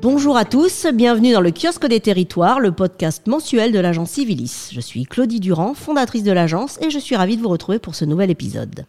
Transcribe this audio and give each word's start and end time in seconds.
Bonjour 0.00 0.36
à 0.36 0.44
tous, 0.44 0.86
bienvenue 0.94 1.32
dans 1.32 1.40
le 1.40 1.50
kiosque 1.50 1.86
des 1.86 1.98
territoires, 1.98 2.60
le 2.60 2.70
podcast 2.70 3.26
mensuel 3.26 3.72
de 3.72 3.80
l'agence 3.80 4.10
Civilis. 4.10 4.68
Je 4.70 4.80
suis 4.80 5.02
Claudie 5.02 5.40
Durand, 5.40 5.74
fondatrice 5.74 6.22
de 6.22 6.30
l'agence, 6.30 6.78
et 6.80 6.88
je 6.88 7.00
suis 7.00 7.16
ravie 7.16 7.36
de 7.36 7.42
vous 7.42 7.48
retrouver 7.48 7.80
pour 7.80 7.96
ce 7.96 8.04
nouvel 8.04 8.30
épisode. 8.30 8.86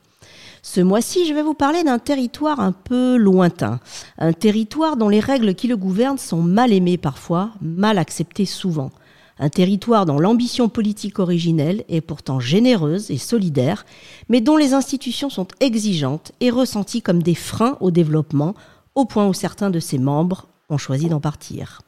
Ce 0.61 0.81
mois-ci, 0.81 1.25
je 1.25 1.33
vais 1.33 1.41
vous 1.41 1.55
parler 1.55 1.83
d'un 1.83 1.97
territoire 1.97 2.59
un 2.59 2.73
peu 2.73 3.17
lointain, 3.17 3.79
un 4.19 4.33
territoire 4.33 4.97
dont 4.97 5.09
les 5.09 5.19
règles 5.19 5.55
qui 5.55 5.67
le 5.67 5.77
gouvernent 5.77 6.19
sont 6.19 6.43
mal 6.43 6.71
aimées 6.71 6.99
parfois, 6.99 7.53
mal 7.59 7.97
acceptées 7.97 8.45
souvent. 8.45 8.91
Un 9.39 9.49
territoire 9.49 10.05
dont 10.05 10.19
l'ambition 10.19 10.69
politique 10.69 11.17
originelle 11.17 11.85
est 11.89 12.01
pourtant 12.01 12.39
généreuse 12.39 13.09
et 13.09 13.17
solidaire, 13.17 13.83
mais 14.27 14.41
dont 14.41 14.57
les 14.57 14.75
institutions 14.75 15.31
sont 15.31 15.47
exigeantes 15.59 16.33
et 16.39 16.51
ressenties 16.51 17.01
comme 17.01 17.23
des 17.23 17.35
freins 17.35 17.77
au 17.79 17.89
développement, 17.89 18.53
au 18.93 19.05
point 19.05 19.27
où 19.27 19.33
certains 19.33 19.71
de 19.71 19.79
ses 19.79 19.97
membres 19.97 20.49
ont 20.69 20.77
choisi 20.77 21.09
d'en 21.09 21.19
partir. 21.19 21.81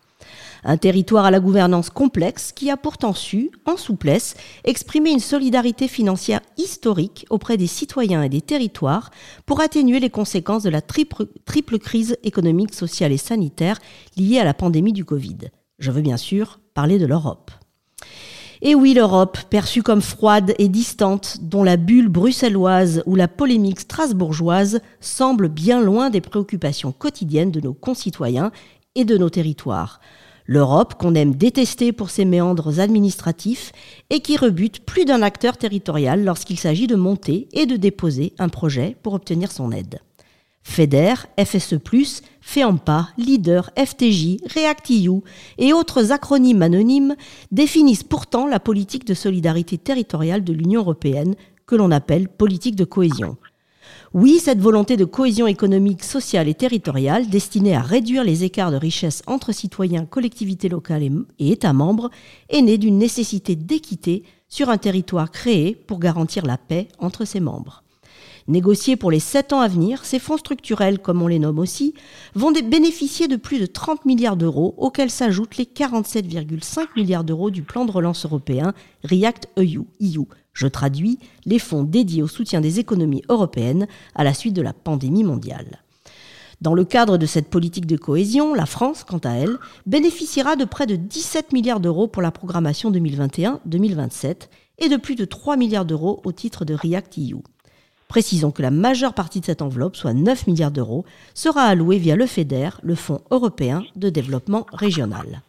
Un 0.64 0.78
territoire 0.78 1.26
à 1.26 1.32
la 1.32 1.40
gouvernance 1.40 1.90
complexe 1.90 2.52
qui 2.52 2.70
a 2.70 2.78
pourtant 2.78 3.14
su, 3.14 3.52
en 3.66 3.78
souplesse, 3.78 4.36
exprimer 4.64 5.12
une 5.12 5.20
solidarité 5.20 5.88
financière 5.88 6.42
historique 6.58 7.26
auprès 7.30 7.58
des 7.58 7.68
citoyens 7.68 8.22
et 8.22 8.30
des 8.30 8.42
territoires 8.42 9.10
pour 9.46 9.62
atténuer 9.62 10.00
les 10.00 10.12
conséquences 10.12 10.64
de 10.64 10.70
la 10.70 10.82
triple, 10.82 11.28
triple 11.46 11.80
crise 11.80 12.18
économique, 12.24 12.76
sociale 12.76 13.12
et 13.12 13.18
sanitaire 13.18 13.80
liée 14.18 14.40
à 14.40 14.44
la 14.44 14.54
pandémie 14.54 14.94
du 14.94 15.06
Covid. 15.06 15.38
Je 15.80 15.92
veux 15.92 16.02
bien 16.02 16.18
sûr 16.18 16.60
parler 16.76 17.00
de 17.00 17.08
l'Europe. 17.08 17.52
Et 18.64 18.76
oui, 18.76 18.94
l'Europe, 18.94 19.40
perçue 19.50 19.82
comme 19.82 20.02
froide 20.02 20.54
et 20.60 20.68
distante, 20.68 21.38
dont 21.42 21.64
la 21.64 21.78
bulle 21.78 22.10
bruxelloise 22.10 23.02
ou 23.08 23.16
la 23.16 23.28
polémique 23.28 23.80
strasbourgeoise 23.80 24.82
semble 25.00 25.50
bien 25.50 25.82
loin 25.82 26.12
des 26.12 26.22
préoccupations 26.22 26.92
quotidiennes 26.92 27.50
de 27.50 27.60
nos 27.60 27.74
concitoyens 27.74 28.52
et 28.94 29.04
de 29.04 29.18
nos 29.18 29.32
territoires. 29.32 30.00
L'Europe 30.46 30.94
qu'on 31.00 31.16
aime 31.16 31.34
détester 31.34 31.92
pour 31.92 32.12
ses 32.12 32.26
méandres 32.26 32.80
administratifs 32.80 33.72
et 34.12 34.20
qui 34.20 34.38
rebute 34.38 34.86
plus 34.86 35.06
d'un 35.06 35.24
acteur 35.24 35.58
territorial 35.58 36.24
lorsqu'il 36.24 36.60
s'agit 36.60 36.88
de 36.88 36.96
monter 36.96 37.48
et 37.54 37.66
de 37.66 37.78
déposer 37.78 38.34
un 38.38 38.50
projet 38.50 38.96
pour 39.02 39.14
obtenir 39.14 39.52
son 39.52 39.72
aide. 39.72 40.02
FEDER, 40.64 41.16
FSE+, 41.44 41.80
FEAMPA, 42.40 43.10
LEADER, 43.18 43.62
FTJ, 43.78 44.38
REACT-EU 44.46 45.22
et 45.58 45.74
autres 45.74 46.12
acronymes 46.12 46.62
anonymes 46.62 47.16
définissent 47.52 48.04
pourtant 48.04 48.48
la 48.48 48.60
politique 48.60 49.06
de 49.06 49.14
solidarité 49.14 49.78
territoriale 49.78 50.44
de 50.44 50.54
l'Union 50.54 50.82
européenne 50.82 51.36
que 51.66 51.76
l'on 51.76 51.92
appelle 51.92 52.30
politique 52.30 52.76
de 52.76 52.86
cohésion. 52.86 53.38
Oui, 54.14 54.40
cette 54.40 54.60
volonté 54.60 54.98
de 54.98 55.06
cohésion 55.06 55.48
économique, 55.48 56.04
sociale 56.04 56.50
et 56.50 56.54
territoriale 56.54 57.30
destinée 57.30 57.76
à 57.76 57.82
réduire 57.82 58.24
les 58.24 58.44
écarts 58.44 58.72
de 58.72 58.78
richesse 58.78 59.24
entre 59.26 59.54
citoyens, 59.54 60.06
collectivités 60.06 60.70
locales 60.70 61.24
et 61.40 61.52
États 61.52 61.74
membres 61.74 62.10
est 62.50 62.62
née 62.62 62.78
d'une 62.78 62.98
nécessité 62.98 63.56
d'équité 63.56 64.24
sur 64.50 64.70
un 64.70 64.78
territoire 64.78 65.32
créé 65.32 65.76
pour 65.76 66.00
garantir 66.00 66.46
la 66.46 66.58
paix 66.58 66.90
entre 67.00 67.24
ses 67.26 67.40
membres. 67.40 67.81
Négociés 68.52 68.98
pour 68.98 69.12
les 69.12 69.22
7 69.22 69.54
ans 69.54 69.62
à 69.62 69.70
venir, 69.70 70.04
ces 70.04 70.20
fonds 70.20 70.36
structurels, 70.36 71.00
comme 71.00 71.22
on 71.22 71.28
les 71.28 71.40
nomme 71.40 71.58
aussi, 71.58 71.94
vont 72.36 72.52
bénéficier 72.52 73.30
de 73.30 73.38
plus 73.38 73.60
de 73.60 73.66
30 73.66 74.04
milliards 74.04 74.36
d'euros, 74.36 74.76
auxquels 74.78 75.10
s'ajoutent 75.10 75.56
les 75.56 75.64
47,5 75.64 76.88
milliards 76.98 77.24
d'euros 77.24 77.50
du 77.50 77.62
plan 77.62 77.86
de 77.86 77.94
relance 77.94 78.26
européen 78.26 78.74
REACT-EU. 79.06 79.86
E 80.02 80.26
Je 80.52 80.68
traduis 80.68 81.18
les 81.46 81.60
fonds 81.60 81.86
dédiés 81.86 82.24
au 82.24 82.28
soutien 82.28 82.60
des 82.60 82.82
économies 82.82 83.24
européennes 83.30 83.88
à 84.16 84.26
la 84.26 84.34
suite 84.34 84.54
de 84.54 84.62
la 84.62 84.74
pandémie 84.74 85.24
mondiale. 85.24 85.82
Dans 86.60 86.74
le 86.74 86.84
cadre 86.84 87.18
de 87.18 87.26
cette 87.26 87.50
politique 87.50 87.88
de 87.88 87.96
cohésion, 87.96 88.54
la 88.54 88.66
France, 88.66 89.06
quant 89.06 89.20
à 89.20 89.32
elle, 89.32 89.60
bénéficiera 89.86 90.58
de 90.58 90.66
près 90.66 90.88
de 90.88 90.98
17 90.98 91.54
milliards 91.54 91.80
d'euros 91.80 92.10
pour 92.10 92.22
la 92.22 92.32
programmation 92.32 92.92
2021-2027 92.92 94.50
et 94.80 94.90
de 94.90 94.98
plus 94.98 95.16
de 95.16 95.24
3 95.24 95.56
milliards 95.56 95.86
d'euros 95.86 96.22
au 96.26 96.34
titre 96.34 96.66
de 96.66 96.74
REACT-EU. 96.74 97.44
Précisons 98.12 98.52
que 98.52 98.62
la 98.62 98.72
majeure 98.72 99.14
partie 99.14 99.40
de 99.40 99.46
cette 99.46 99.62
enveloppe, 99.62 99.96
soit 99.96 100.14
9 100.14 100.46
milliards 100.48 100.72
d'euros, 100.72 101.06
sera 101.34 101.62
allouée 101.62 101.98
via 101.98 102.18
le 102.18 102.26
FEDER, 102.26 102.72
le 102.84 102.94
Fonds 102.94 103.22
européen 103.32 103.86
de 103.96 104.10
développement 104.10 104.66
régional. 104.74 105.42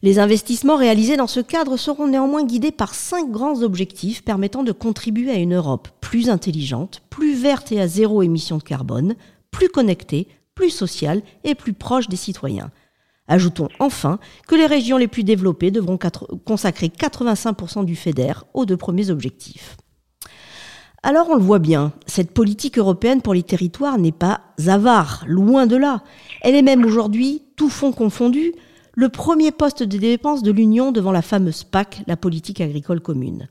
Les 0.00 0.20
investissements 0.20 0.76
réalisés 0.76 1.16
dans 1.16 1.26
ce 1.26 1.40
cadre 1.40 1.76
seront 1.76 2.06
néanmoins 2.06 2.44
guidés 2.44 2.70
par 2.70 2.94
cinq 2.94 3.32
grands 3.32 3.62
objectifs 3.62 4.22
permettant 4.22 4.62
de 4.62 4.70
contribuer 4.70 5.32
à 5.32 5.38
une 5.38 5.56
Europe 5.56 5.88
plus 6.00 6.30
intelligente, 6.30 7.02
plus 7.10 7.34
verte 7.34 7.72
et 7.72 7.80
à 7.80 7.88
zéro 7.88 8.22
émission 8.22 8.58
de 8.58 8.62
carbone, 8.62 9.16
plus 9.50 9.68
connectée, 9.68 10.28
plus 10.54 10.70
sociale 10.70 11.20
et 11.42 11.56
plus 11.56 11.72
proche 11.72 12.08
des 12.08 12.14
citoyens. 12.14 12.70
Ajoutons 13.26 13.70
enfin 13.80 14.20
que 14.46 14.54
les 14.54 14.66
régions 14.66 14.98
les 14.98 15.08
plus 15.08 15.24
développées 15.24 15.72
devront 15.72 15.98
consacrer 16.44 16.92
85% 16.96 17.84
du 17.84 17.96
FEDER 17.96 18.34
aux 18.54 18.66
deux 18.66 18.76
premiers 18.76 19.10
objectifs. 19.10 19.76
Alors 21.08 21.28
on 21.30 21.36
le 21.36 21.42
voit 21.42 21.60
bien, 21.60 21.92
cette 22.08 22.32
politique 22.32 22.78
européenne 22.78 23.22
pour 23.22 23.32
les 23.32 23.44
territoires 23.44 23.96
n'est 23.96 24.10
pas 24.10 24.40
avare, 24.66 25.22
loin 25.28 25.68
de 25.68 25.76
là. 25.76 26.02
Elle 26.42 26.56
est 26.56 26.62
même 26.62 26.84
aujourd'hui, 26.84 27.44
tout 27.54 27.68
fond 27.68 27.92
confondu, 27.92 28.52
le 28.92 29.08
premier 29.08 29.52
poste 29.52 29.84
de 29.84 29.98
dépenses 29.98 30.42
de 30.42 30.50
l'Union 30.50 30.90
devant 30.90 31.12
la 31.12 31.22
fameuse 31.22 31.62
PAC, 31.62 32.02
la 32.08 32.16
politique 32.16 32.60
agricole 32.60 33.00
commune. 33.00 33.48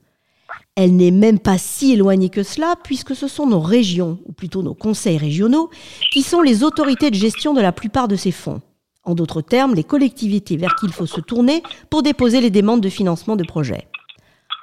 Elle 0.75 0.97
n'est 0.97 1.11
même 1.11 1.39
pas 1.39 1.57
si 1.57 1.93
éloignée 1.93 2.27
que 2.27 2.43
cela, 2.43 2.75
puisque 2.83 3.15
ce 3.15 3.29
sont 3.29 3.47
nos 3.47 3.61
régions, 3.61 4.19
ou 4.25 4.33
plutôt 4.33 4.61
nos 4.61 4.73
conseils 4.73 5.17
régionaux, 5.17 5.69
qui 6.11 6.23
sont 6.23 6.41
les 6.41 6.61
autorités 6.61 7.09
de 7.09 7.15
gestion 7.15 7.53
de 7.53 7.61
la 7.61 7.71
plupart 7.71 8.09
de 8.09 8.17
ces 8.17 8.31
fonds. 8.31 8.59
En 9.05 9.15
d'autres 9.15 9.39
termes, 9.39 9.75
les 9.75 9.85
collectivités 9.85 10.57
vers 10.57 10.75
qui 10.75 10.87
il 10.87 10.91
faut 10.91 11.05
se 11.05 11.21
tourner 11.21 11.63
pour 11.89 12.03
déposer 12.03 12.41
les 12.41 12.51
demandes 12.51 12.81
de 12.81 12.89
financement 12.89 13.37
de 13.37 13.45
projets. 13.45 13.87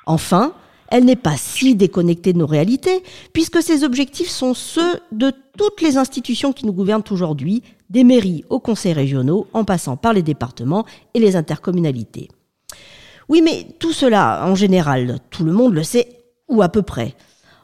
Enfin, 0.04 0.52
elle 0.92 1.06
n'est 1.06 1.16
pas 1.16 1.38
si 1.38 1.74
déconnectée 1.74 2.34
de 2.34 2.38
nos 2.38 2.46
réalités, 2.46 3.02
puisque 3.32 3.62
ses 3.62 3.82
objectifs 3.82 4.28
sont 4.28 4.52
ceux 4.52 5.00
de 5.10 5.32
toutes 5.56 5.80
les 5.80 5.96
institutions 5.96 6.52
qui 6.52 6.66
nous 6.66 6.74
gouvernent 6.74 7.02
aujourd'hui, 7.10 7.62
des 7.88 8.04
mairies 8.04 8.44
aux 8.50 8.60
conseils 8.60 8.92
régionaux, 8.92 9.46
en 9.54 9.64
passant 9.64 9.96
par 9.96 10.12
les 10.12 10.22
départements 10.22 10.84
et 11.14 11.18
les 11.18 11.34
intercommunalités. 11.34 12.28
Oui, 13.30 13.40
mais 13.42 13.66
tout 13.78 13.94
cela, 13.94 14.44
en 14.46 14.54
général, 14.54 15.18
tout 15.30 15.44
le 15.44 15.52
monde 15.52 15.72
le 15.72 15.82
sait, 15.82 16.08
ou 16.48 16.60
à 16.60 16.68
peu 16.68 16.82
près. 16.82 17.14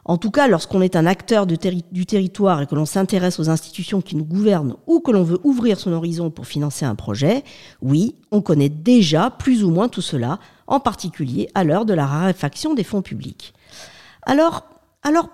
En 0.05 0.17
tout 0.17 0.31
cas, 0.31 0.47
lorsqu'on 0.47 0.81
est 0.81 0.95
un 0.95 1.05
acteur 1.05 1.45
du 1.45 1.59
territoire 1.59 2.63
et 2.63 2.65
que 2.65 2.73
l'on 2.73 2.87
s'intéresse 2.87 3.39
aux 3.39 3.51
institutions 3.51 4.01
qui 4.01 4.15
nous 4.15 4.25
gouvernent 4.25 4.73
ou 4.87 5.01
que 5.01 5.11
l'on 5.11 5.21
veut 5.21 5.39
ouvrir 5.43 5.79
son 5.79 5.93
horizon 5.93 6.31
pour 6.31 6.47
financer 6.47 6.83
un 6.83 6.95
projet, 6.95 7.43
oui, 7.83 8.15
on 8.31 8.41
connaît 8.41 8.69
déjà 8.69 9.29
plus 9.29 9.63
ou 9.63 9.69
moins 9.69 9.87
tout 9.87 10.01
cela, 10.01 10.39
en 10.69 10.79
particulier 10.79 11.49
à 11.55 11.65
l'heure 11.65 11.83
de 11.85 11.93
la 11.93 12.05
raréfaction 12.05 12.73
des 12.73 12.85
fonds 12.85 13.01
publics. 13.01 13.53
Alors, 14.23 14.63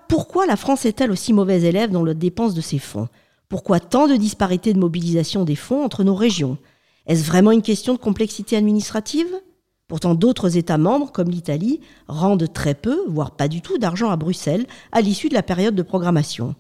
pourquoi 0.08 0.48
la 0.48 0.56
France 0.56 0.86
est-elle 0.86 1.12
aussi 1.12 1.34
mauvaise 1.34 1.66
élève 1.66 1.92
dans 1.92 2.04
la 2.04 2.14
dépense 2.14 2.56
de 2.56 2.62
ces 2.62 2.80
fonds? 2.80 3.10
Pourquoi 3.50 3.80
tant 3.80 4.08
de 4.08 4.16
disparités 4.16 4.74
de 4.74 4.80
mobilisation 4.80 5.44
des 5.44 5.56
fonds 5.56 5.84
entre 5.84 6.04
nos 6.04 6.16
régions? 6.16 6.58
Est-ce 7.06 7.26
vraiment 7.26 7.52
une 7.52 7.62
question 7.62 7.94
de 7.94 8.00
complexité 8.00 8.58
administrative? 8.58 9.28
Pourtant, 9.88 10.16
d'autres 10.16 10.58
États 10.58 10.80
membres, 10.80 11.12
comme 11.12 11.30
l'Italie, 11.30 11.82
rendent 12.08 12.52
très 12.52 12.74
peu, 12.74 13.04
voire 13.08 13.32
pas 13.32 13.48
du 13.48 13.62
tout, 13.62 13.78
d'argent 13.78 14.10
à 14.10 14.16
Bruxelles 14.16 14.66
à 14.92 15.02
l'issue 15.02 15.30
de 15.30 15.36
la 15.36 15.44
période 15.44 15.76
de 15.76 15.84
programmation. 15.84 16.56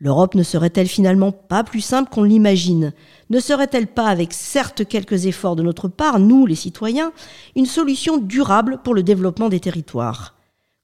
L'Europe 0.00 0.34
ne 0.34 0.42
serait-elle 0.42 0.88
finalement 0.88 1.30
pas 1.30 1.62
plus 1.62 1.80
simple 1.80 2.10
qu'on 2.10 2.24
l'imagine? 2.24 2.92
Ne 3.30 3.38
serait-elle 3.38 3.86
pas, 3.86 4.06
avec 4.06 4.32
certes 4.32 4.84
quelques 4.86 5.26
efforts 5.26 5.56
de 5.56 5.62
notre 5.62 5.88
part, 5.88 6.18
nous 6.18 6.46
les 6.46 6.56
citoyens, 6.56 7.12
une 7.54 7.66
solution 7.66 8.18
durable 8.18 8.80
pour 8.82 8.94
le 8.94 9.04
développement 9.04 9.48
des 9.48 9.60
territoires? 9.60 10.34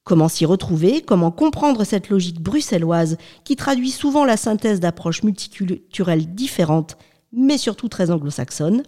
Comment 0.04 0.28
s'y 0.28 0.46
retrouver? 0.46 1.02
Comment 1.02 1.30
comprendre 1.30 1.84
cette 1.84 2.08
logique 2.08 2.40
bruxelloise 2.40 3.18
qui 3.44 3.56
traduit 3.56 3.90
souvent 3.90 4.24
la 4.24 4.36
synthèse 4.36 4.80
d'approches 4.80 5.22
multiculturelles 5.22 6.34
différentes, 6.34 6.96
mais 7.32 7.58
surtout 7.58 7.88
très 7.88 8.10
anglo-saxonnes? 8.10 8.84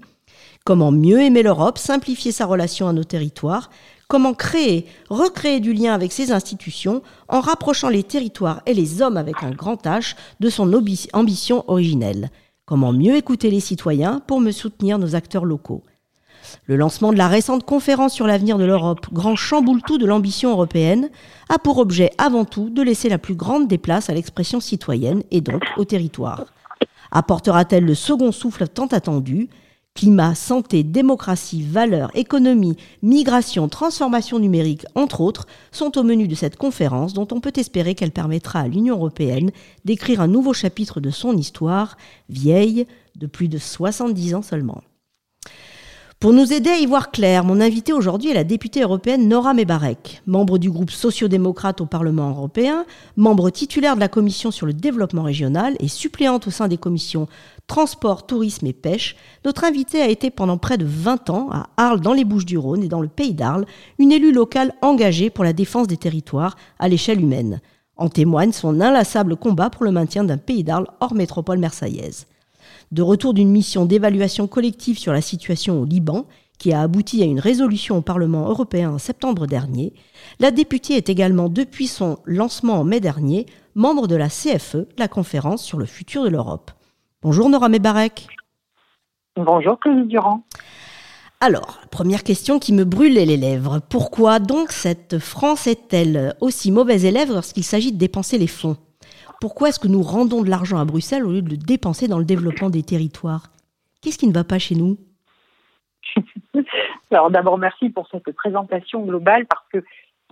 Comment 0.64 0.92
mieux 0.92 1.20
aimer 1.20 1.42
l'Europe, 1.42 1.78
simplifier 1.78 2.30
sa 2.30 2.46
relation 2.46 2.86
à 2.88 2.92
nos 2.92 3.04
territoires 3.04 3.70
Comment 4.12 4.34
créer, 4.34 4.84
recréer 5.08 5.58
du 5.58 5.72
lien 5.72 5.94
avec 5.94 6.12
ses 6.12 6.32
institutions 6.32 7.00
en 7.28 7.40
rapprochant 7.40 7.88
les 7.88 8.02
territoires 8.02 8.60
et 8.66 8.74
les 8.74 9.00
hommes 9.00 9.16
avec 9.16 9.42
un 9.42 9.52
grand 9.52 9.86
H 9.86 10.16
de 10.38 10.50
son 10.50 10.70
ambition 11.14 11.64
originelle. 11.66 12.28
Comment 12.66 12.92
mieux 12.92 13.16
écouter 13.16 13.50
les 13.50 13.60
citoyens 13.60 14.20
pour 14.26 14.42
me 14.42 14.50
soutenir 14.50 14.98
nos 14.98 15.14
acteurs 15.14 15.46
locaux. 15.46 15.82
Le 16.66 16.76
lancement 16.76 17.10
de 17.10 17.16
la 17.16 17.26
récente 17.26 17.64
conférence 17.64 18.12
sur 18.12 18.26
l'avenir 18.26 18.58
de 18.58 18.66
l'Europe, 18.66 19.06
grand 19.14 19.34
chamboule-tout 19.34 19.96
de 19.96 20.04
l'ambition 20.04 20.50
européenne, 20.50 21.08
a 21.48 21.58
pour 21.58 21.78
objet 21.78 22.10
avant 22.18 22.44
tout 22.44 22.68
de 22.68 22.82
laisser 22.82 23.08
la 23.08 23.16
plus 23.16 23.34
grande 23.34 23.66
des 23.66 23.78
places 23.78 24.10
à 24.10 24.12
l'expression 24.12 24.60
citoyenne 24.60 25.22
et 25.30 25.40
donc 25.40 25.62
au 25.78 25.86
territoire. 25.86 26.52
Apportera-t-elle 27.12 27.86
le 27.86 27.94
second 27.94 28.30
souffle 28.30 28.68
tant 28.68 28.88
attendu? 28.88 29.48
Climat, 29.94 30.34
santé, 30.34 30.84
démocratie, 30.84 31.62
valeurs, 31.62 32.10
économie, 32.14 32.76
migration, 33.02 33.68
transformation 33.68 34.38
numérique, 34.38 34.86
entre 34.94 35.20
autres, 35.20 35.46
sont 35.70 35.98
au 35.98 36.02
menu 36.02 36.28
de 36.28 36.34
cette 36.34 36.56
conférence 36.56 37.12
dont 37.12 37.28
on 37.30 37.40
peut 37.40 37.52
espérer 37.56 37.94
qu'elle 37.94 38.10
permettra 38.10 38.60
à 38.60 38.68
l'Union 38.68 38.96
européenne 38.96 39.50
d'écrire 39.84 40.22
un 40.22 40.28
nouveau 40.28 40.54
chapitre 40.54 41.00
de 41.00 41.10
son 41.10 41.36
histoire, 41.36 41.98
vieille 42.30 42.86
de 43.16 43.26
plus 43.26 43.48
de 43.48 43.58
70 43.58 44.34
ans 44.34 44.42
seulement. 44.42 44.82
Pour 46.22 46.32
nous 46.32 46.52
aider 46.52 46.70
à 46.70 46.78
y 46.78 46.86
voir 46.86 47.10
clair, 47.10 47.42
mon 47.42 47.60
invité 47.60 47.92
aujourd'hui 47.92 48.30
est 48.30 48.34
la 48.34 48.44
députée 48.44 48.82
européenne 48.82 49.26
Nora 49.26 49.54
Mebarek, 49.54 50.22
membre 50.28 50.56
du 50.56 50.70
groupe 50.70 50.92
sociodémocrate 50.92 51.80
au 51.80 51.86
Parlement 51.86 52.30
européen, 52.30 52.86
membre 53.16 53.50
titulaire 53.50 53.96
de 53.96 54.00
la 54.00 54.06
commission 54.06 54.52
sur 54.52 54.64
le 54.64 54.72
développement 54.72 55.24
régional 55.24 55.74
et 55.80 55.88
suppléante 55.88 56.46
au 56.46 56.52
sein 56.52 56.68
des 56.68 56.76
commissions 56.76 57.26
transport, 57.66 58.26
tourisme 58.26 58.66
et 58.66 58.72
pêche. 58.72 59.16
Notre 59.44 59.64
invitée 59.64 60.02
a 60.02 60.08
été 60.08 60.30
pendant 60.30 60.58
près 60.58 60.78
de 60.78 60.84
20 60.84 61.30
ans 61.30 61.48
à 61.50 61.70
Arles 61.76 62.00
dans 62.00 62.12
les 62.12 62.24
Bouches-du-Rhône 62.24 62.82
et 62.82 62.88
dans 62.88 63.00
le 63.00 63.08
pays 63.08 63.34
d'Arles, 63.34 63.66
une 63.98 64.12
élue 64.12 64.32
locale 64.32 64.74
engagée 64.82 65.30
pour 65.30 65.44
la 65.44 65.52
défense 65.52 65.86
des 65.86 65.96
territoires 65.96 66.56
à 66.78 66.88
l'échelle 66.88 67.20
humaine. 67.20 67.60
En 67.96 68.08
témoigne 68.08 68.52
son 68.52 68.80
inlassable 68.80 69.36
combat 69.36 69.70
pour 69.70 69.84
le 69.84 69.92
maintien 69.92 70.24
d'un 70.24 70.38
pays 70.38 70.64
d'Arles 70.64 70.88
hors 71.00 71.14
métropole 71.14 71.58
marseillaise 71.58 72.26
de 72.92 73.02
retour 73.02 73.34
d'une 73.34 73.50
mission 73.50 73.86
d'évaluation 73.86 74.46
collective 74.46 74.98
sur 74.98 75.12
la 75.12 75.22
situation 75.22 75.80
au 75.80 75.84
Liban, 75.84 76.26
qui 76.58 76.72
a 76.72 76.82
abouti 76.82 77.22
à 77.22 77.26
une 77.26 77.40
résolution 77.40 77.96
au 77.96 78.02
Parlement 78.02 78.48
européen 78.48 78.92
en 78.92 78.98
septembre 78.98 79.46
dernier, 79.46 79.94
la 80.38 80.50
députée 80.50 80.94
est 80.94 81.08
également, 81.08 81.48
depuis 81.48 81.88
son 81.88 82.18
lancement 82.24 82.74
en 82.74 82.84
mai 82.84 83.00
dernier, 83.00 83.46
membre 83.74 84.06
de 84.06 84.14
la 84.14 84.28
CFE, 84.28 84.86
la 84.98 85.08
conférence 85.08 85.64
sur 85.64 85.78
le 85.78 85.86
futur 85.86 86.22
de 86.22 86.28
l'Europe. 86.28 86.70
Bonjour 87.22 87.48
Nora 87.48 87.68
Mebarek. 87.68 88.26
Bonjour 89.36 89.78
Claude 89.78 90.08
Durand. 90.08 90.42
Alors, 91.38 91.78
première 91.92 92.24
question 92.24 92.58
qui 92.58 92.72
me 92.72 92.84
brûlait 92.84 93.26
les 93.26 93.36
lèvres. 93.36 93.78
Pourquoi 93.78 94.40
donc 94.40 94.72
cette 94.72 95.20
France 95.20 95.68
est-elle 95.68 96.34
aussi 96.40 96.72
mauvaise 96.72 97.04
élève 97.04 97.28
lorsqu'il 97.28 97.62
s'agit 97.62 97.92
de 97.92 97.96
dépenser 97.96 98.38
les 98.38 98.48
fonds? 98.48 98.76
Pourquoi 99.40 99.68
est-ce 99.68 99.78
que 99.78 99.86
nous 99.86 100.02
rendons 100.02 100.42
de 100.42 100.50
l'argent 100.50 100.78
à 100.78 100.84
Bruxelles 100.84 101.24
au 101.24 101.30
lieu 101.30 101.42
de 101.42 101.50
le 101.50 101.56
dépenser 101.56 102.08
dans 102.08 102.18
le 102.18 102.24
développement 102.24 102.70
des 102.70 102.82
territoires? 102.82 103.52
Qu'est-ce 104.00 104.18
qui 104.18 104.26
ne 104.26 104.34
va 104.34 104.42
pas 104.42 104.58
chez 104.58 104.74
nous? 104.74 104.96
Alors 107.12 107.30
d'abord, 107.30 107.56
merci 107.56 107.88
pour 107.88 108.08
cette 108.08 108.32
présentation 108.32 109.06
globale 109.06 109.46
parce 109.46 109.68
que, 109.68 109.78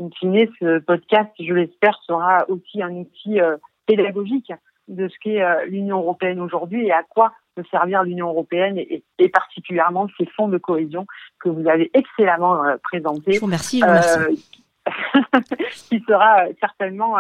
in 0.00 0.08
fine, 0.19 0.48
ce 0.58 0.81
podcast, 0.81 1.31
je 1.38 1.54
l'espère, 1.54 2.00
sera 2.04 2.38
aussi 2.48 2.82
un 2.82 2.90
outil 2.90 3.40
euh, 3.40 3.58
pédagogique 3.86 4.52
de 4.88 5.09
ce 5.09 5.15
qu'est 5.21 5.43
euh, 5.43 5.65
l'Union 5.67 5.99
européenne 5.99 6.41
aujourd'hui 6.41 6.87
et 6.87 6.93
à 6.93 7.03
quoi 7.03 7.32
peut 7.55 7.65
servir 7.71 8.03
l'Union 8.03 8.29
européenne 8.29 8.79
et, 8.79 9.29
particulièrement 9.29 10.09
ces 10.19 10.27
fonds 10.27 10.49
de 10.49 10.59
cohésion 10.59 11.06
que 11.41 11.49
vous 11.49 11.69
avez 11.69 11.91
excellemment 11.94 12.65
euh, 12.65 12.77
présentés. 12.82 13.32
Je 13.32 13.41
vous 13.41 13.47
remercie. 13.47 13.81
Je 13.81 13.87
vous 13.87 13.93
remercie. 13.93 14.56
qui 15.88 16.00
sera 16.09 16.47
certainement 16.59 17.17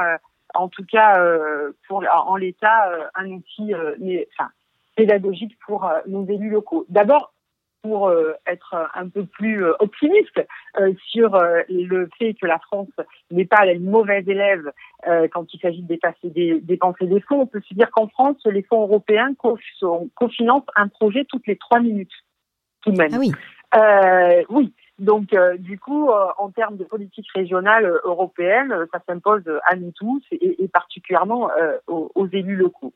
en 0.54 0.68
tout 0.68 0.84
cas 0.84 1.20
euh, 1.20 1.72
pour 1.86 2.04
en 2.10 2.36
l'état 2.36 2.88
euh, 2.88 3.06
un 3.14 3.30
outil 3.30 3.74
euh, 3.74 3.94
enfin, 4.32 4.50
pédagogique 4.96 5.56
pour 5.66 5.90
nos 6.06 6.26
élus 6.26 6.50
locaux. 6.50 6.86
D'abord, 6.88 7.32
pour 7.82 8.12
être 8.46 8.90
un 8.94 9.08
peu 9.08 9.24
plus 9.24 9.64
optimiste 9.78 10.40
sur 11.06 11.38
le 11.68 12.08
fait 12.18 12.34
que 12.34 12.46
la 12.46 12.58
France 12.58 12.90
n'est 13.30 13.46
pas 13.46 13.66
une 13.66 13.88
mauvaise 13.88 14.28
élève 14.28 14.70
quand 15.32 15.52
il 15.54 15.60
s'agit 15.60 15.82
de 15.82 15.98
des, 16.24 16.60
dépenser 16.60 17.06
des 17.06 17.20
fonds, 17.20 17.40
on 17.40 17.46
peut 17.46 17.62
se 17.66 17.74
dire 17.74 17.90
qu'en 17.90 18.08
France, 18.08 18.36
les 18.44 18.62
fonds 18.62 18.82
européens 18.82 19.32
cofinancent 19.34 20.64
un 20.76 20.88
projet 20.88 21.24
toutes 21.24 21.46
les 21.46 21.56
trois 21.56 21.80
minutes, 21.80 22.12
tout 22.82 22.92
de 22.92 22.98
même. 22.98 23.10
Ah 23.14 23.18
oui. 23.18 23.32
oui, 24.50 24.74
donc, 25.00 25.32
euh, 25.32 25.56
du 25.56 25.78
coup, 25.78 26.10
euh, 26.10 26.26
en 26.36 26.50
termes 26.50 26.76
de 26.76 26.84
politique 26.84 27.26
régionale 27.34 27.86
euh, 27.86 27.98
européenne, 28.04 28.86
ça 28.92 29.00
s'impose 29.08 29.42
à 29.66 29.74
nous 29.74 29.92
tous 29.92 30.22
et, 30.30 30.68
particulièrement 30.68 31.48
aux, 31.86 32.28
élus 32.32 32.56
locaux. 32.56 32.92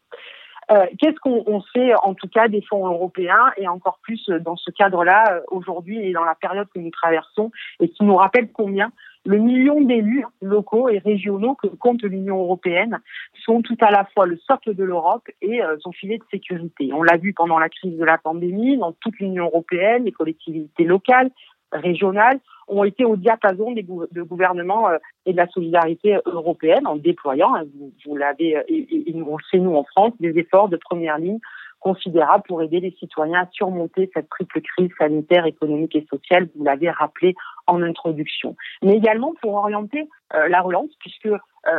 Qu'est-ce 0.69 1.19
qu'on 1.21 1.63
sait 1.75 1.93
en 2.03 2.15
tout 2.15 2.29
cas 2.29 2.49
des 2.49 2.63
fonds 2.63 2.87
européens 2.87 3.53
et 3.57 3.69
encore 3.69 3.99
plus 4.03 4.29
dans 4.41 4.57
ce 4.57 4.71
cadre-là 4.71 5.43
aujourd'hui 5.49 5.99
et 5.99 6.13
dans 6.13 6.25
la 6.25 6.35
période 6.35 6.69
que 6.75 6.79
nous 6.79 6.91
traversons 6.91 7.51
et 7.81 7.89
qui 7.89 8.05
nous 8.05 8.17
rappelle 8.17 8.51
combien 8.53 8.91
le 9.27 9.39
million 9.39 9.81
d'élus 9.81 10.25
locaux 10.43 10.89
et 10.89 10.99
régionaux 10.99 11.55
que 11.55 11.67
compte 11.67 12.03
l'Union 12.03 12.41
européenne 12.41 13.01
sont 13.45 13.63
tout 13.63 13.77
à 13.81 13.91
la 13.91 14.05
fois 14.05 14.27
le 14.27 14.37
socle 14.37 14.75
de 14.75 14.85
l'Europe 14.85 15.27
et 15.41 15.61
son 15.81 15.93
filet 15.93 16.19
de 16.19 16.25
sécurité. 16.31 16.91
On 16.93 17.03
l'a 17.03 17.17
vu 17.17 17.33
pendant 17.33 17.59
la 17.59 17.69
crise 17.69 17.97
de 17.97 18.05
la 18.05 18.19
pandémie 18.19 18.77
dans 18.77 18.93
toute 18.93 19.19
l'Union 19.19 19.47
européenne, 19.47 20.05
les 20.05 20.13
collectivités 20.13 20.85
locales, 20.85 21.31
régionales 21.75 22.41
ont 22.69 22.85
été 22.85 23.05
au 23.05 23.17
diapason 23.17 23.73
des 23.73 23.83
de 23.83 24.23
gouvernements 24.23 24.89
euh, 24.89 24.99
et 25.27 25.33
de 25.33 25.37
la 25.37 25.49
solidarité 25.49 26.19
européenne 26.25 26.87
en 26.87 26.97
déployant, 26.97 27.55
hein, 27.55 27.65
vous, 28.07 28.17
l'avez, 28.17 28.57
euh, 28.57 28.63
et, 28.69 29.13
nous 29.13 29.37
sait 29.51 29.59
nous 29.59 29.75
en 29.75 29.85
France, 29.85 30.13
des 30.21 30.39
efforts 30.39 30.69
de 30.69 30.77
première 30.77 31.19
ligne 31.19 31.39
considérables 31.81 32.45
pour 32.49 32.63
aider 32.63 32.81
les 32.81 32.93
citoyens 32.99 33.43
à 33.43 33.49
surmonter 33.53 34.11
cette 34.15 34.31
triple 34.31 34.63
crise 34.63 34.91
sanitaire, 34.99 35.45
économique 35.45 35.95
et 35.95 36.07
sociale, 36.09 36.49
vous 36.57 36.65
l'avez 36.65 36.89
rappelé 36.89 37.35
en 37.67 37.83
introduction. 37.83 38.57
Mais 38.83 38.95
également 38.97 39.35
pour 39.43 39.55
orienter 39.55 40.09
euh, 40.35 40.49
la 40.49 40.63
relance, 40.63 40.91
puisque 40.99 41.29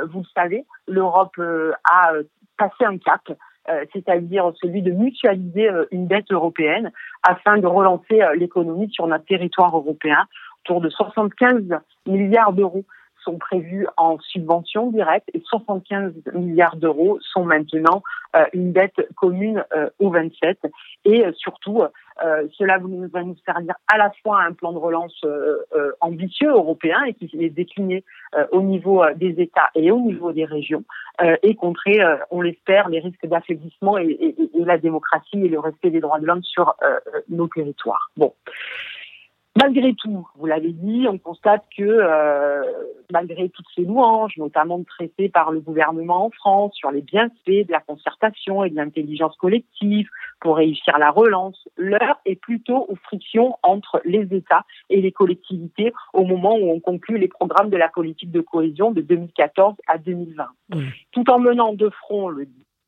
vous 0.09 0.19
le 0.21 0.25
savez, 0.33 0.65
l'Europe 0.88 1.39
a 1.39 2.12
passé 2.57 2.86
un 2.86 2.98
cap 2.98 3.21
euh, 3.30 3.36
c'est-à-dire 3.94 4.51
celui 4.62 4.81
de 4.81 4.91
mutualiser 4.91 5.69
euh, 5.69 5.85
une 5.91 6.07
dette 6.07 6.31
européenne 6.31 6.91
afin 7.23 7.57
de 7.57 7.67
relancer 7.67 8.21
euh, 8.21 8.35
l'économie 8.35 8.89
sur 8.91 9.07
notre 9.07 9.25
territoire 9.25 9.75
européen. 9.75 10.25
Autour 10.63 10.81
de 10.81 10.89
75 10.89 11.79
milliards 12.07 12.53
d'euros 12.53 12.83
sont 13.23 13.38
prévus 13.38 13.88
en 13.97 14.19
subventions 14.19 14.91
directes 14.91 15.29
et 15.33 15.41
75 15.45 16.13
milliards 16.33 16.75
d'euros 16.75 17.17
sont 17.21 17.44
maintenant 17.44 18.03
une 18.53 18.71
dette 18.71 19.07
commune 19.15 19.63
aux 19.97 20.12
27. 20.12 20.59
Et 21.06 21.23
surtout, 21.36 21.81
cela 22.57 22.77
va 22.77 23.24
nous 23.24 23.36
servir 23.45 23.75
à 23.88 23.98
la 23.98 24.12
fois 24.24 24.41
à 24.41 24.45
un 24.45 24.53
plan 24.53 24.72
de 24.72 24.77
relance 24.77 25.25
ambitieux 26.01 26.50
européen 26.50 27.03
et 27.03 27.13
qui 27.13 27.29
est 27.39 27.50
décliné 27.50 28.03
au 28.51 28.62
niveau 28.62 29.03
des 29.15 29.41
États 29.41 29.69
et 29.75 29.91
au 29.91 30.00
niveau 30.00 30.31
des 30.31 30.45
régions 30.45 30.84
et 31.43 31.55
contrer, 31.55 32.00
on 32.31 32.41
l'espère, 32.41 32.89
les 32.89 33.00
risques 33.00 33.25
d'affaiblissement 33.25 33.98
et, 33.98 34.36
et, 34.53 34.65
la 34.65 34.77
démocratie 34.77 35.45
et 35.45 35.50
le 35.50 35.60
respect 35.60 35.89
des 35.89 36.00
droits 36.00 36.19
de 36.19 36.25
l'homme 36.25 36.43
sur 36.43 36.75
nos 37.29 37.48
territoires. 37.48 38.12
Bon. 38.17 38.34
Malgré 39.57 39.93
tout, 39.93 40.27
vous 40.35 40.45
l'avez 40.47 40.74
dit, 40.74 41.07
on 41.09 41.17
constate 41.17 41.63
que 41.77 41.83
euh, 41.83 42.62
malgré 43.09 43.47
toutes 43.47 43.67
ces 43.74 43.83
louanges, 43.83 44.35
notamment 44.35 44.83
traitées 44.83 45.29
par 45.29 45.51
le 45.51 45.62
gouvernement 45.62 46.25
en 46.25 46.29
France 46.29 46.74
sur 46.75 46.91
les 46.91 47.01
bienfaits 47.01 47.65
de 47.65 47.71
la 47.71 47.79
concertation 47.79 48.65
et 48.65 48.69
de 48.69 48.75
l'intelligence 48.75 49.38
collective 49.38 50.09
pour 50.41 50.57
réussir 50.57 50.97
la 51.00 51.09
relance, 51.09 51.69
l'heure 51.77 52.19
est 52.25 52.35
plutôt 52.35 52.85
aux 52.89 52.97
frictions 52.97 53.55
entre 53.63 54.01
les 54.03 54.27
États 54.35 54.65
et 54.89 55.00
les 55.00 55.13
collectivités 55.13 55.93
au 56.12 56.25
moment 56.25 56.57
où 56.57 56.69
on 56.71 56.81
conclut 56.81 57.17
les 57.17 57.29
programmes 57.29 57.69
de 57.69 57.77
la 57.77 57.88
politique 57.88 58.31
de 58.31 58.41
cohésion 58.41 58.91
de 58.91 59.00
2014 59.00 59.75
à 59.88 59.97
2020. 59.97 60.47
Tout 61.13 61.29
en 61.29 61.39
menant 61.39 61.71
de 61.71 61.89
front 61.89 62.27
le 62.27 62.45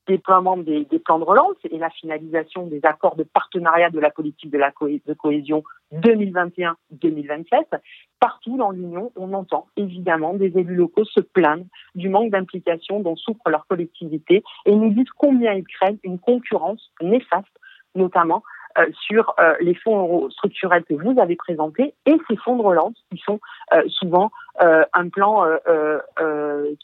déploiement 0.07 0.57
des, 0.57 0.85
plans 1.03 1.19
de 1.19 1.23
relance 1.23 1.55
et 1.69 1.77
la 1.77 1.89
finalisation 1.89 2.65
des 2.67 2.79
accords 2.83 3.15
de 3.15 3.23
partenariat 3.23 3.89
de 3.89 3.99
la 3.99 4.09
politique 4.09 4.51
de 4.51 4.57
la 4.57 4.71
cohésion 4.71 5.63
2021-2027, 5.93 7.79
partout 8.19 8.57
dans 8.57 8.71
l'Union, 8.71 9.11
on 9.15 9.33
entend 9.33 9.67
évidemment 9.77 10.33
des 10.33 10.57
élus 10.57 10.75
locaux 10.75 11.05
se 11.05 11.19
plaindre 11.19 11.65
du 11.95 12.09
manque 12.09 12.31
d'implication 12.31 12.99
dont 12.99 13.15
souffre 13.15 13.49
leur 13.49 13.65
collectivité 13.67 14.43
et 14.65 14.75
nous 14.75 14.93
disent 14.93 15.11
combien 15.17 15.53
ils 15.53 15.67
craignent 15.67 15.99
une 16.03 16.19
concurrence 16.19 16.91
néfaste, 17.01 17.47
notamment 17.95 18.43
euh, 18.77 18.85
sur 19.07 19.33
euh, 19.39 19.55
les 19.59 19.73
fonds 19.73 20.29
structurels 20.29 20.83
que 20.83 20.93
vous 20.93 21.19
avez 21.19 21.35
présentés 21.35 21.95
et 22.05 22.17
ces 22.29 22.35
fonds 22.37 22.57
de 22.57 22.61
relance 22.61 22.93
qui 23.11 23.17
sont 23.25 23.39
euh, 23.73 23.81
souvent 23.87 24.29
un 24.59 25.09
plan 25.09 25.45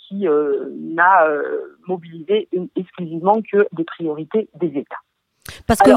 qui 0.08 0.28
n'a 0.96 1.28
mobilisé 1.88 2.50
exclusivement 2.76 3.42
que 3.52 3.68
des 3.72 3.84
priorités 3.84 4.50
des 4.56 4.68
États. 4.68 5.02
Parce 5.68 5.82
que 5.82 5.92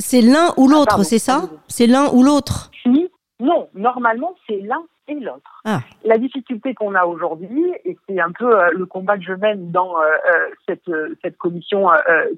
c'est 0.00 0.22
l'un 0.22 0.52
ou 0.56 0.68
l'autre, 0.68 1.02
c'est 1.02 1.18
ça? 1.18 1.42
C'est 1.68 1.86
l'un 1.86 2.08
ou 2.12 2.22
l'autre? 2.22 2.70
Si, 2.82 3.10
Non, 3.42 3.68
normalement, 3.74 4.36
c'est 4.46 4.60
l'un 4.60 4.84
et 5.08 5.14
l'autre. 5.14 5.60
Ah. 5.64 5.80
La 6.04 6.16
difficulté 6.16 6.74
qu'on 6.74 6.94
a 6.94 7.06
aujourd'hui, 7.06 7.74
et 7.84 7.98
c'est 8.08 8.20
un 8.20 8.30
peu 8.30 8.56
euh, 8.56 8.70
le 8.70 8.86
combat 8.86 9.18
que 9.18 9.24
je 9.24 9.32
mène 9.32 9.72
dans 9.72 9.98
euh, 9.98 10.04
euh, 10.04 10.48
cette, 10.68 10.88
cette 11.22 11.36
commission 11.38 11.88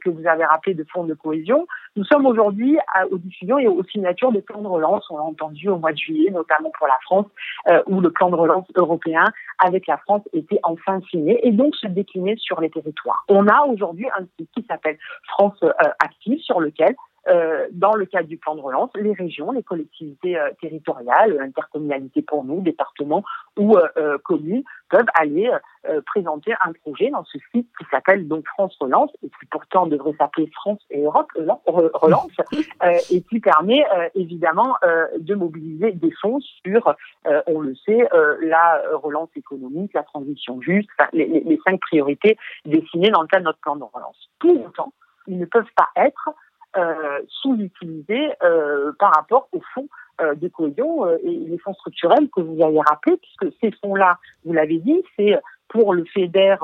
que 0.02 0.08
vous 0.08 0.26
avez 0.26 0.46
rappelée 0.46 0.73
de 0.73 0.84
fonds 0.84 1.04
de 1.04 1.12
cohésion, 1.12 1.66
nous 1.96 2.04
sommes 2.04 2.25
aujourd'hui 2.25 2.78
aux 3.11 3.18
diffusions 3.18 3.58
et 3.58 3.68
aux 3.68 3.84
signatures 3.84 4.32
de 4.32 4.40
plans 4.40 4.62
de 4.62 4.66
relance. 4.66 5.04
On 5.11 5.18
l'a 5.18 5.25
entendu 5.25 5.68
au 5.68 5.76
mois 5.76 5.92
de 5.92 5.99
juillet, 5.99 6.30
notamment 6.30 6.70
pour 6.78 6.87
la 6.87 6.96
France, 7.02 7.26
où 7.87 8.00
le 8.00 8.11
plan 8.11 8.30
de 8.30 8.37
relance 8.37 8.66
européen 8.75 9.25
avec 9.58 9.87
la 9.87 9.99
France 9.99 10.23
était 10.32 10.58
enfin 10.62 11.00
signé 11.11 11.46
et 11.46 11.52
donc 11.52 11.76
se 11.76 11.87
déclinait 11.87 12.37
sur 12.37 12.61
les 12.62 12.70
territoires. 12.70 13.25
On 13.28 13.46
a 13.46 13.66
aujourd'hui 13.66 14.06
un 14.18 14.25
site 14.38 14.49
qui 14.54 14.64
s'appelle 14.68 14.99
France 15.28 15.62
Active 16.00 16.40
sur 16.40 16.61
lequel 16.61 16.96
euh, 17.28 17.66
dans 17.72 17.94
le 17.94 18.04
cadre 18.06 18.28
du 18.28 18.36
plan 18.36 18.54
de 18.54 18.60
relance, 18.60 18.90
les 18.96 19.12
régions, 19.12 19.50
les 19.52 19.62
collectivités 19.62 20.38
euh, 20.38 20.50
territoriales, 20.60 21.40
intercommunalités 21.40 22.22
pour 22.22 22.44
nous, 22.44 22.60
départements 22.60 23.24
ou 23.58 23.76
euh, 23.76 24.18
communes 24.24 24.64
peuvent 24.90 25.06
aller 25.14 25.50
présenter 26.06 26.54
un 26.64 26.72
projet 26.72 27.10
dans 27.10 27.24
ce 27.24 27.38
site 27.52 27.68
qui 27.78 27.84
s'appelle 27.90 28.28
donc 28.28 28.46
France 28.46 28.76
Relance 28.80 29.10
et 29.22 29.28
qui 29.28 29.46
pourtant 29.50 29.86
devrait 29.86 30.14
s'appeler 30.18 30.48
France 30.54 30.80
et 30.90 31.02
Europe 31.02 31.30
Relance 31.66 32.30
et 33.10 33.22
qui 33.22 33.40
permet 33.40 33.84
évidemment 34.14 34.76
de 35.18 35.34
mobiliser 35.34 35.92
des 35.92 36.12
fonds 36.22 36.38
sur, 36.40 36.94
on 37.46 37.60
le 37.60 37.74
sait, 37.74 38.08
la 38.42 38.82
relance 38.92 39.30
économique, 39.36 39.92
la 39.94 40.04
transition 40.04 40.60
juste, 40.60 40.88
les, 41.12 41.26
les 41.26 41.60
cinq 41.66 41.80
priorités 41.80 42.38
dessinées 42.64 43.10
dans 43.10 43.22
le 43.22 43.28
cadre 43.28 43.42
de 43.42 43.48
notre 43.48 43.60
plan 43.60 43.76
de 43.76 43.84
relance. 43.84 44.30
Pour 44.38 44.66
autant, 44.66 44.92
ils 45.26 45.38
ne 45.38 45.46
peuvent 45.46 45.64
pas 45.76 45.88
être 45.96 46.30
euh, 46.76 47.20
sous-utilisés 47.28 48.32
euh, 48.42 48.92
par 48.98 49.12
rapport 49.14 49.48
aux 49.52 49.62
fonds 49.74 49.88
euh, 50.20 50.34
de 50.34 50.48
cohésion 50.48 51.08
et 51.18 51.30
les 51.30 51.58
fonds 51.58 51.74
structurels 51.74 52.28
que 52.30 52.40
vous 52.40 52.62
avez 52.62 52.80
rappelés, 52.80 53.16
puisque 53.16 53.54
ces 53.60 53.70
fonds-là, 53.82 54.18
vous 54.44 54.52
l'avez 54.52 54.78
dit, 54.78 55.02
c'est 55.16 55.38
pour 55.68 55.94
le 55.94 56.04
FEDER 56.04 56.56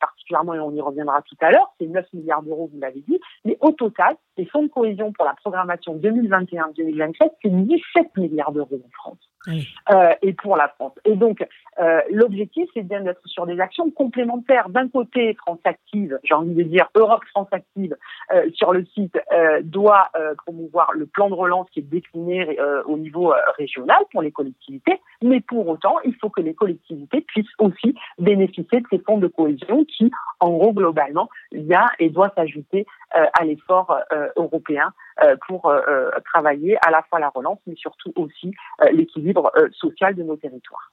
particulièrement, 0.00 0.54
et 0.54 0.60
on 0.60 0.72
y 0.72 0.80
reviendra 0.80 1.22
tout 1.22 1.36
à 1.40 1.50
l'heure, 1.50 1.72
c'est 1.78 1.86
9 1.86 2.06
milliards 2.12 2.42
d'euros, 2.42 2.70
vous 2.72 2.80
l'avez 2.80 3.04
dit, 3.06 3.20
mais 3.44 3.56
au 3.60 3.72
total, 3.72 4.16
les 4.36 4.46
fonds 4.46 4.62
de 4.62 4.68
cohésion 4.68 5.12
pour 5.12 5.24
la 5.24 5.34
programmation 5.34 5.96
2021-2027, 5.96 7.14
c'est 7.42 7.50
17 7.50 8.16
milliards 8.16 8.52
d'euros 8.52 8.80
en 8.84 8.90
France. 8.90 9.27
Euh, 9.46 10.14
et 10.20 10.32
pour 10.32 10.56
la 10.56 10.68
France. 10.68 10.92
Et 11.04 11.14
donc, 11.14 11.46
euh, 11.80 12.00
l'objectif, 12.10 12.68
c'est 12.74 12.82
bien 12.82 13.00
d'être 13.02 13.26
sur 13.26 13.46
des 13.46 13.60
actions 13.60 13.90
complémentaires. 13.90 14.68
D'un 14.68 14.88
côté, 14.88 15.34
France 15.34 15.60
Active, 15.64 16.18
j'ai 16.24 16.34
envie 16.34 16.54
de 16.54 16.64
dire 16.64 16.88
Europe 16.94 17.22
France 17.30 17.48
Active, 17.52 17.96
euh, 18.34 18.50
sur 18.54 18.72
le 18.72 18.84
site, 18.94 19.16
euh, 19.32 19.60
doit 19.62 20.08
euh, 20.16 20.34
promouvoir 20.34 20.92
le 20.92 21.06
plan 21.06 21.28
de 21.28 21.34
relance 21.34 21.68
qui 21.70 21.80
est 21.80 21.82
décliné 21.82 22.58
au 22.86 22.96
niveau 22.96 23.32
régional 23.56 23.98
pour 24.10 24.22
les 24.22 24.32
collectivités, 24.32 25.00
mais 25.22 25.40
pour 25.40 25.68
autant, 25.68 25.96
il 26.04 26.14
faut 26.16 26.30
que 26.30 26.40
les 26.40 26.54
collectivités 26.54 27.20
puissent 27.20 27.46
aussi 27.58 27.94
bénéficier 28.18 28.80
de 28.80 28.86
ces 28.90 28.98
fonds 28.98 29.18
de 29.18 29.28
cohésion 29.28 29.84
qui, 29.84 30.10
en 30.40 30.50
gros, 30.50 30.72
globalement, 30.72 31.28
il 31.52 31.64
y 31.66 31.74
a 31.74 31.86
et 31.98 32.10
doit 32.10 32.32
s'ajouter 32.36 32.86
à 33.10 33.44
l'effort 33.44 33.96
européen 34.36 34.92
pour 35.46 35.72
travailler 36.24 36.78
à 36.86 36.90
la 36.90 37.02
fois 37.02 37.18
la 37.18 37.28
relance, 37.28 37.58
mais 37.66 37.74
surtout 37.76 38.12
aussi 38.16 38.52
l'équilibre 38.92 39.50
social 39.72 40.14
de 40.14 40.22
nos 40.22 40.36
territoires. 40.36 40.92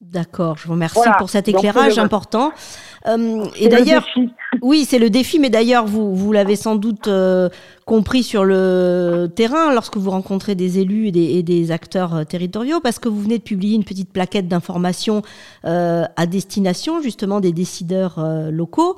D'accord, 0.00 0.56
je 0.56 0.66
vous 0.66 0.72
remercie 0.72 1.10
pour 1.18 1.28
cet 1.28 1.48
éclairage 1.48 1.98
important. 1.98 2.52
Euh, 3.06 3.46
et 3.56 3.68
d'ailleurs, 3.68 4.04
oui, 4.60 4.84
c'est 4.84 4.98
le 4.98 5.08
défi, 5.08 5.38
mais 5.38 5.48
d'ailleurs, 5.48 5.86
vous, 5.86 6.14
vous 6.14 6.32
l'avez 6.32 6.54
sans 6.54 6.76
doute 6.76 7.08
euh, 7.08 7.48
compris 7.90 8.22
sur 8.22 8.44
le 8.44 9.26
terrain 9.34 9.74
lorsque 9.74 9.96
vous 9.96 10.10
rencontrez 10.10 10.54
des 10.54 10.78
élus 10.78 11.08
et 11.08 11.10
des, 11.10 11.24
et 11.24 11.42
des, 11.42 11.72
acteurs 11.72 12.14
euh, 12.14 12.22
territoriaux, 12.22 12.78
parce 12.78 13.00
que 13.00 13.08
vous 13.08 13.20
venez 13.20 13.38
de 13.38 13.42
publier 13.42 13.74
une 13.74 13.82
petite 13.82 14.12
plaquette 14.12 14.46
d'information 14.46 15.22
euh, 15.64 16.04
à 16.14 16.26
destination 16.26 17.02
justement 17.02 17.40
des 17.40 17.50
décideurs 17.50 18.20
euh, 18.20 18.52
locaux 18.52 18.94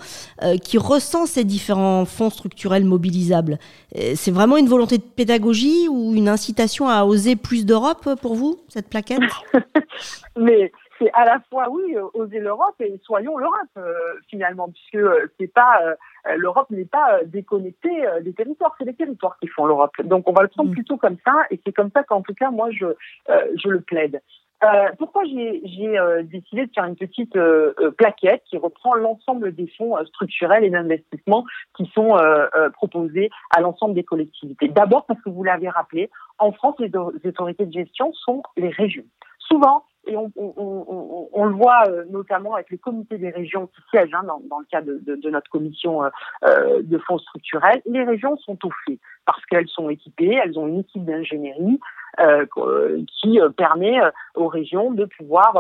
qui 0.63 0.77
recense 0.77 1.31
ces 1.31 1.45
différents 1.45 2.05
fonds 2.05 2.29
structurels 2.29 2.85
mobilisables. 2.85 3.59
C'est 4.15 4.31
vraiment 4.31 4.57
une 4.57 4.69
volonté 4.69 4.99
de 4.99 5.03
pédagogie 5.03 5.89
ou 5.89 6.15
une 6.15 6.29
incitation 6.29 6.89
à 6.89 7.05
oser 7.05 7.37
plus 7.37 7.65
d'Europe 7.65 8.09
pour 8.21 8.35
vous, 8.35 8.61
cette 8.69 8.89
plaquette? 8.89 9.21
Mais 10.37 10.73
c'est 10.99 11.11
à 11.13 11.25
la 11.25 11.41
fois 11.51 11.69
oui 11.71 11.97
euh, 11.97 12.07
oser 12.15 12.39
l'Europe 12.39 12.75
et 12.81 12.99
soyons 13.03 13.37
l'Europe 13.37 13.57
euh, 13.77 13.93
finalement 14.29 14.69
puisque 14.69 14.95
euh, 14.95 15.27
c'est 15.39 15.53
pas 15.53 15.81
l'Europe 16.37 16.71
n'est 16.71 16.85
pas 16.85 17.25
déconnectée 17.25 18.05
des 18.23 18.33
territoires 18.33 18.75
c'est 18.79 18.85
les 18.85 18.95
territoires 18.95 19.37
qui 19.41 19.49
font 19.49 19.67
l'Europe 19.67 19.93
donc 20.05 20.29
on 20.29 20.33
va 20.33 20.43
le 20.43 20.49
prendre 20.49 20.71
mm. 20.71 20.75
plutôt 20.75 20.97
comme 20.97 21.17
ça 21.25 21.35
et 21.51 21.61
c'est 21.65 21.73
comme 21.73 21.91
ça 21.95 22.03
qu'en 22.05 22.23
tout 22.23 22.35
cas 22.35 22.51
moi 22.51 22.71
je 22.71 22.87
je 23.31 23.69
le 23.69 23.81
plaide 23.81 24.21
pourquoi 24.97 25.25
j'ai 25.25 25.61
décidé 26.23 26.67
de 26.67 26.71
faire 26.73 26.85
une 26.85 26.95
petite 26.95 27.37
plaquette 27.97 28.45
qui 28.45 28.57
reprend 28.57 28.95
l'ensemble 28.95 29.53
des 29.53 29.67
fonds 29.77 29.97
structurels 30.05 30.63
et 30.63 30.71
d'investissement 30.71 31.45
qui 31.77 31.91
sont 31.93 32.17
proposés 32.75 33.29
à 33.51 33.61
l'ensemble 33.61 33.95
des 33.95 34.05
collectivités? 34.05 34.69
D'abord 34.69 35.05
parce 35.07 35.21
que 35.21 35.31
vous 35.31 35.43
l'avez 35.43 35.69
rappelé, 35.69 36.11
en 36.39 36.53
France, 36.53 36.77
les 36.79 36.93
autorités 36.95 37.67
de 37.67 37.73
gestion 37.73 38.13
sont 38.13 38.45
les 38.57 38.69
régions. 38.69 39.03
Souvent, 39.41 39.83
et 40.07 40.17
on, 40.17 40.33
on, 40.37 41.29
on, 41.33 41.45
le 41.45 41.55
voit 41.55 41.85
euh, 41.89 42.05
notamment 42.11 42.55
avec 42.55 42.71
les 42.71 42.79
comités 42.79 43.19
des 43.19 43.31
régions 43.31 43.69
qui 43.69 43.81
siègent 43.91 44.15
hein, 44.15 44.25
dans, 44.27 44.41
dans, 44.49 44.59
le 44.59 44.67
cadre 44.71 44.93
de, 45.01 45.17
de, 45.17 45.31
notre 45.31 45.51
commission 45.51 46.03
euh, 46.03 46.09
euh, 46.45 46.83
de 46.83 46.99
fonds 46.99 47.19
structurels. 47.19 47.83
Les 47.87 48.03
régions 48.03 48.37
sont 48.39 48.59
au 48.67 48.71
fait 48.85 48.99
parce 49.27 49.45
qu'elles 49.47 49.69
sont 49.69 49.89
équipées, 49.91 50.39
elles 50.43 50.59
ont 50.59 50.67
une 50.67 50.81
équipe 50.81 51.05
d'ingénierie 51.05 51.79
euh, 52.21 52.47
qui 53.21 53.39
permet 53.57 53.99
aux 54.35 54.49
régions 54.49 54.91
de 54.91 55.05
pouvoir, 55.05 55.57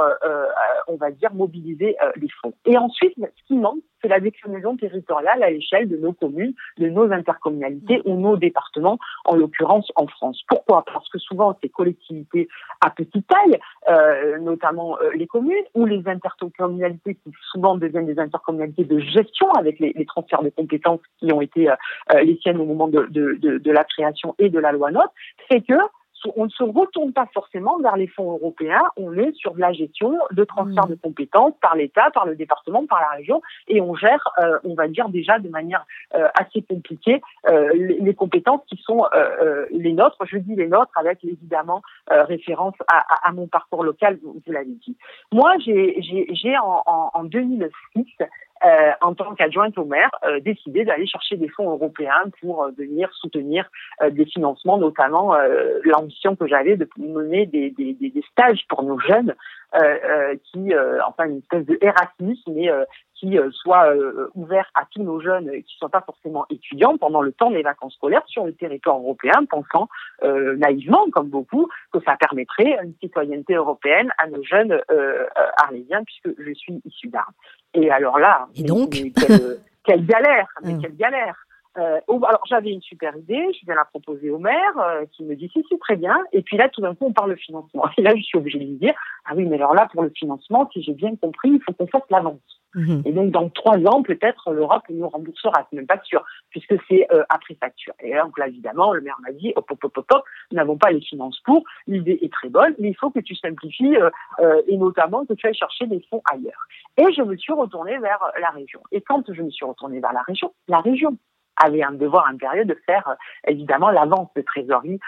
on 0.89 0.97
va 0.97 1.11
dire, 1.11 1.33
mobiliser 1.35 1.97
les 2.17 2.29
fonds. 2.41 2.55
Et 2.67 2.77
ensuite, 2.77 3.15
ce 3.17 3.47
qui 3.47 3.55
manque, 3.55 3.83
c'est 4.03 4.09
la 4.09 4.21
déclinaison 4.21 4.77
territoriale 4.77 5.43
à 5.43 5.51
l'échelle 5.51 5.89
de 5.89 5.97
nos 5.97 6.13
communes, 6.13 6.55
de 6.79 6.89
nos 6.89 7.11
intercommunalités 7.13 8.03
ou 8.05 8.17
nos 8.17 8.37
départements, 8.37 8.99
en 9.25 9.37
l'occurrence 9.37 9.91
en 9.95 10.07
France. 10.07 10.43
Pourquoi? 10.49 10.85
Parce 10.85 11.09
que 11.09 11.19
souvent, 11.19 11.57
ces 11.63 11.69
collectivités 11.69 12.49
à 12.81 12.91
petite 12.91 13.27
taille, 13.27 13.59
euh, 13.89 14.39
notamment 14.39 14.99
euh, 15.01 15.11
les 15.15 15.27
communes, 15.27 15.65
ou 15.75 15.87
les 15.87 16.03
intercommunalités 16.07 17.15
qui 17.15 17.33
souvent 17.53 17.77
deviennent 17.77 18.07
des 18.07 18.19
intercommunalités 18.19 18.85
de 18.85 18.99
gestion 18.99 19.51
avec 19.53 19.79
les, 19.79 19.93
les 19.95 20.05
transferts 20.05 20.43
de 20.43 20.51
compétences 20.51 21.01
qui 21.19 21.33
ont 21.33 21.41
été 21.41 21.71
euh, 21.71 21.75
les 22.23 22.37
siennes 22.43 22.61
au 22.61 22.65
moment 22.65 22.89
de, 22.89 23.07
de, 23.11 23.59
de, 23.59 23.71
la 23.71 23.85
création 23.85 24.35
et 24.39 24.49
de 24.49 24.59
la 24.59 24.73
loi 24.73 24.91
NOT, 24.91 25.01
c'est 25.51 25.65
que 25.67 25.75
on 26.37 26.45
ne 26.45 26.51
se 26.51 26.63
retourne 26.63 27.13
pas 27.13 27.27
forcément 27.33 27.79
vers 27.79 27.97
les 27.97 28.07
fonds 28.07 28.33
européens, 28.33 28.83
on 28.97 29.13
est 29.17 29.33
sur 29.35 29.55
de 29.55 29.61
la 29.61 29.73
gestion 29.73 30.19
de 30.31 30.45
transfert 30.45 30.87
mmh. 30.87 30.91
de 30.91 30.95
compétences 30.97 31.55
par 31.61 31.75
l'État, 31.75 32.11
par 32.13 32.27
le 32.27 32.37
département, 32.37 32.87
par 32.87 33.01
la 33.01 33.17
région, 33.17 33.43
et 33.69 33.81
on 33.81 33.95
gère, 33.95 34.29
euh, 34.41 34.59
on 34.65 34.75
va 34.75 34.89
dire 34.89 35.09
déjà 35.09 35.39
de 35.39 35.49
manière 35.49 35.87
euh, 36.15 36.29
assez 36.35 36.63
compliquée, 36.63 37.21
euh, 37.49 37.71
les, 37.75 38.15
compétences 38.15 38.61
qui 38.67 38.77
sont 38.77 39.05
les 39.71 39.93
nôtres. 39.93 40.19
Je 40.27 40.39
dis 40.39 40.55
les 40.55 40.69
nôtres 40.69 40.97
avec 40.97 41.25
évidemment 41.25 41.83
référence 42.09 42.75
à, 42.89 43.29
à, 43.29 43.33
mon 43.33 43.47
parcours 43.47 43.85
local, 43.85 44.19
vous, 44.23 44.41
l'avez 44.47 44.77
dit. 44.87 44.97
Moi, 45.33 45.55
j'ai 45.59 46.59
en, 46.59 46.83
en, 46.87 47.11
en 47.15 47.25
2006 47.25 48.07
euh, 48.65 48.93
en 49.01 49.15
tant 49.15 49.35
qu'adjointe 49.35 49.77
au 49.77 49.85
maire, 49.85 50.11
euh, 50.25 50.39
décidé 50.39 50.85
d'aller 50.85 51.07
chercher 51.07 51.37
des 51.37 51.49
fonds 51.49 51.71
européens 51.71 52.25
pour 52.41 52.63
euh, 52.63 52.71
venir 52.79 53.13
soutenir 53.15 53.69
des 54.11 54.25
financements, 54.25 54.79
notamment 54.79 55.35
l'ambition 55.85 56.37
que 56.37 56.47
j'avais 56.47 56.77
de 56.77 56.89
mener 56.97 57.47
des, 57.47 57.71
des, 57.71 57.95
des, 57.95 58.25
stages 58.31 58.65
pour 58.69 58.83
nos 58.83 58.99
jeunes, 58.99 59.35
qui, 60.45 60.73
enfin 61.07 61.27
une 61.27 61.39
espèce 61.39 61.67
de 61.67 61.79
Erasmus, 61.81 62.39
mais 62.49 62.69
qui 63.15 63.39
soit 63.53 63.93
ouvert 64.35 64.69
à 64.75 64.85
tous 64.91 65.03
nos 65.03 65.21
jeunes 65.21 65.51
qui 65.51 65.77
ne 65.77 65.79
sont 65.79 65.89
pas 65.89 66.01
forcément 66.01 66.47
étudiants 66.51 66.97
pendant 66.99 67.23
le 67.23 67.33
temps 67.33 67.51
des 67.51 67.63
vacances 67.63 67.95
scolaires 67.95 68.27
sur 68.27 68.45
le 68.45 68.53
territoire 68.53 68.97
européen, 68.97 69.45
pensant 69.49 69.89
naïvement, 70.23 71.07
comme 71.13 71.29
beaucoup, 71.29 71.69
que 71.93 72.01
ça 72.05 72.17
permettrait 72.17 72.79
une 72.83 72.95
citoyenneté 73.01 73.55
européenne 73.55 74.11
à 74.19 74.27
nos 74.29 74.43
jeunes 74.43 74.81
arlésiens, 75.57 76.03
puisque 76.05 76.37
je 76.39 76.53
suis 76.55 76.81
issue 76.85 77.09
d'Arles. 77.09 77.35
Et 77.75 77.91
alors 77.91 78.19
là, 78.19 78.49
et 78.55 78.63
donc 78.63 78.91
quelle, 79.85 80.07
galère, 80.07 80.49
mais 80.63 80.75
ah. 80.77 80.79
quelle 80.83 80.97
galère. 80.97 81.37
Euh, 81.79 82.01
alors 82.09 82.43
j'avais 82.47 82.71
une 82.71 82.83
super 82.83 83.17
idée, 83.17 83.47
je 83.59 83.65
viens 83.65 83.75
la 83.75 83.87
proposer 83.87 84.29
au 84.31 84.39
maire, 84.39 84.77
euh, 84.79 85.07
qui 85.11 85.25
me 85.25 85.35
dit 85.35 85.49
si 85.53 85.65
c'est 85.71 85.79
très 85.79 85.97
bien. 85.97 86.19
Et 86.33 86.43
puis 86.43 86.59
là, 86.59 86.69
tout 86.69 86.83
d'un 86.83 86.95
coup, 86.95 87.07
on 87.07 87.13
parle 87.13 87.31
de 87.31 87.37
financement. 87.37 87.85
Et 87.97 88.03
là, 88.03 88.15
je 88.15 88.23
suis 88.23 88.39
obligée 88.39 88.59
de 88.59 88.65
lui 88.65 88.77
dire 88.77 88.95
ah 89.25 89.33
oui, 89.35 89.47
mais 89.47 89.57
alors 89.57 89.75
là, 89.75 89.89
pour 89.91 90.03
le 90.03 90.11
financement, 90.11 90.69
si 90.73 90.83
j'ai 90.83 90.93
bien 90.93 91.17
compris, 91.17 91.51
il 91.51 91.63
faut 91.65 91.73
qu'on 91.73 91.87
fasse 91.87 92.03
l'avance. 92.11 92.62
Mhm. 92.75 93.03
Et 93.05 93.13
donc 93.13 93.31
dans 93.31 93.49
trois 93.51 93.79
ans, 93.87 94.03
peut-être 94.03 94.53
l'Europe 94.53 94.85
nous 94.89 95.09
remboursera. 95.09 95.67
C'est 95.69 95.77
même 95.77 95.87
pas 95.87 96.01
sûr, 96.05 96.25
puisque 96.51 96.75
c'est 96.89 97.07
euh, 97.13 97.23
après 97.29 97.55
facture. 97.55 97.95
Et 98.01 98.15
donc 98.15 98.39
là, 98.39 98.49
évidemment, 98.49 98.93
le 98.93 99.01
maire 99.01 99.19
m'a 99.23 99.33
dit 99.33 99.53
hop 99.57 99.71
hop 99.71 99.85
hop 99.85 99.99
hop, 99.99 100.07
hop 100.11 100.25
nous 100.51 100.57
n'avons 100.57 100.77
pas 100.77 100.91
les 100.91 101.01
finances 101.01 101.41
pour. 101.41 101.65
L'idée 101.87 102.19
est 102.23 102.33
très 102.33 102.49
bonne, 102.49 102.75
mais 102.79 102.89
il 102.89 102.97
faut 102.97 103.11
que 103.11 103.21
tu 103.21 103.35
simplifies 103.35 103.97
euh, 103.97 104.11
euh, 104.41 104.63
et 104.69 104.77
notamment 104.77 105.25
que 105.27 105.35
tu 105.35 105.47
ailles 105.47 105.55
chercher 105.55 105.87
des 105.87 106.01
fonds 106.09 106.23
ailleurs. 106.33 106.67
Et 106.97 107.13
je 107.13 107.23
me 107.23 107.37
suis 107.37 107.53
retournée 107.53 107.99
vers 107.99 108.21
la 108.41 108.51
région. 108.51 108.81
Et 108.91 109.01
quand 109.01 109.23
je 109.33 109.43
me 109.43 109.51
suis 109.51 109.65
retournée 109.65 110.01
vers 110.01 110.13
la 110.13 110.23
région, 110.23 110.53
la 110.69 110.81
région 110.81 111.17
avait 111.63 111.83
un 111.83 111.93
devoir 111.93 112.27
impérieux 112.27 112.65
de 112.65 112.77
faire 112.87 113.17
évidemment 113.47 113.91
l'avance 113.91 114.29
de 114.35 114.43
trésorerie 114.43 115.01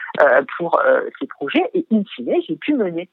pour 0.57 0.81
ces 1.19 1.27
projets. 1.27 1.71
Et 1.75 1.87
in 1.93 2.03
fine, 2.15 2.35
j'ai 2.47 2.57
pu 2.57 2.75
mener 2.75 3.09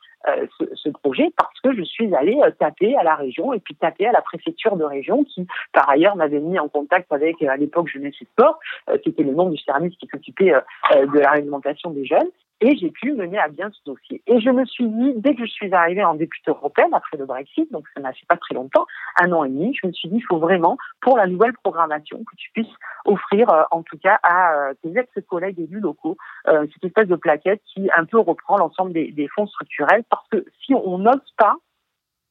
ce, 0.60 0.66
ce, 0.76 0.90
projet 0.90 1.32
parce 1.38 1.60
que 1.62 1.74
je 1.74 1.84
suis 1.84 2.14
allée 2.16 2.40
taper 2.60 2.96
à 2.96 3.04
la 3.04 3.16
région 3.16 3.54
et 3.54 3.60
puis 3.60 3.76
taper 3.76 4.08
à 4.08 4.12
la 4.12 4.22
préfecture 4.22 4.76
de 4.76 4.84
région 4.84 5.24
qui, 5.24 5.48
par 5.74 5.90
ailleurs, 5.90 6.16
m'avait 6.16 6.40
mis 6.40 6.60
en 6.60 6.68
contact 6.68 7.12
avec, 7.12 7.42
à 7.44 7.58
l'époque, 7.58 7.88
Jeunesse 7.88 8.16
et 8.22 8.26
Sport, 8.26 8.60
qui 9.02 9.10
était 9.10 9.24
le 9.24 9.34
nom 9.34 9.50
du 9.50 9.58
service 9.58 9.96
qui 9.98 10.08
s'occupait 10.08 10.54
de 10.94 11.20
la 11.20 11.32
réglementation 11.32 11.92
des 11.92 12.06
jeunes. 12.06 12.30
Et 12.64 12.78
j'ai 12.78 12.92
pu 12.92 13.14
mener 13.14 13.40
à 13.40 13.48
bien 13.48 13.72
ce 13.72 13.80
dossier. 13.86 14.22
Et 14.28 14.40
je 14.40 14.50
me 14.52 14.66
suis 14.66 14.88
dit, 14.88 15.14
dès 15.16 15.34
que 15.34 15.46
je 15.46 15.52
suis 15.52 15.74
arrivée 15.74 16.04
en 16.04 16.14
députée 16.14 16.52
européenne, 16.52 16.94
après 16.94 17.18
le 17.18 17.26
Brexit, 17.26 17.72
donc 17.72 17.86
ça 17.96 18.02
n'a 18.02 18.14
fait 18.14 18.26
pas 18.28 18.38
très 18.38 18.54
longtemps, 18.54 18.86
un 19.20 19.32
an 19.32 19.44
et 19.44 19.50
demi, 19.50 19.76
je 19.82 19.88
me 19.88 19.92
suis 19.92 20.10
dit, 20.10 20.18
il 20.18 20.26
faut 20.26 20.38
vraiment, 20.38 20.78
pour 21.02 21.18
la 21.18 21.26
nouvelle 21.26 21.54
programmation, 21.64 22.20
que 22.20 22.36
tu 22.38 22.52
puisses 22.52 22.74
offrir, 23.06 23.50
euh, 23.50 23.64
en 23.72 23.82
tout 23.82 23.98
cas, 23.98 24.20
à 24.22 24.54
euh, 24.54 24.74
tes 24.84 24.96
ex-collègues 24.96 25.60
élus 25.60 25.80
locaux, 25.80 26.18
euh, 26.48 26.68
cette 26.74 26.86
espèce 26.86 27.08
de 27.08 27.16
plaquette 27.16 27.62
qui 27.74 27.90
un 27.98 28.06
peu 28.06 28.20
reprend 28.20 28.58
l'ensemble 28.58 28.94
des, 28.94 29.12
des, 29.12 29.28
fonds 29.30 29.48
structurels, 29.48 30.04
parce 30.10 30.28
que 30.30 30.46
si 30.64 30.76
on 30.76 31.00
n'ose 31.00 31.34
pas, 31.38 31.56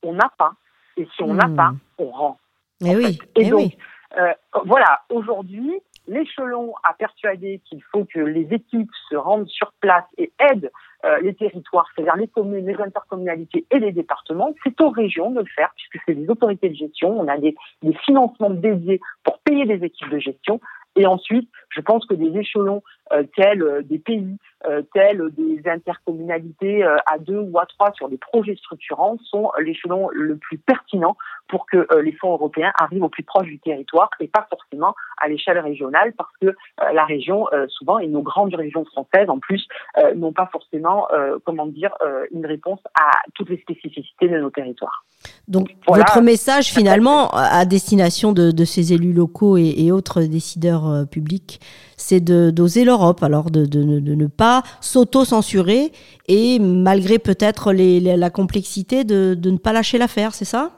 on 0.04 0.14
n'a 0.14 0.30
pas. 0.38 0.54
Et 0.96 1.08
si 1.16 1.22
on 1.22 1.34
n'a 1.34 1.48
Hmm. 1.48 1.56
pas, 1.56 1.72
on 1.98 2.10
rend. 2.10 2.38
Eh 2.84 2.96
oui, 2.96 3.18
Et 3.36 3.50
donc, 3.50 3.60
oui. 3.60 3.76
Euh, 4.18 4.32
voilà, 4.64 5.00
aujourd'hui, 5.10 5.80
l'échelon 6.08 6.74
a 6.82 6.92
persuadé 6.94 7.60
qu'il 7.64 7.82
faut 7.92 8.04
que 8.04 8.18
les 8.20 8.48
équipes 8.52 8.90
se 9.08 9.16
rendent 9.16 9.48
sur 9.48 9.72
place 9.80 10.04
et 10.18 10.32
aident 10.40 10.70
euh, 11.04 11.18
les 11.20 11.34
territoires, 11.34 11.86
c'est-à-dire 11.94 12.16
les 12.16 12.28
communes, 12.28 12.66
les 12.66 12.80
intercommunalités 12.80 13.64
et 13.70 13.78
les 13.78 13.92
départements. 13.92 14.52
C'est 14.64 14.80
aux 14.80 14.90
régions 14.90 15.30
de 15.30 15.40
le 15.40 15.46
faire, 15.46 15.70
puisque 15.76 16.04
c'est 16.04 16.14
les 16.14 16.28
autorités 16.28 16.68
de 16.68 16.74
gestion. 16.74 17.18
On 17.18 17.28
a 17.28 17.38
des, 17.38 17.54
des 17.82 17.94
financements 18.04 18.50
dédiés 18.50 19.00
pour 19.22 19.38
payer 19.40 19.64
des 19.64 19.84
équipes 19.84 20.10
de 20.10 20.18
gestion. 20.18 20.60
Et 20.96 21.06
ensuite, 21.06 21.48
je 21.70 21.80
pense 21.80 22.04
que 22.04 22.14
des 22.14 22.36
échelons 22.36 22.82
euh, 23.12 23.22
tels 23.36 23.62
euh, 23.62 23.82
des 23.82 23.98
pays, 23.98 24.36
euh, 24.66 24.82
tels 24.92 25.22
des 25.30 25.62
intercommunalités 25.66 26.84
euh, 26.84 26.96
à 27.06 27.18
deux 27.18 27.38
ou 27.38 27.58
à 27.58 27.66
trois 27.66 27.92
sur 27.92 28.08
des 28.08 28.18
projets 28.18 28.56
structurants 28.56 29.16
sont 29.22 29.52
l'échelon 29.60 30.08
le 30.12 30.36
plus 30.36 30.58
pertinent 30.58 31.16
pour 31.50 31.66
que 31.66 31.78
euh, 31.78 32.02
les 32.02 32.12
fonds 32.12 32.32
européens 32.32 32.72
arrivent 32.80 33.02
au 33.02 33.08
plus 33.08 33.24
proche 33.24 33.46
du 33.46 33.58
territoire 33.58 34.08
et 34.20 34.28
pas 34.28 34.46
forcément 34.48 34.94
à 35.22 35.28
l'échelle 35.28 35.58
régionale 35.58 36.12
parce 36.16 36.30
que 36.40 36.46
euh, 36.46 36.92
la 36.94 37.04
région, 37.04 37.46
euh, 37.52 37.66
souvent, 37.68 37.98
et 37.98 38.06
nos 38.06 38.22
grandes 38.22 38.54
régions 38.54 38.84
françaises 38.84 39.28
en 39.28 39.38
plus, 39.38 39.66
euh, 39.98 40.14
n'ont 40.14 40.32
pas 40.32 40.48
forcément, 40.52 41.06
euh, 41.12 41.38
comment 41.44 41.66
dire, 41.66 41.90
euh, 42.02 42.24
une 42.32 42.46
réponse 42.46 42.80
à 42.94 43.10
toutes 43.34 43.50
les 43.50 43.60
spécificités 43.60 44.28
de 44.28 44.38
nos 44.38 44.50
territoires. 44.50 45.04
Donc, 45.48 45.68
Voilà. 45.86 46.04
votre 46.04 46.22
message, 46.22 46.66
finalement, 46.72 47.28
à 47.32 47.64
destination 47.66 48.32
de, 48.32 48.52
de 48.52 48.64
ces 48.64 48.92
élus 48.94 49.12
locaux 49.12 49.56
et, 49.58 49.74
et 49.76 49.92
autres 49.92 50.22
décideurs 50.22 50.88
euh, 50.88 51.04
publics, 51.04 51.60
c'est 51.96 52.20
d'oser 52.20 52.84
l'Europe, 52.84 53.22
alors 53.22 53.50
de, 53.50 53.66
de, 53.66 53.82
ne- 53.82 54.00
de 54.00 54.14
ne 54.14 54.26
pas 54.26 54.62
s'auto-censurer 54.80 55.92
et, 56.28 56.58
malgré 56.58 57.18
peut-être 57.18 57.72
la 57.72 58.30
complexité, 58.30 59.04
de, 59.04 59.34
de 59.34 59.50
ne 59.50 59.58
pas 59.58 59.72
lâcher 59.72 59.98
l'affaire, 59.98 60.32
c'est 60.32 60.44
ça? 60.46 60.70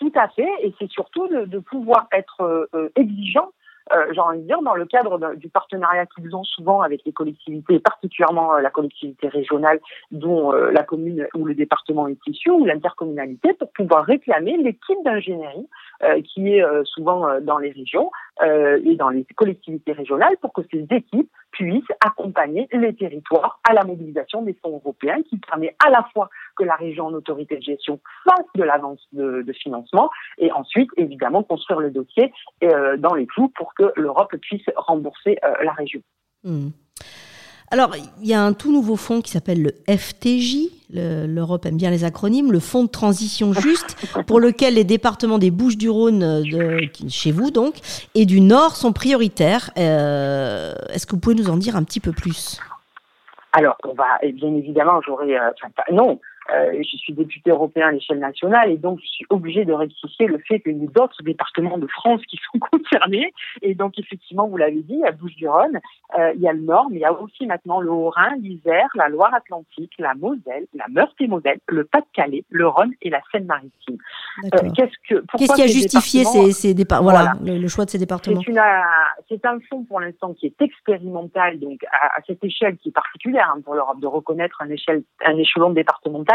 Tout 0.00 0.12
à 0.14 0.28
fait, 0.28 0.48
et 0.62 0.74
c'est 0.78 0.90
surtout 0.90 1.28
de, 1.28 1.44
de 1.44 1.58
pouvoir 1.58 2.08
être 2.10 2.40
euh, 2.40 2.66
euh, 2.74 2.88
exigeant, 2.96 3.50
euh, 3.92 4.06
j'ai 4.12 4.20
envie 4.20 4.38
de 4.38 4.46
dire, 4.46 4.62
dans 4.62 4.74
le 4.74 4.86
cadre 4.86 5.34
du 5.34 5.50
partenariat 5.50 6.06
qu'ils 6.06 6.34
ont 6.34 6.44
souvent 6.44 6.80
avec 6.80 7.02
les 7.04 7.12
collectivités, 7.12 7.80
particulièrement 7.80 8.54
euh, 8.54 8.60
la 8.60 8.70
collectivité 8.70 9.28
régionale 9.28 9.78
dont 10.10 10.54
euh, 10.54 10.70
la 10.70 10.84
commune 10.84 11.26
ou 11.34 11.44
le 11.44 11.54
département 11.54 12.08
est 12.08 12.18
issu, 12.26 12.50
ou 12.50 12.64
l'intercommunalité, 12.64 13.52
pour 13.54 13.70
pouvoir 13.72 14.04
réclamer 14.04 14.56
l'équipe 14.56 14.98
d'ingénierie 15.04 15.68
qui 16.24 16.54
est 16.54 16.64
souvent 16.84 17.40
dans 17.42 17.58
les 17.58 17.72
régions 17.72 18.10
euh, 18.42 18.80
et 18.84 18.96
dans 18.96 19.10
les 19.10 19.24
collectivités 19.36 19.92
régionales, 19.92 20.36
pour 20.40 20.52
que 20.52 20.62
ces 20.70 20.86
équipes 20.90 21.30
puissent 21.50 21.92
accompagner 22.04 22.68
les 22.72 22.94
territoires 22.94 23.60
à 23.68 23.74
la 23.74 23.84
mobilisation 23.84 24.42
des 24.42 24.54
fonds 24.54 24.76
européens, 24.76 25.22
qui 25.28 25.38
permet 25.38 25.76
à 25.84 25.90
la 25.90 26.06
fois 26.12 26.30
que 26.56 26.64
la 26.64 26.74
région 26.76 27.06
en 27.06 27.12
autorité 27.12 27.56
de 27.56 27.62
gestion 27.62 28.00
fasse 28.24 28.46
de 28.54 28.62
l'avance 28.62 29.06
de, 29.12 29.44
financement 29.52 30.10
et 30.38 30.52
ensuite, 30.52 30.90
évidemment, 30.96 31.42
construire 31.42 31.80
le 31.80 31.90
dossier 31.90 32.32
euh, 32.62 32.96
dans 32.96 33.14
les 33.14 33.26
clous 33.26 33.48
pour 33.48 33.74
que 33.74 33.92
l'Europe 33.96 34.34
puisse 34.36 34.64
rembourser 34.76 35.38
euh, 35.44 35.52
la 35.64 35.72
région. 35.72 36.00
Hmm. 36.44 36.68
Alors, 37.72 37.94
il 38.20 38.26
y 38.26 38.34
a 38.34 38.42
un 38.42 38.52
tout 38.52 38.72
nouveau 38.72 38.96
fonds 38.96 39.20
qui 39.20 39.30
s'appelle 39.30 39.62
le 39.62 39.70
FTJ. 39.96 40.68
le- 40.92 41.26
L'Europe 41.26 41.66
aime 41.66 41.76
bien 41.76 41.90
les 41.90 42.02
acronymes. 42.02 42.50
Le 42.50 42.58
Fonds 42.58 42.82
de 42.82 42.88
transition 42.88 43.52
juste, 43.52 43.96
pour 44.26 44.40
lequel 44.40 44.74
les 44.74 44.82
départements 44.82 45.38
des 45.38 45.52
Bouches-du-Rhône, 45.52 46.22
euh, 46.24 46.42
de- 46.42 46.88
chez 47.08 47.30
vous 47.30 47.52
donc, 47.52 47.74
et 48.16 48.26
du 48.26 48.40
Nord 48.40 48.74
sont 48.74 48.92
prioritaires. 48.92 49.70
Euh, 49.78 50.74
Est-ce 50.92 51.06
que 51.06 51.12
vous 51.12 51.20
pouvez 51.20 51.36
nous 51.36 51.48
en 51.48 51.56
dire 51.56 51.76
un 51.76 51.84
petit 51.84 52.00
peu 52.00 52.10
plus? 52.10 52.58
Alors, 53.52 53.76
on 53.84 53.94
va, 53.94 54.18
et 54.22 54.32
bien 54.32 54.52
évidemment, 54.54 55.00
j'aurais, 55.06 55.36
euh, 55.38 55.50
non, 55.92 56.18
euh, 56.52 56.72
je 56.78 56.96
suis 56.96 57.12
député 57.12 57.50
européen 57.50 57.88
à 57.88 57.92
l'échelle 57.92 58.18
nationale 58.18 58.70
et 58.70 58.76
donc 58.76 58.98
je 59.00 59.06
suis 59.06 59.26
obligée 59.30 59.64
de 59.64 59.72
rectifier 59.72 60.26
le 60.26 60.38
fait 60.38 60.60
qu'il 60.60 60.78
y 60.78 60.84
ait 60.84 60.88
d'autres 60.88 61.22
départements 61.22 61.78
de 61.78 61.86
France 61.86 62.22
qui 62.28 62.38
sont 62.52 62.58
concernés. 62.72 63.32
Et 63.62 63.74
donc, 63.74 63.98
effectivement, 63.98 64.48
vous 64.48 64.56
l'avez 64.56 64.82
dit, 64.82 65.02
à 65.04 65.12
Bouches-du-Rhône, 65.12 65.80
euh, 66.18 66.32
il 66.34 66.40
y 66.40 66.48
a 66.48 66.52
le 66.52 66.60
Nord, 66.60 66.86
mais 66.90 66.96
il 66.96 67.00
y 67.00 67.04
a 67.04 67.12
aussi 67.12 67.46
maintenant 67.46 67.80
le 67.80 67.90
Haut-Rhin, 67.90 68.36
l'Isère, 68.40 68.88
la 68.94 69.08
Loire-Atlantique, 69.08 69.92
la 69.98 70.14
Moselle, 70.14 70.66
la 70.74 70.86
Meurthe-et-Moselle, 70.88 71.60
le 71.68 71.84
Pas-de-Calais, 71.84 72.44
le 72.50 72.66
Rhône 72.66 72.92
et 73.02 73.10
la 73.10 73.20
Seine-Maritime. 73.30 73.98
Euh, 74.44 74.70
qu'est-ce 74.76 74.96
que, 75.08 75.24
Qu'est-ce 75.38 75.54
qui 75.54 75.62
a 75.62 75.66
justifié 75.66 76.24
ces, 76.24 76.52
ces 76.52 76.74
départements 76.74 77.10
voilà, 77.10 77.32
Voilà. 77.38 77.52
le, 77.52 77.60
le 77.60 77.68
choix 77.68 77.84
de 77.84 77.90
ces 77.90 77.98
départements? 77.98 78.40
C'est 78.40 78.50
une, 78.50 78.58
euh, 78.58 78.62
c'est 79.28 79.44
un 79.44 79.58
fonds 79.68 79.84
pour 79.84 80.00
l'instant 80.00 80.34
qui 80.34 80.46
est 80.46 80.62
expérimental, 80.62 81.58
donc 81.60 81.84
à, 81.92 82.18
à 82.18 82.22
cette 82.26 82.42
échelle 82.42 82.76
qui 82.78 82.88
est 82.88 82.92
particulière 82.92 83.52
hein, 83.54 83.60
pour 83.64 83.74
l'Europe 83.74 84.00
de 84.00 84.06
reconnaître 84.06 84.60
un, 84.62 84.70
échelle, 84.70 85.02
un 85.24 85.36
échelon 85.36 85.70
départemental. 85.70 86.29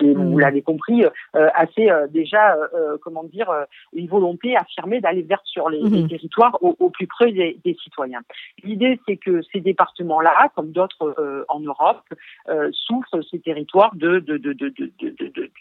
C'est, 0.00 0.12
vous 0.12 0.38
l'avez 0.38 0.62
compris, 0.62 1.04
euh, 1.04 1.48
assez 1.54 1.88
euh, 1.88 2.08
déjà, 2.08 2.56
euh, 2.56 2.66
euh, 2.74 2.98
comment 3.00 3.22
dire, 3.22 3.48
une 3.92 4.08
volonté 4.08 4.56
affirmée 4.56 5.00
d'aller 5.00 5.22
vers 5.22 5.40
sur 5.44 5.68
les, 5.70 5.80
les 5.82 6.08
territoires 6.08 6.58
au, 6.62 6.74
au 6.80 6.90
plus 6.90 7.06
près 7.06 7.30
des, 7.30 7.60
des 7.64 7.74
citoyens. 7.74 8.22
L'idée, 8.64 8.98
c'est 9.06 9.16
que 9.16 9.42
ces 9.52 9.60
départements-là, 9.60 10.50
comme 10.56 10.72
d'autres 10.72 11.44
en 11.48 11.60
Europe, 11.60 12.02
souffrent 12.72 13.20
ces 13.30 13.40
territoires 13.40 13.94
de, 13.94 14.18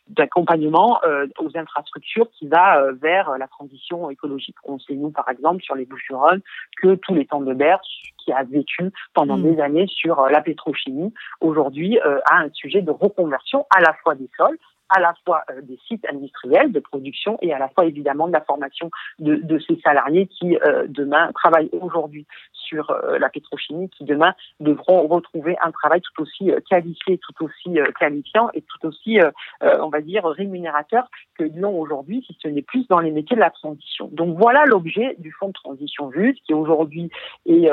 d'accompagnement 0.08 1.00
aux 1.39 1.56
infrastructures 1.56 2.30
qui 2.32 2.48
va 2.48 2.91
vers 2.93 3.38
la 3.38 3.48
transition 3.48 4.10
écologique. 4.10 4.56
On 4.63 4.80
sait, 4.80 4.96
nous, 4.96 5.12
par 5.12 5.30
exemple, 5.30 5.62
sur 5.62 5.76
les 5.76 5.86
Bouches-du-Rhône, 5.86 6.41
que 6.82 6.96
tous 6.96 7.13
les 7.13 7.26
temps 7.26 7.41
de 7.41 7.54
berge 7.54 8.12
qui 8.24 8.32
a 8.32 8.44
vécu 8.44 8.92
pendant 9.14 9.38
Mm. 9.38 9.44
des 9.44 9.62
années 9.62 9.88
sur 9.88 10.20
euh, 10.20 10.30
la 10.30 10.42
pétrochimie, 10.42 11.14
aujourd'hui, 11.42 12.00
euh, 12.06 12.20
a 12.30 12.38
un 12.38 12.50
sujet 12.54 12.82
de 12.82 12.92
reconversion 12.92 13.66
à 13.76 13.82
la 13.82 13.94
fois 14.02 14.16
des 14.16 14.30
sols, 14.38 14.58
à 14.94 15.00
la 15.00 15.14
fois 15.26 15.44
euh, 15.50 15.62
des 15.62 15.80
sites 15.88 16.06
industriels 16.10 16.72
de 16.72 16.80
production 16.80 17.38
et 17.42 17.52
à 17.54 17.60
la 17.60 17.68
fois 17.70 17.86
évidemment 17.86 18.28
de 18.28 18.34
la 18.34 18.42
formation 18.42 18.92
de, 19.20 19.36
de 19.36 19.60
ces 19.60 19.80
salariés 19.84 20.28
qui 20.28 20.56
euh, 20.58 20.86
demain 20.88 21.32
travaillent 21.34 21.70
aujourd'hui 21.74 22.28
sur 22.54 22.92
euh, 22.92 23.18
la 23.18 23.30
pétrochimie, 23.30 23.90
qui 23.90 24.04
demain 24.06 24.36
devront 24.60 25.08
retrouver 25.08 25.58
un 25.64 25.72
travail 25.72 26.02
tout 26.02 26.22
aussi 26.22 26.52
qualifié, 26.70 27.18
tout 27.18 27.46
aussi 27.46 27.78
qualifiant 28.00 28.50
et 28.54 28.62
tout 28.62 28.88
aussi, 28.88 29.20
on 29.62 29.90
va 29.90 30.02
dire, 30.02 30.26
rémunérateur 30.26 31.08
que 31.38 31.44
l'ont 31.56 31.78
aujourd'hui, 31.80 32.24
si 32.26 32.38
ce 32.42 32.48
n'est 32.48 32.62
plus 32.62 32.88
dans 32.88 33.00
les 33.00 33.12
métiers 33.12 33.36
de 33.36 33.42
la 33.42 33.50
transition. 33.50 34.10
Donc 34.12 34.38
voilà 34.38 34.66
l'objet 34.66 35.16
du 35.20 35.32
fonds 35.32 35.48
de 35.48 35.54
transition 35.54 36.12
juste, 36.12 36.40
qui 36.46 36.54
aujourd'hui 36.54 37.10
est 37.46 37.70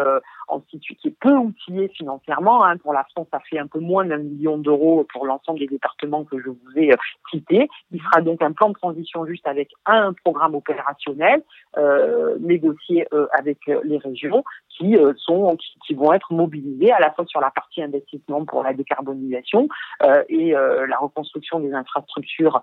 en 0.49 0.63
situ, 0.71 0.95
qui 0.97 1.09
est 1.09 1.17
peu 1.19 1.33
outillé 1.33 1.89
financièrement. 1.89 2.65
Hein. 2.65 2.77
Pour 2.79 2.93
la 2.93 3.05
France, 3.05 3.29
ça 3.33 3.41
fait 3.41 3.59
un 3.59 3.67
peu 3.67 3.79
moins 3.79 4.05
d'un 4.05 4.19
million 4.19 4.59
d'euros 4.59 5.07
pour 5.13 5.27
l'ensemble 5.27 5.61
des 5.61 5.67
départements 5.67 6.25
que 6.25 6.39
je 6.39 6.49
vous 6.49 6.73
ai 6.77 6.93
cités. 7.31 7.69
Il 7.93 8.01
sera 8.01 8.21
donc 8.21 8.43
un 8.43 8.53
plan 8.53 8.69
de 8.69 8.75
transition 8.75 9.27
juste 9.27 9.47
avec 9.47 9.71
un 9.87 10.13
programme 10.13 10.55
opérationnel 10.55 11.43
euh, 11.79 12.37
négocié 12.41 13.07
euh, 13.13 13.27
avec 13.33 13.59
euh, 13.69 13.81
les 13.85 13.99
régions 13.99 14.45
qui 14.81 14.97
euh, 14.97 15.13
sont 15.17 15.57
qui, 15.57 15.79
qui 15.87 15.95
vont 15.95 16.13
être 16.13 16.33
mobilisés 16.33 16.91
à 16.93 16.99
la 16.99 17.11
fois 17.13 17.25
sur 17.27 17.41
la 17.41 17.51
partie 17.51 17.83
investissement 17.83 18.45
pour 18.45 18.63
la 18.63 18.73
décarbonisation 18.73 19.69
euh, 20.03 20.23
et 20.29 20.57
euh, 20.57 20.87
la 20.87 20.97
reconstruction 20.97 21.61
des 21.61 21.73
infrastructures 21.73 22.63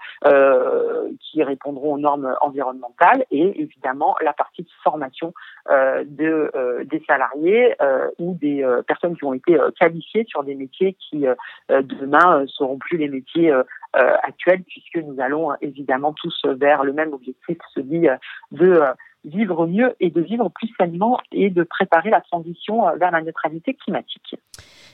qui 1.20 1.44
répondront 1.44 1.94
aux 1.94 1.98
normes 1.98 2.36
environnementales 2.42 3.26
et 3.32 3.62
évidemment 3.62 4.16
la 4.22 4.34
partie 4.34 4.64
de 4.64 4.70
formation 4.84 5.34
de 5.70 6.86
des 6.86 7.04
salariés 7.06 7.76
ou 8.18 8.36
des 8.36 8.66
personnes 8.88 9.16
qui 9.16 9.24
ont 9.26 9.34
été 9.34 9.58
qualifiées 9.80 10.26
sur 10.28 10.44
des 10.44 10.56
métiers 10.56 10.96
qui 11.00 11.26
demain 11.70 12.46
seront 12.48 12.78
plus 12.78 12.98
les 12.98 13.10
métiers 13.10 13.54
euh, 13.98 14.16
actuels 14.24 14.64
puisque 14.64 14.98
nous 15.06 15.20
allons 15.20 15.52
euh, 15.52 15.56
évidemment 15.62 16.14
tous 16.14 16.42
vers 16.46 16.84
le 16.84 16.94
même 16.94 17.14
objectif, 17.14 17.58
celui 17.74 18.08
euh, 18.08 18.16
de 18.52 18.82
vivre 19.26 19.68
mieux 19.68 19.96
et 20.00 20.10
de 20.10 20.22
vivre 20.22 20.50
plus 20.50 20.70
sainement 20.80 21.20
et 21.32 21.50
de 21.50 21.64
préparer 21.64 22.10
la 22.10 22.22
transition 22.22 22.84
vers 22.98 23.12
la 23.12 23.22
neutralité 23.22 23.74
climatique. 23.74 24.36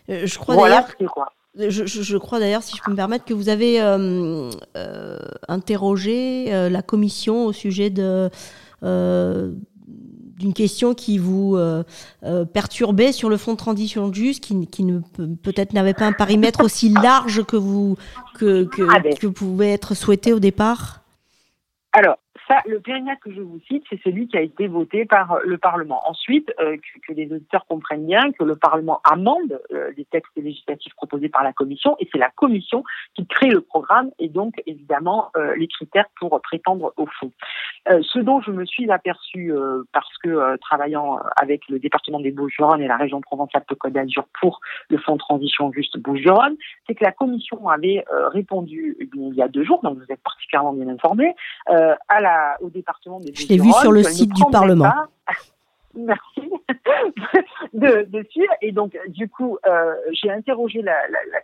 Euh, 0.09 0.25
Je 0.25 0.39
crois 0.39 0.55
Voilà. 0.55 0.85
Je, 1.55 1.69
je- 1.85 2.01
je 2.01 2.17
crois 2.17 2.39
d'ailleurs, 2.39 2.63
si 2.63 2.75
je 2.75 2.81
peux 2.81 2.89
me 2.89 2.95
permettre, 2.95 3.25
que 3.25 3.33
vous 3.35 3.49
avez 3.49 3.79
euh, 3.79 4.49
euh, 4.75 5.17
interrogé 5.47 6.45
la 6.69 6.81
commission 6.81 7.45
au 7.45 7.51
sujet 7.53 7.91
de, 7.91 8.29
d'une 10.37 10.53
question 10.53 10.93
qui 10.93 11.17
vous 11.17 11.57
perturbait 12.53 13.11
sur 13.11 13.29
le 13.29 13.37
fonds 13.37 13.53
de 13.53 13.57
transition 13.57 14.11
juste, 14.11 14.43
qui, 14.43 14.67
qui 14.67 14.83
ne 14.83 14.99
peut-être 15.41 15.73
n'avait 15.73 15.93
pas 15.93 16.05
un 16.05 16.13
parimètre 16.13 16.61
aussi 16.63 16.89
large 16.89 17.43
que 17.43 17.55
vous 17.55 17.97
que, 18.35 18.63
que, 18.65 18.83
ah 18.89 18.99
ben. 18.99 19.15
que 19.15 19.27
pouvait 19.27 19.71
être 19.71 19.95
souhaité 19.95 20.33
au 20.33 20.39
départ? 20.39 21.03
Alors, 21.91 22.17
ça, 22.47 22.60
le 22.65 22.79
périmètre 22.79 23.21
que 23.21 23.32
je 23.32 23.41
vous 23.41 23.60
cite, 23.67 23.84
c'est 23.89 24.01
celui 24.03 24.27
qui 24.27 24.38
a 24.38 24.41
été 24.41 24.67
voté 24.67 25.06
par 25.06 25.39
le 25.43 25.58
Parlement. 25.58 26.01
Ensuite, 26.06 26.51
euh, 26.60 26.77
que, 27.08 27.13
les 27.13 27.32
auditeurs 27.32 27.65
comprennent 27.67 28.06
bien 28.06 28.32
que 28.32 28.43
le 28.43 28.56
Parlement 28.56 29.01
amende 29.03 29.62
euh, 29.71 29.91
les 29.95 30.06
textes 30.06 30.36
législatifs 30.36 30.93
proposés 30.95 31.29
par 31.29 31.43
la 31.43 31.53
Commission, 31.53 31.95
et 31.99 32.10
c'est 32.12 32.17
la 32.17 32.29
Commission 32.29 32.84
qui 33.15 33.25
crée 33.27 33.49
le 33.49 33.62
programme 33.62 34.12
et 34.19 34.29
donc 34.29 34.62
évidemment 34.65 35.29
euh, 35.38 35.56
les 35.56 35.67
critères 35.67 36.08
pour 36.19 36.39
prétendre 36.41 36.93
au 36.97 37.06
fond. 37.06 37.32
ce 37.88 38.19
dont 38.19 38.41
je 38.41 38.51
me 38.51 38.65
suis 38.65 38.89
aperçu 38.89 39.51
parce 39.91 40.17
que 40.19 40.58
travaillant 40.58 41.19
avec 41.36 41.67
le 41.69 41.79
département 41.79 42.19
des 42.19 42.32
Bouches-du-Rhône 42.32 42.82
et 42.82 42.88
la 42.88 42.97
région 42.97 43.21
Provence-Alpes-Côte 43.21 43.93
d'Azur 43.93 44.25
pour 44.39 44.62
le 44.89 44.97
fonds 44.97 45.13
de 45.13 45.19
transition 45.19 45.71
juste 45.71 45.97
Bouches-du-Rhône, 45.97 46.56
c'est 46.88 46.95
que 46.95 47.03
la 47.03 47.12
Commission 47.12 47.67
avait 47.67 48.06
répondu 48.10 48.97
il 49.13 49.36
y 49.36 49.41
a 49.41 49.47
deux 49.47 49.63
jours, 49.63 49.82
donc 49.84 49.97
vous 49.97 50.12
êtes 50.12 50.23
particulièrement 50.23 50.73
bien 50.73 50.88
informés, 50.88 51.36
à 51.67 52.21
la 52.21 52.32
au 52.61 52.69
département 52.69 53.19
des 53.19 53.33
Je 53.33 53.47
l'ai 53.47 53.57
vu 53.57 53.71
sur 53.81 53.91
le 53.91 54.03
site 54.03 54.33
du 54.33 54.43
Parlement. 54.51 54.91
merci 55.95 56.41
de, 57.73 58.03
de, 58.09 58.23
suivre. 58.29 58.53
Et 58.61 58.71
donc, 58.71 58.97
du 59.07 59.29
coup, 59.29 59.57
euh, 59.65 59.95
j'ai 60.11 60.31
interrogé 60.31 60.81
la, 60.81 60.95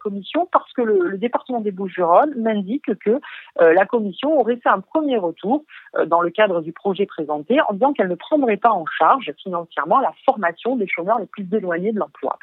commission 0.02 0.48
parce 0.52 0.72
que 0.74 0.82
le, 0.82 1.18
département 1.18 1.60
des 1.60 1.72
Bouches-du-Rhône 1.72 2.34
m'indique 2.38 2.94
que 3.00 3.20
euh, 3.62 3.74
la 3.74 3.86
commission 3.86 4.40
aurait 4.40 4.58
fait 4.58 4.70
un 4.70 4.80
premier 4.80 5.18
retour 5.18 5.66
euh, 5.96 6.06
dans 6.06 6.22
le 6.22 6.30
cadre 6.30 6.62
du 6.62 6.72
projet 6.72 7.06
présenté 7.06 7.60
en 7.62 7.74
disant 7.74 7.94
qu'elle 7.94 8.08
ne 8.08 8.16
prendrait 8.16 8.58
pas 8.58 8.72
en 8.72 8.86
charge 8.86 9.32
financièrement 9.42 10.00
la 10.00 10.14
formation 10.26 10.76
des 10.76 10.88
chômeurs 10.88 11.20
les 11.20 11.28
plus 11.28 11.48
éloignés 11.52 11.92
de 11.92 12.00
l'emploi. 12.00 12.38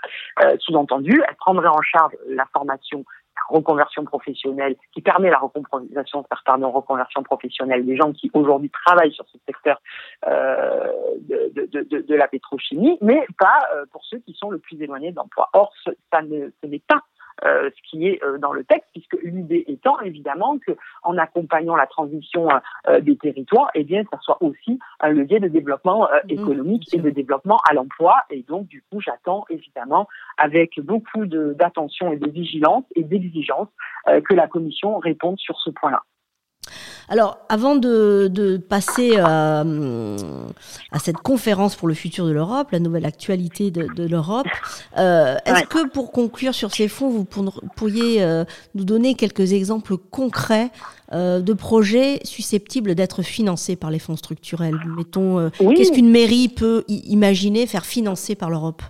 Sous-entendu, 0.61 1.23
elle 1.27 1.37
prendrait 1.37 1.69
en 1.69 1.83
charge 1.83 2.13
la 2.29 2.47
formation 2.53 3.05
reconversion 3.49 4.05
professionnelle, 4.05 4.77
qui 4.93 5.03
permet 5.03 5.31
la 5.31 5.39
reconversion, 5.39 6.25
reconversion 6.71 7.23
professionnelle 7.23 7.85
des 7.85 7.97
gens 7.97 8.13
qui 8.13 8.31
aujourd'hui 8.35 8.71
travaillent 8.71 9.13
sur 9.13 9.27
ce 9.29 9.39
secteur 9.47 9.81
euh, 10.27 10.93
de, 11.29 12.15
la 12.15 12.29
pétrochimie, 12.29 12.99
mais 13.01 13.27
pas 13.39 13.67
euh, 13.75 13.85
pour 13.93 14.05
ceux 14.05 14.19
qui 14.19 14.35
sont 14.35 14.51
le 14.51 14.59
plus 14.59 14.81
éloignés 14.81 15.11
de 15.11 15.17
l'emploi. 15.17 15.49
Or, 15.53 15.73
ce, 15.85 15.91
ça 16.13 16.23
ne, 16.23 16.51
ce 16.63 16.67
n'est 16.67 16.83
pas 16.87 17.03
euh, 17.45 17.71
ce 17.71 17.91
qui 17.91 18.09
est 18.09 18.23
euh, 18.25 18.39
dans 18.39 18.53
le 18.53 18.65
texte, 18.65 18.89
puisque 18.93 19.17
l'idée 19.23 19.65
étant 19.69 20.01
évidemment 20.01 20.59
que 20.59 20.73
en 21.03 21.19
accompagnant 21.19 21.77
la 21.77 21.87
transition 21.87 22.49
euh, 22.89 23.01
des 23.01 23.17
territoires, 23.17 23.71
eh 23.75 23.85
bien, 23.85 24.05
ça 24.11 24.19
soit 24.23 24.43
aussi 24.43 24.79
un 25.01 25.11
levier 25.11 25.39
de 25.39 25.49
développement 25.49 26.09
mmh, 26.09 26.31
économique 26.31 26.95
et 26.95 26.99
de 26.99 27.11
développement 27.11 27.61
à 27.69 27.75
l'emploi. 27.75 28.17
Et 28.31 28.43
donc, 28.43 28.67
du 28.69 28.83
coup, 28.91 29.01
j'attends 29.01 29.45
évidemment 29.51 30.09
avec 30.39 30.81
beaucoup 30.81 31.27
d'attention 31.27 32.13
et 32.13 32.17
de 32.17 32.31
vigilance 32.31 32.85
et 32.95 33.03
d'exigence 33.03 33.69
que 34.07 34.35
la 34.35 34.47
Commission 34.47 34.99
réponde 34.99 35.39
sur 35.39 35.59
ce 35.61 35.71
point-là. 35.71 36.03
Alors, 37.09 37.39
avant 37.49 37.77
de, 37.77 38.61
passer 38.69 39.13
euh, 39.17 40.17
à, 40.91 40.99
cette 40.99 41.19
conférence 41.19 41.77
pour 41.77 41.89
le 41.89 41.95
futur 41.95 42.27
de 42.27 42.33
l'Europe, 42.33 42.71
la 42.73 42.81
nouvelle 42.81 43.07
actualité 43.07 43.71
de, 43.71 44.07
l'Europe, 44.07 44.47
euh, 44.99 45.37
est-ce 45.45 45.65
que 45.65 45.89
pour 45.89 46.11
conclure 46.11 46.55
sur 46.55 46.75
ces 46.75 46.89
fonds, 46.89 47.09
vous 47.09 47.25
pourriez 47.25 48.23
euh, 48.23 48.45
nous 48.75 48.85
donner 48.85 49.15
quelques 49.15 49.53
exemples 49.53 49.97
concrets 49.97 50.71
de 51.13 51.53
projets 51.53 52.19
susceptibles 52.25 52.97
d'être 52.97 53.23
financés 53.23 53.77
par 53.77 53.91
les 53.91 54.01
fonds 54.01 54.17
structurels? 54.17 54.77
Mettons, 54.97 55.51
qu'est-ce 55.51 55.93
qu'une 55.93 56.11
mairie 56.11 56.49
peut 56.49 56.85
imaginer 56.89 57.67
faire 57.67 57.87
financer 57.87 58.35
par 58.35 58.51
l'Europe? 58.51 58.83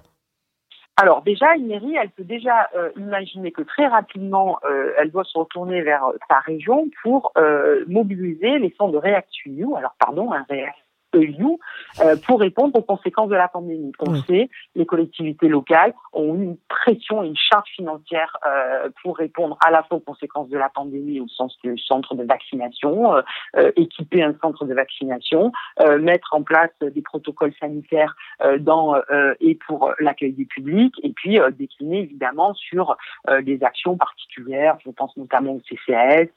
Alors 0.98 1.20
déjà, 1.22 1.54
une 1.56 1.66
mairie, 1.66 1.94
elle 1.94 2.08
peut 2.08 2.24
déjà 2.24 2.70
euh, 2.74 2.90
imaginer 2.96 3.52
que 3.52 3.60
très 3.60 3.86
rapidement, 3.86 4.58
euh, 4.64 4.94
elle 4.98 5.10
doit 5.10 5.24
se 5.24 5.36
retourner 5.36 5.82
vers 5.82 6.04
sa 6.26 6.38
région 6.38 6.88
pour 7.02 7.32
euh, 7.36 7.84
mobiliser 7.86 8.58
les 8.58 8.70
fonds 8.70 8.88
de 8.88 8.96
REACT-EU, 8.96 9.74
alors 9.76 9.94
pardon, 9.98 10.32
un 10.32 10.44
REACT 10.48 10.85
EU 11.14 11.58
euh, 12.00 12.16
pour 12.26 12.40
répondre 12.40 12.76
aux 12.78 12.82
conséquences 12.82 13.28
de 13.28 13.34
la 13.34 13.48
pandémie. 13.48 13.92
On 14.00 14.14
sait, 14.22 14.48
les 14.74 14.86
collectivités 14.86 15.48
locales 15.48 15.94
ont 16.12 16.34
eu 16.34 16.42
une 16.42 16.56
pression 16.68 17.22
et 17.22 17.28
une 17.28 17.36
charge 17.36 17.68
financière 17.70 18.36
euh, 18.46 18.90
pour 19.02 19.16
répondre 19.16 19.56
à 19.64 19.70
la 19.70 19.82
fois 19.82 19.98
aux 19.98 20.00
conséquences 20.00 20.48
de 20.48 20.58
la 20.58 20.68
pandémie 20.68 21.20
au 21.20 21.28
sens 21.28 21.56
du 21.62 21.78
centre 21.78 22.14
de 22.14 22.24
vaccination, 22.24 23.14
euh, 23.56 23.72
équiper 23.76 24.22
un 24.22 24.34
centre 24.40 24.64
de 24.64 24.74
vaccination, 24.74 25.52
mettre 26.00 26.34
en 26.34 26.42
place 26.42 26.70
des 26.80 27.02
protocoles 27.02 27.52
sanitaires 27.60 28.16
dans 28.60 28.96
et 29.40 29.54
pour 29.66 29.92
l'accueil 30.00 30.32
des 30.32 30.44
publics, 30.44 30.94
et 31.02 31.10
puis 31.10 31.38
décliner 31.58 32.00
évidemment 32.00 32.54
sur 32.54 32.96
des 33.42 33.62
actions 33.62 33.96
particulières. 33.96 34.78
Je 34.84 34.90
pense 34.90 35.16
notamment 35.16 35.52
au 35.52 35.60
CCAS, 35.60 36.28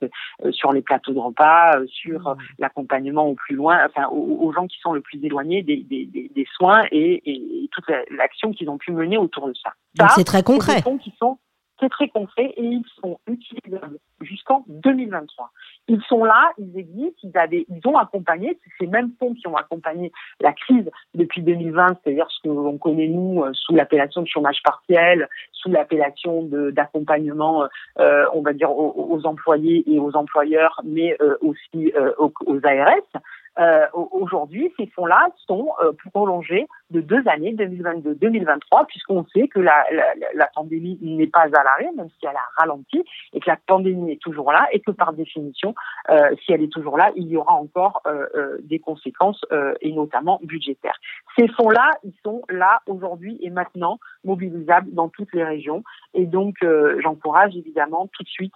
sur 0.52 0.72
les 0.72 0.82
plateaux 0.82 1.14
de 1.14 1.20
repas, 1.20 1.76
sur 1.88 2.22
mmh. 2.22 2.38
l'accompagnement 2.60 3.28
au 3.28 3.36
plus 3.36 3.56
loin, 3.56 3.86
enfin 3.86 4.08
aux 4.10 4.52
gens 4.52 4.59
qui 4.68 4.80
sont 4.80 4.94
le 4.94 5.02
plus 5.02 5.24
éloignés 5.24 5.64
des, 5.64 5.78
des, 5.78 6.06
des, 6.06 6.48
soins 6.56 6.86
et, 6.92 7.22
et, 7.26 7.70
toute 7.72 7.86
l'action 8.12 8.52
qu'ils 8.52 8.70
ont 8.70 8.78
pu 8.78 8.92
mener 8.92 9.18
autour 9.18 9.48
de 9.48 9.54
ça. 9.54 9.74
c'est 10.16 10.24
très 10.24 10.44
concret. 10.44 10.82
Des 10.82 10.98
qui 11.00 11.14
sont 11.20 11.38
c'est 11.80 11.90
très 11.90 12.10
concret 12.10 12.54
et 12.58 12.64
ils 12.64 12.86
sont 13.02 13.20
utilisables 13.28 14.00
jusqu'en 14.22 14.66
2023. 14.68 15.50
Ils 15.88 16.02
sont 16.04 16.24
là, 16.24 16.52
ils 16.58 16.78
existent, 16.78 17.20
ils, 17.24 17.38
avaient, 17.38 17.66
ils 17.70 17.88
ont 17.88 17.98
accompagné, 17.98 18.60
c'est 18.64 18.86
ces 18.86 18.88
mêmes 18.88 19.12
fonds 19.20 19.34
qui 19.34 19.48
ont 19.48 19.56
accompagné 19.56 20.12
la 20.42 20.52
crise 20.52 20.90
depuis 21.16 21.42
2020, 21.42 21.98
c'est-à-dire 22.04 22.28
ce 22.30 22.42
que 22.44 22.50
l'on 22.50 22.78
connaît 22.78 23.08
nous 23.08 23.44
euh, 23.44 23.52
sous 23.54 23.74
l'appellation 23.74 24.22
de 24.22 24.28
chômage 24.28 24.62
partiel, 24.64 25.28
sous 25.54 25.70
l'appellation 25.70 26.44
d'accompagnement, 26.72 27.66
euh, 28.00 28.26
on 28.34 28.42
va 28.42 28.54
dire, 28.54 28.72
aux, 28.72 29.26
employés 29.26 29.84
et 29.92 30.00
aux 30.00 30.16
employeurs, 30.16 30.82
mais 30.84 31.16
euh, 31.22 31.38
aussi 31.42 31.94
aux, 32.18 32.34
aux, 32.46 32.60
ARS. 32.66 33.22
Euh, 33.60 33.86
Aujourd'hui, 33.94 34.72
ces 34.78 34.88
fonds-là 34.88 35.28
sont 35.48 35.70
euh, 35.82 35.92
prolongés 36.12 36.68
de 36.92 37.02
deux 37.02 37.22
années, 37.28 37.54
2022-2023, 37.54 38.86
puisqu'on 38.88 39.26
sait 39.34 39.48
que 39.48 39.60
la, 39.60 39.86
la, 39.92 40.14
la 40.34 40.48
pandémie 40.48 40.98
n'est 41.02 41.28
pas 41.28 41.42
à 41.42 41.64
l'arrêt, 41.64 41.90
même 41.96 42.10
si 42.20 42.26
elle 42.26 42.36
a 42.36 42.48
ralenti, 42.58 43.04
et 43.34 43.40
que 43.40 43.50
la 43.50 43.58
pandémie 43.68 44.14
est 44.14 44.22
toujours 44.22 44.52
là, 44.52 44.68
et 44.72 44.80
que 44.80 44.92
par 44.92 45.14
définition, 45.14 45.76
euh, 46.10 46.36
si 46.44 46.54
elle 46.54 46.64
est 46.64 46.72
toujours 46.72 46.98
là, 46.98 47.12
il 47.16 47.28
y 47.28 47.38
aura 47.38 47.54
encore 47.54 48.02
euh, 48.08 48.26
euh 48.36 48.58
des 48.62 48.80
conséquences, 48.80 49.46
euh, 49.52 49.74
et 49.82 49.92
notamment 49.92 50.40
budgétaires. 50.44 50.98
Ces 51.38 51.48
fonds-là, 51.50 51.92
ils 52.04 52.14
sont 52.24 52.42
là 52.50 52.82
aujourd'hui 52.88 53.38
et 53.42 53.50
maintenant 53.50 54.00
mobilisables 54.24 54.92
dans 54.94 55.10
toutes 55.10 55.34
les 55.34 55.44
régions, 55.44 55.84
et 56.14 56.26
donc 56.26 56.56
j'encourage 57.00 57.56
évidemment 57.56 58.08
tout 58.12 58.24
de 58.24 58.28
suite 58.28 58.54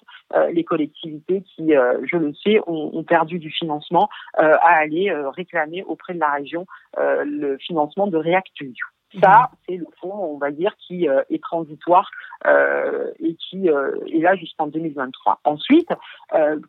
les 0.52 0.64
collectivités 0.64 1.42
qui, 1.42 1.70
je 1.70 2.18
le 2.18 2.34
sais, 2.34 2.60
ont, 2.68 2.92
ont 2.94 3.04
perdu 3.04 3.40
du 3.40 3.50
financement 3.50 4.10
à 4.38 4.58
aller 4.58 4.93
réclamer 5.12 5.84
auprès 5.84 6.14
de 6.14 6.20
la 6.20 6.32
région 6.32 6.66
le 6.98 7.58
financement 7.58 8.08
de 8.08 8.18
REACT-EU. 8.18 8.74
Ça, 9.22 9.50
mhm. 9.52 9.58
c'est 9.68 9.78
le 9.78 9.86
fonds, 10.00 10.14
on 10.14 10.38
va 10.38 10.52
dire, 10.52 10.76
qui 10.78 11.08
euh, 11.08 11.22
est 11.30 11.42
transitoire 11.42 12.10
euh, 12.48 13.12
et 13.20 13.36
qui 13.36 13.70
euh, 13.70 13.96
est 14.12 14.20
là 14.20 14.36
jusqu'en 14.36 14.68
2023. 14.68 15.40
Ensuite, 15.44 15.90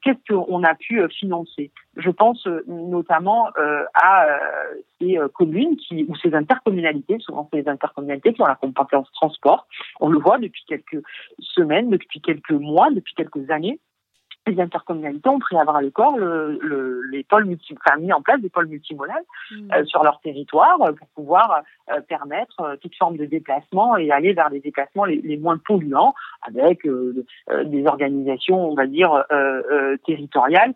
qu'est-ce 0.03 0.35
qu'on 0.35 0.63
a 0.63 0.75
pu 0.75 1.03
financer? 1.09 1.71
Je 1.97 2.11
pense 2.11 2.47
notamment 2.67 3.49
à 3.95 4.27
ces 5.01 5.19
communes 5.33 5.77
qui, 5.77 6.05
ou 6.09 6.17
ces 6.17 6.35
intercommunalités, 6.35 7.19
souvent 7.21 7.49
c'est 7.51 7.63
les 7.63 7.69
intercommunalités 7.69 8.35
qui 8.35 8.43
ont 8.43 8.47
la 8.47 8.57
compétence 8.57 9.11
transport. 9.13 9.67
On 10.01 10.09
le 10.09 10.19
voit 10.19 10.39
depuis 10.39 10.65
quelques 10.67 11.03
semaines, 11.39 11.89
depuis 11.89 12.21
quelques 12.21 12.51
mois, 12.51 12.91
depuis 12.91 13.15
quelques 13.15 13.51
années 13.51 13.81
les 14.47 14.61
intercommunalités 14.61 15.29
ont 15.29 15.39
pris 15.39 15.57
à 15.57 15.65
bras 15.65 15.81
le 15.81 15.91
corps 15.91 16.19
le, 16.19 16.59
le, 16.61 17.03
les 17.11 17.25
pôles 17.25 17.47
multi, 17.47 17.75
enfin, 17.85 17.99
mis 17.99 18.13
en 18.13 18.23
place 18.23 18.41
des 18.41 18.51
pôles 18.51 18.67
multimodales 18.67 19.25
mmh. 19.51 19.73
euh, 19.73 19.85
sur 19.85 20.03
leur 20.03 20.21
territoire 20.21 20.81
euh, 20.83 20.93
pour 20.93 21.09
pouvoir 21.09 21.63
euh, 21.91 22.01
permettre 22.01 22.61
euh, 22.61 22.77
toute 22.77 22.95
forme 22.97 23.17
de 23.17 23.25
déplacement 23.25 23.97
et 23.97 24.11
aller 24.11 24.33
vers 24.33 24.51
des 24.51 24.61
déplacements 24.61 25.05
les, 25.05 25.21
les 25.23 25.37
moins 25.37 25.59
polluants 25.59 26.15
avec 26.43 26.87
des 26.87 27.87
organisations, 27.87 28.71
on 28.71 28.75
va 28.75 28.87
dire, 28.87 29.25
territoriales 30.05 30.75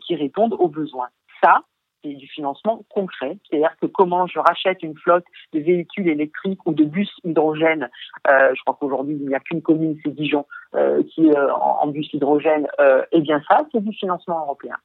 qui 0.00 0.14
répondent 0.14 0.54
aux 0.58 0.68
besoins. 0.68 1.08
Ça, 1.42 1.62
c'est 2.02 2.14
du 2.14 2.26
financement 2.28 2.84
concret. 2.88 3.38
C'est-à-dire 3.48 3.74
que 3.80 3.86
comment 3.86 4.26
je 4.26 4.38
rachète 4.38 4.82
une 4.82 4.96
flotte 4.96 5.24
de 5.52 5.60
véhicules 5.60 6.08
électriques 6.08 6.64
ou 6.66 6.72
de 6.72 6.84
bus 6.84 7.10
hydrogène. 7.24 7.88
Euh, 8.28 8.52
je 8.54 8.62
crois 8.62 8.76
qu'aujourd'hui, 8.78 9.16
il 9.20 9.28
n'y 9.28 9.34
a 9.34 9.40
qu'une 9.40 9.62
commune, 9.62 9.98
c'est 10.04 10.14
Dijon, 10.14 10.46
euh, 10.74 11.02
qui 11.14 11.30
euh, 11.30 11.52
en, 11.54 11.86
bus 11.88 12.12
hydrogène. 12.12 12.66
Eh 13.12 13.20
bien 13.20 13.40
ça, 13.48 13.64
c'est 13.72 13.82
du 13.82 13.92
financement 13.92 14.40
européen. 14.40 14.76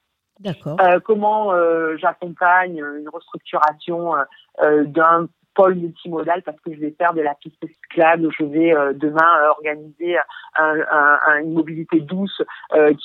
D'accord. 0.41 0.77
comment 1.05 1.51
j'accompagne 1.95 2.83
une 2.99 3.07
restructuration 3.07 4.15
d'un 4.61 5.29
pôle 5.55 5.75
multimodal 5.75 6.41
parce 6.43 6.59
que 6.61 6.73
je 6.73 6.79
vais 6.79 6.91
faire 6.91 7.13
de 7.13 7.21
la 7.21 7.33
piste 7.35 7.65
cyclable, 7.65 8.29
je 8.37 8.45
vais 8.45 8.73
demain 8.95 9.29
organiser 9.49 10.17
une 10.57 11.53
mobilité 11.53 11.99
douce 12.01 12.41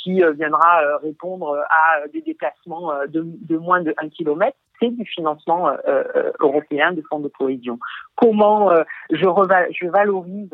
qui 0.03 0.23
viendra 0.37 0.99
répondre 0.99 1.65
à 1.71 2.07
des 2.09 2.23
déplacements 2.23 2.93
de, 3.09 3.25
de 3.25 3.57
moins 3.57 3.83
de 3.83 3.95
1 3.99 4.09
km 4.11 4.57
c'est 4.81 4.91
du 4.91 5.05
financement 5.05 5.71
européen 6.41 6.93
de 6.93 7.03
fonds 7.03 7.21
de 7.21 7.29
cohésion. 7.29 7.79
Comment 8.17 8.71
je, 9.11 9.17
je 9.19 9.87
valorise 9.87 10.51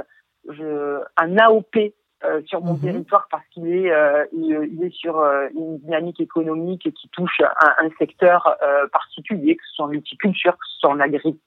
je, 0.49 1.01
un 1.17 1.39
AOP 1.39 1.77
euh, 2.25 2.41
sur 2.47 2.63
mon 2.63 2.75
mhm. 2.75 2.81
territoire 2.81 3.29
parce 3.31 3.45
qu'il 3.51 3.69
est, 3.69 3.93
euh, 3.93 4.25
il, 4.33 4.83
est 4.83 4.95
sur 4.95 5.19
euh, 5.19 5.49
une 5.55 5.79
dynamique 5.81 6.19
économique 6.19 6.91
qui 6.95 7.09
touche 7.11 7.41
un, 7.41 7.85
un 7.85 7.91
secteur 7.99 8.57
particulier, 8.91 9.57
que 9.57 9.63
ce 9.69 9.75
soit 9.75 9.85
en 9.85 9.89
multiculture, 9.89 10.53
que 10.53 10.67
ce 10.67 10.79
soit 10.79 10.91
en 10.91 11.01
agriculture, 11.01 11.39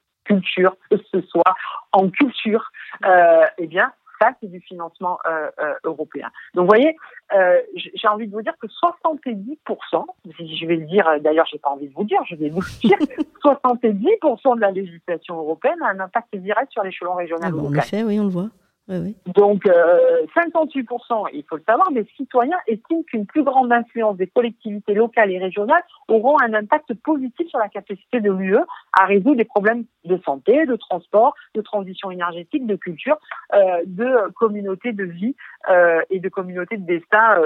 que 0.90 0.98
ce 1.12 1.22
soit 1.22 1.56
en 1.92 2.10
culture. 2.10 2.72
eh 3.58 3.68
bien, 3.68 3.92
ça, 4.22 4.32
c'est 4.42 4.52
du 4.52 4.60
financement 4.60 5.18
européen. 5.84 6.30
Donc, 6.54 6.64
vous 6.64 6.76
voyez, 6.76 6.96
j'ai 7.76 8.08
envie 8.08 8.28
de 8.28 8.34
vous 8.34 8.42
dire 8.42 8.54
que 8.62 8.68
70%, 8.68 10.06
si 10.38 10.58
je 10.58 10.66
vais 10.66 10.76
le 10.76 10.86
dire, 10.86 11.10
d'ailleurs, 11.22 11.46
j'ai 11.52 11.58
pas 11.58 11.70
envie 11.70 11.88
de 11.88 11.94
vous 11.94 12.04
dire, 12.04 12.20
je 12.30 12.36
vais 12.36 12.50
vous 12.50 12.62
dire, 12.82 12.98
70% 13.44 14.56
de 14.56 14.62
la 14.62 14.72
législation 14.72 15.38
européenne 15.38 15.82
a 15.84 15.90
un 15.90 16.00
impact 16.02 16.36
direct 16.36 16.72
sur 16.72 16.84
l'échelon 16.84 17.16
régional. 17.16 17.54
Ah 17.56 17.62
en 17.62 17.74
effet, 17.74 18.04
oui, 18.04 18.20
on 18.20 18.26
le 18.26 18.30
voit. 18.30 18.50
Donc, 18.90 19.66
58%, 19.66 19.68
euh, 19.70 21.30
il 21.34 21.44
faut 21.44 21.58
le 21.58 21.64
savoir, 21.64 21.92
des 21.92 22.06
citoyens 22.18 22.58
estiment 22.66 23.04
qu'une 23.04 23.28
plus 23.28 23.44
grande 23.44 23.72
influence 23.72 24.18
des 24.18 24.26
collectivités 24.26 24.96
locales 24.96 25.32
et 25.32 25.38
régionales 25.38 25.84
auront 26.08 26.38
un 26.42 26.54
impact 26.56 26.96
positif 26.96 27.48
sur 27.50 27.60
la 27.60 27.70
capacité 27.70 28.20
de 28.20 28.32
l'UE 28.32 28.58
à 29.00 29.06
résoudre 29.06 29.36
des 29.36 29.46
problèmes 29.46 29.86
de 30.06 30.20
santé, 30.26 30.66
de 30.66 30.76
transport, 30.76 31.36
de 31.54 31.62
transition 31.62 32.10
énergétique, 32.10 32.66
de 32.66 32.76
culture, 32.76 33.18
euh, 33.54 33.82
de 33.86 34.32
communauté 34.32 34.92
de 34.92 35.04
vie 35.04 35.36
euh, 35.70 36.02
et 36.10 36.20
de 36.20 36.30
communauté 36.30 36.78
de 36.78 36.86
destin, 36.86 37.40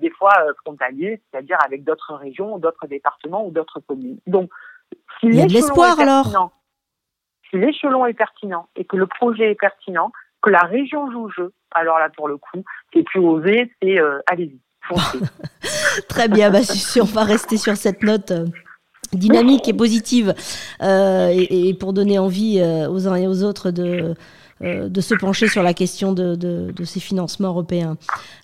des 0.00 0.10
fois 0.10 0.34
frontaliers, 0.64 1.20
c'est-à-dire 1.30 1.58
avec 1.64 1.84
d'autres 1.84 2.14
régions, 2.14 2.58
d'autres 2.58 2.86
départements 2.86 3.46
ou 3.46 3.50
d'autres 3.50 3.80
communes. 3.80 4.18
Donc, 4.26 4.50
si 5.20 5.26
il 5.26 5.36
y 5.36 5.40
a 5.40 5.46
de 5.46 5.52
l'espoir 5.52 5.98
alors. 5.98 6.52
Si 7.50 7.56
l'échelon 7.56 8.04
est 8.06 8.14
pertinent 8.14 8.68
et 8.74 8.84
que 8.84 8.96
le 8.96 9.06
projet 9.06 9.50
est 9.50 9.54
pertinent, 9.54 10.10
que 10.44 10.50
la 10.50 10.60
région 10.60 11.10
joue 11.10 11.26
le 11.26 11.32
jeu, 11.32 11.52
alors 11.74 11.98
là, 11.98 12.10
pour 12.14 12.28
le 12.28 12.36
coup, 12.36 12.62
c'est 12.92 13.02
plus 13.02 13.20
osé, 13.20 13.72
c'est 13.80 13.98
euh, 13.98 14.18
allez-y. 14.26 14.60
Très 16.08 16.28
bien, 16.28 16.50
bah, 16.50 16.62
si 16.62 17.00
on 17.00 17.06
va 17.06 17.24
rester 17.24 17.56
sur 17.56 17.74
cette 17.76 18.02
note 18.02 18.30
euh, 18.30 18.44
dynamique 19.14 19.66
et 19.68 19.72
positive 19.72 20.34
euh, 20.82 21.30
et, 21.32 21.72
pour 21.72 21.94
donner 21.94 22.18
envie 22.18 22.60
aux 22.90 23.08
uns 23.08 23.16
et 23.16 23.26
aux 23.26 23.42
autres 23.42 23.70
de 23.70 24.14
de 24.64 25.00
se 25.00 25.14
pencher 25.14 25.48
sur 25.48 25.62
la 25.62 25.74
question 25.74 26.12
de, 26.12 26.34
de, 26.34 26.84
ces 26.84 27.00
financements 27.00 27.48
européens. 27.48 27.96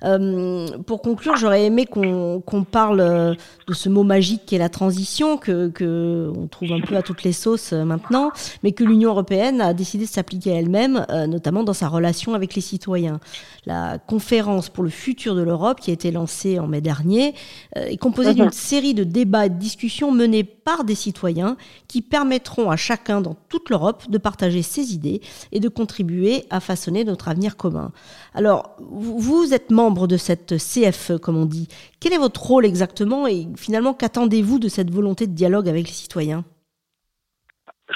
Euh, 0.04 0.66
pour 0.86 1.02
conclure, 1.02 1.36
j'aurais 1.36 1.64
aimé 1.64 1.86
qu'on 1.86 2.64
parle 2.70 3.00
euh, 3.00 3.34
de 3.66 3.74
ce 3.74 3.88
mot 3.88 4.02
magique 4.02 4.42
qui 4.46 4.54
est 4.54 4.58
la 4.58 4.68
transition, 4.68 5.36
que, 5.36 5.68
que 5.68 6.30
on 6.36 6.46
trouve 6.46 6.72
un 6.72 6.80
peu 6.80 6.96
à 6.96 7.02
toutes 7.02 7.22
les 7.22 7.32
sauces 7.32 7.72
maintenant, 7.72 8.32
mais 8.62 8.72
que 8.72 8.84
l'Union 8.84 9.10
européenne 9.10 9.60
a 9.60 9.74
décidé 9.74 10.04
de 10.04 10.10
s'appliquer 10.10 10.50
elle-même, 10.50 11.06
notamment 11.28 11.62
dans 11.62 11.72
sa 11.72 11.88
relation 11.88 12.34
avec 12.34 12.54
les 12.54 12.60
citoyens. 12.60 13.20
La 13.66 13.98
conférence 13.98 14.68
pour 14.68 14.84
le 14.84 14.90
futur 14.90 15.34
de 15.34 15.42
l'Europe, 15.42 15.80
qui 15.80 15.90
a 15.90 15.94
été 15.94 16.10
lancée 16.10 16.58
en 16.58 16.66
mai 16.66 16.80
dernier, 16.80 17.34
est 17.76 17.96
composée 17.96 18.34
d'une 18.34 18.50
série 18.50 18.94
de 18.94 19.04
débats 19.04 19.46
et 19.46 19.50
de 19.50 19.58
discussions 19.58 20.12
menés 20.12 20.44
par 20.44 20.84
des 20.84 20.94
citoyens 20.94 21.56
qui 21.88 22.02
permettront 22.02 22.70
à 22.70 22.76
chacun 22.76 23.20
dans 23.20 23.36
toute 23.48 23.70
l'Europe 23.70 24.10
de 24.10 24.18
partager 24.18 24.62
ses 24.62 24.94
idées 24.94 25.20
et 25.52 25.60
de 25.60 25.68
contribuer 25.68 26.09
à 26.50 26.60
façonner 26.60 27.04
notre 27.04 27.28
avenir 27.28 27.56
commun. 27.56 27.92
Alors, 28.34 28.76
vous 28.78 29.52
êtes 29.54 29.70
membre 29.70 30.06
de 30.06 30.16
cette 30.16 30.56
CFE, 30.56 31.18
comme 31.18 31.36
on 31.36 31.46
dit. 31.46 31.68
Quel 32.00 32.12
est 32.12 32.18
votre 32.18 32.42
rôle 32.42 32.66
exactement 32.66 33.26
et 33.26 33.46
finalement, 33.56 33.94
qu'attendez-vous 33.94 34.58
de 34.58 34.68
cette 34.68 34.90
volonté 34.90 35.26
de 35.26 35.32
dialogue 35.32 35.68
avec 35.68 35.86
les 35.86 35.92
citoyens? 35.92 36.44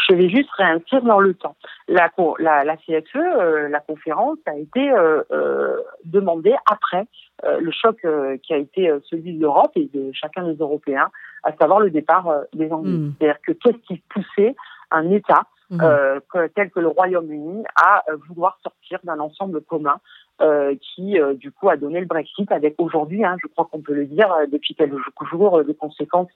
Je 0.09 0.15
vais 0.15 0.29
juste 0.29 0.51
réinscrire 0.57 1.03
dans 1.03 1.21
le 1.21 1.35
temps. 1.35 1.57
La, 1.89 2.11
la, 2.39 2.77
CFE, 2.77 3.17
euh, 3.17 3.69
la 3.69 3.81
conférence, 3.81 4.39
a 4.47 4.57
été 4.57 4.91
euh, 4.91 5.23
euh, 5.31 5.77
demandée 6.05 6.55
après 6.67 7.07
le 7.43 7.71
choc 7.73 8.01
qui 8.43 8.55
a 8.55 8.57
été 8.57 8.91
celui 9.11 9.35
de 9.35 9.41
l'Europe 9.43 9.73
et 9.75 9.91
de 9.93 10.13
chacun 10.13 10.45
des 10.45 10.55
Européens, 10.55 11.11
à 11.43 11.53
savoir 11.61 11.81
le 11.81 11.91
départ 11.91 12.33
des 12.55 12.71
Anglais. 12.71 12.93
Hmm. 12.93 13.13
C'est-à-dire 13.19 13.41
que 13.43 13.53
qu'est-ce 13.53 13.87
qui 13.87 14.03
poussait 14.09 14.55
un 14.91 15.11
État 15.11 15.43
Mmh. 15.71 15.81
Euh, 15.81 16.21
tel 16.55 16.71
que 16.71 16.81
le 16.81 16.89
Royaume-Uni, 16.89 17.65
à 17.75 18.05
euh, 18.11 18.17
vouloir 18.29 18.59
sortir 18.63 18.99
d'un 19.05 19.19
ensemble 19.19 19.63
commun 19.63 19.99
euh, 20.43 20.75
qui, 20.81 21.19
euh, 21.19 21.35
du 21.35 21.53
coup, 21.53 21.71
a 21.71 21.77
donné 21.77 22.01
le 22.01 22.07
Brexit 22.07 22.51
avec 22.53 22.75
aujourd'hui, 22.79 23.25
hein, 23.25 23.37
je 23.41 23.47
crois 23.47 23.69
qu'on 23.71 23.81
peut 23.81 23.95
le 23.95 24.05
dire, 24.05 24.31
euh, 24.33 24.47
depuis 24.47 24.75
quelques 24.75 24.99
jours, 25.31 25.65
des 25.65 25.75
conséquences 25.75 26.33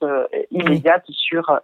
immédiates 0.51 1.05
sur 1.09 1.59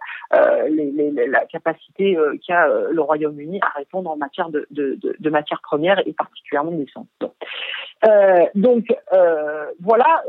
les, 0.68 0.92
les, 0.92 1.26
la 1.26 1.44
capacité 1.46 2.16
qu'a 2.46 2.68
le 2.68 3.00
Royaume-Uni 3.00 3.58
à 3.62 3.78
répondre 3.78 4.10
en 4.10 4.16
matière 4.16 4.50
de, 4.50 4.66
de, 4.70 4.94
de, 5.00 5.16
de 5.18 5.30
matières 5.30 5.62
premières 5.62 6.06
et 6.06 6.12
particulièrement 6.12 6.72
d'essence. 8.02 8.48
donc, 8.54 8.86
voilà 9.80 10.22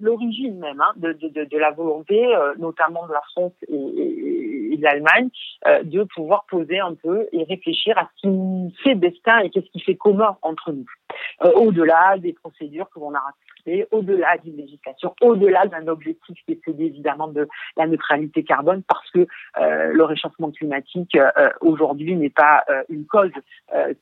l'origine 0.00 0.58
même 0.58 0.80
hein, 0.80 0.92
de, 0.96 1.12
de, 1.12 1.58
la 1.58 1.70
volonté, 1.70 2.26
notamment 2.58 3.06
de 3.06 3.12
la 3.12 3.22
France 3.32 3.52
et, 3.68 4.72
et, 4.72 4.76
de 4.76 4.82
l'Allemagne, 4.82 5.30
de 5.84 6.02
pouvoir 6.02 6.44
poser 6.50 6.78
un 6.80 6.94
peu 6.94 7.26
et 7.32 7.44
réfléchir 7.44 7.96
à 7.96 8.10
ce 8.16 8.28
qui 8.28 8.74
fait 8.82 8.94
destin 8.94 9.38
et 9.38 9.50
qu'est-ce 9.50 9.70
qui 9.70 9.80
fait 9.80 9.96
commun 9.96 10.36
entre 10.42 10.72
nous. 10.72 10.86
Euh, 11.44 11.52
au-delà 11.52 12.16
des 12.18 12.32
procédures 12.32 12.88
que 12.90 13.00
l'on 13.00 13.14
a 13.14 13.22
au-delà 13.90 14.36
d'une 14.38 14.56
législation, 14.56 15.14
au-delà 15.20 15.66
d'un 15.66 15.88
objectif 15.88 16.36
qui 16.44 16.52
est 16.52 16.60
celui 16.64 16.86
évidemment 16.86 17.28
de 17.28 17.48
la 17.76 17.86
neutralité 17.86 18.44
carbone, 18.44 18.82
parce 18.86 19.10
que 19.10 19.26
euh, 19.60 19.92
le 19.92 20.04
réchauffement 20.04 20.50
climatique 20.50 21.16
euh, 21.16 21.50
aujourd'hui 21.60 22.16
n'est 22.16 22.30
pas 22.30 22.64
une 22.88 23.06
cause, 23.06 23.30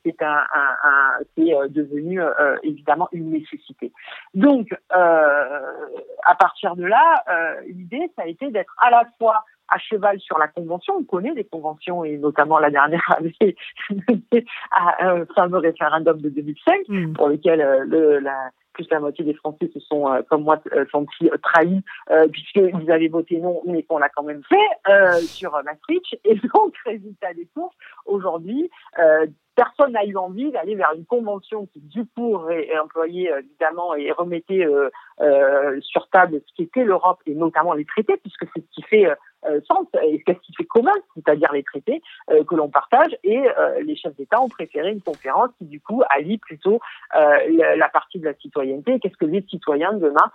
c'est 0.03 0.21
un, 0.21 0.43
un, 0.53 0.77
un 0.83 1.09
c'est 1.35 1.51
devenu 1.69 2.19
évidemment 2.63 3.07
une 3.11 3.31
nécessité. 3.31 3.91
Donc, 4.33 4.75
à 4.89 6.35
partir 6.39 6.75
de 6.75 6.85
là, 6.85 7.23
l'idée 7.67 8.11
ça 8.15 8.23
a 8.23 8.27
été 8.27 8.51
d'être 8.51 8.75
à 8.81 8.89
la 8.89 9.03
fois 9.17 9.43
à 9.73 9.79
cheval 9.79 10.19
sur 10.19 10.37
la 10.37 10.47
convention. 10.47 10.95
On 10.99 11.03
connaît 11.03 11.33
les 11.33 11.43
conventions 11.43 12.03
et 12.03 12.17
notamment 12.17 12.59
la 12.59 12.69
dernière 12.69 13.03
avait 13.17 14.45
à 14.71 15.09
un 15.09 15.25
fameux 15.35 15.59
référendum 15.59 16.21
de 16.21 16.29
2005 16.29 16.81
mm. 16.87 17.13
pour 17.13 17.27
lequel 17.27 17.61
euh, 17.61 17.83
le, 17.85 18.19
la, 18.19 18.49
plus 18.73 18.87
la 18.91 18.99
moitié 18.99 19.25
des 19.25 19.33
Français 19.33 19.69
se 19.73 19.79
sont, 19.79 20.11
euh, 20.11 20.21
comme 20.29 20.43
moi, 20.43 20.61
euh, 20.73 20.85
sentis 20.91 21.29
trahis 21.41 21.81
puisqu'ils 22.31 22.91
avaient 22.91 23.07
voté 23.07 23.37
non, 23.37 23.61
mais 23.65 23.83
qu'on 23.83 23.97
l'a 23.97 24.09
quand 24.09 24.23
même 24.23 24.43
fait 24.43 25.21
sur 25.21 25.51
Maastricht. 25.63 26.19
Et 26.25 26.35
donc, 26.35 26.75
résultat 26.85 27.33
des 27.33 27.47
courses, 27.55 27.75
aujourd'hui, 28.05 28.69
personne 29.55 29.93
n'a 29.93 30.05
eu 30.05 30.15
envie 30.15 30.51
d'aller 30.51 30.75
vers 30.75 30.91
une 30.95 31.05
convention 31.05 31.65
qui, 31.67 31.79
du 31.81 32.05
coup, 32.05 32.37
employait 32.81 33.31
évidemment 33.39 33.95
et 33.95 34.11
remettait 34.11 34.65
sur 35.81 36.07
table 36.09 36.41
ce 36.45 36.53
qui 36.55 36.63
était 36.63 36.83
l'Europe 36.83 37.19
et 37.25 37.33
notamment 37.33 37.73
les 37.73 37.85
traités, 37.85 38.17
puisque 38.17 38.45
c'est 38.53 38.61
ce 38.61 38.69
qui 38.71 38.81
fait 38.83 39.07
euh, 39.07 39.15
sens 39.67 39.87
et 40.01 40.21
qu'est-ce 40.23 40.39
qui 40.39 40.53
fait 40.55 40.65
commun, 40.65 40.93
c'est-à-dire 41.15 41.51
les 41.53 41.63
traités 41.63 42.01
euh, 42.31 42.43
que 42.43 42.55
l'on 42.55 42.69
partage. 42.69 43.15
Et 43.23 43.39
euh, 43.39 43.81
les 43.81 43.95
chefs 43.95 44.15
d'État 44.15 44.41
ont 44.41 44.49
préféré 44.49 44.91
une 44.91 45.01
conférence 45.01 45.49
qui, 45.57 45.65
du 45.65 45.79
coup, 45.79 46.01
allie 46.09 46.37
plutôt 46.37 46.79
la 47.13 47.89
partie 47.89 48.19
de 48.19 48.25
la 48.25 48.33
citoyenneté. 48.35 48.99
Qu'est-ce 48.99 49.17
que 49.17 49.25
les 49.25 49.41
citoyens 49.49 49.93
demain 49.93 50.31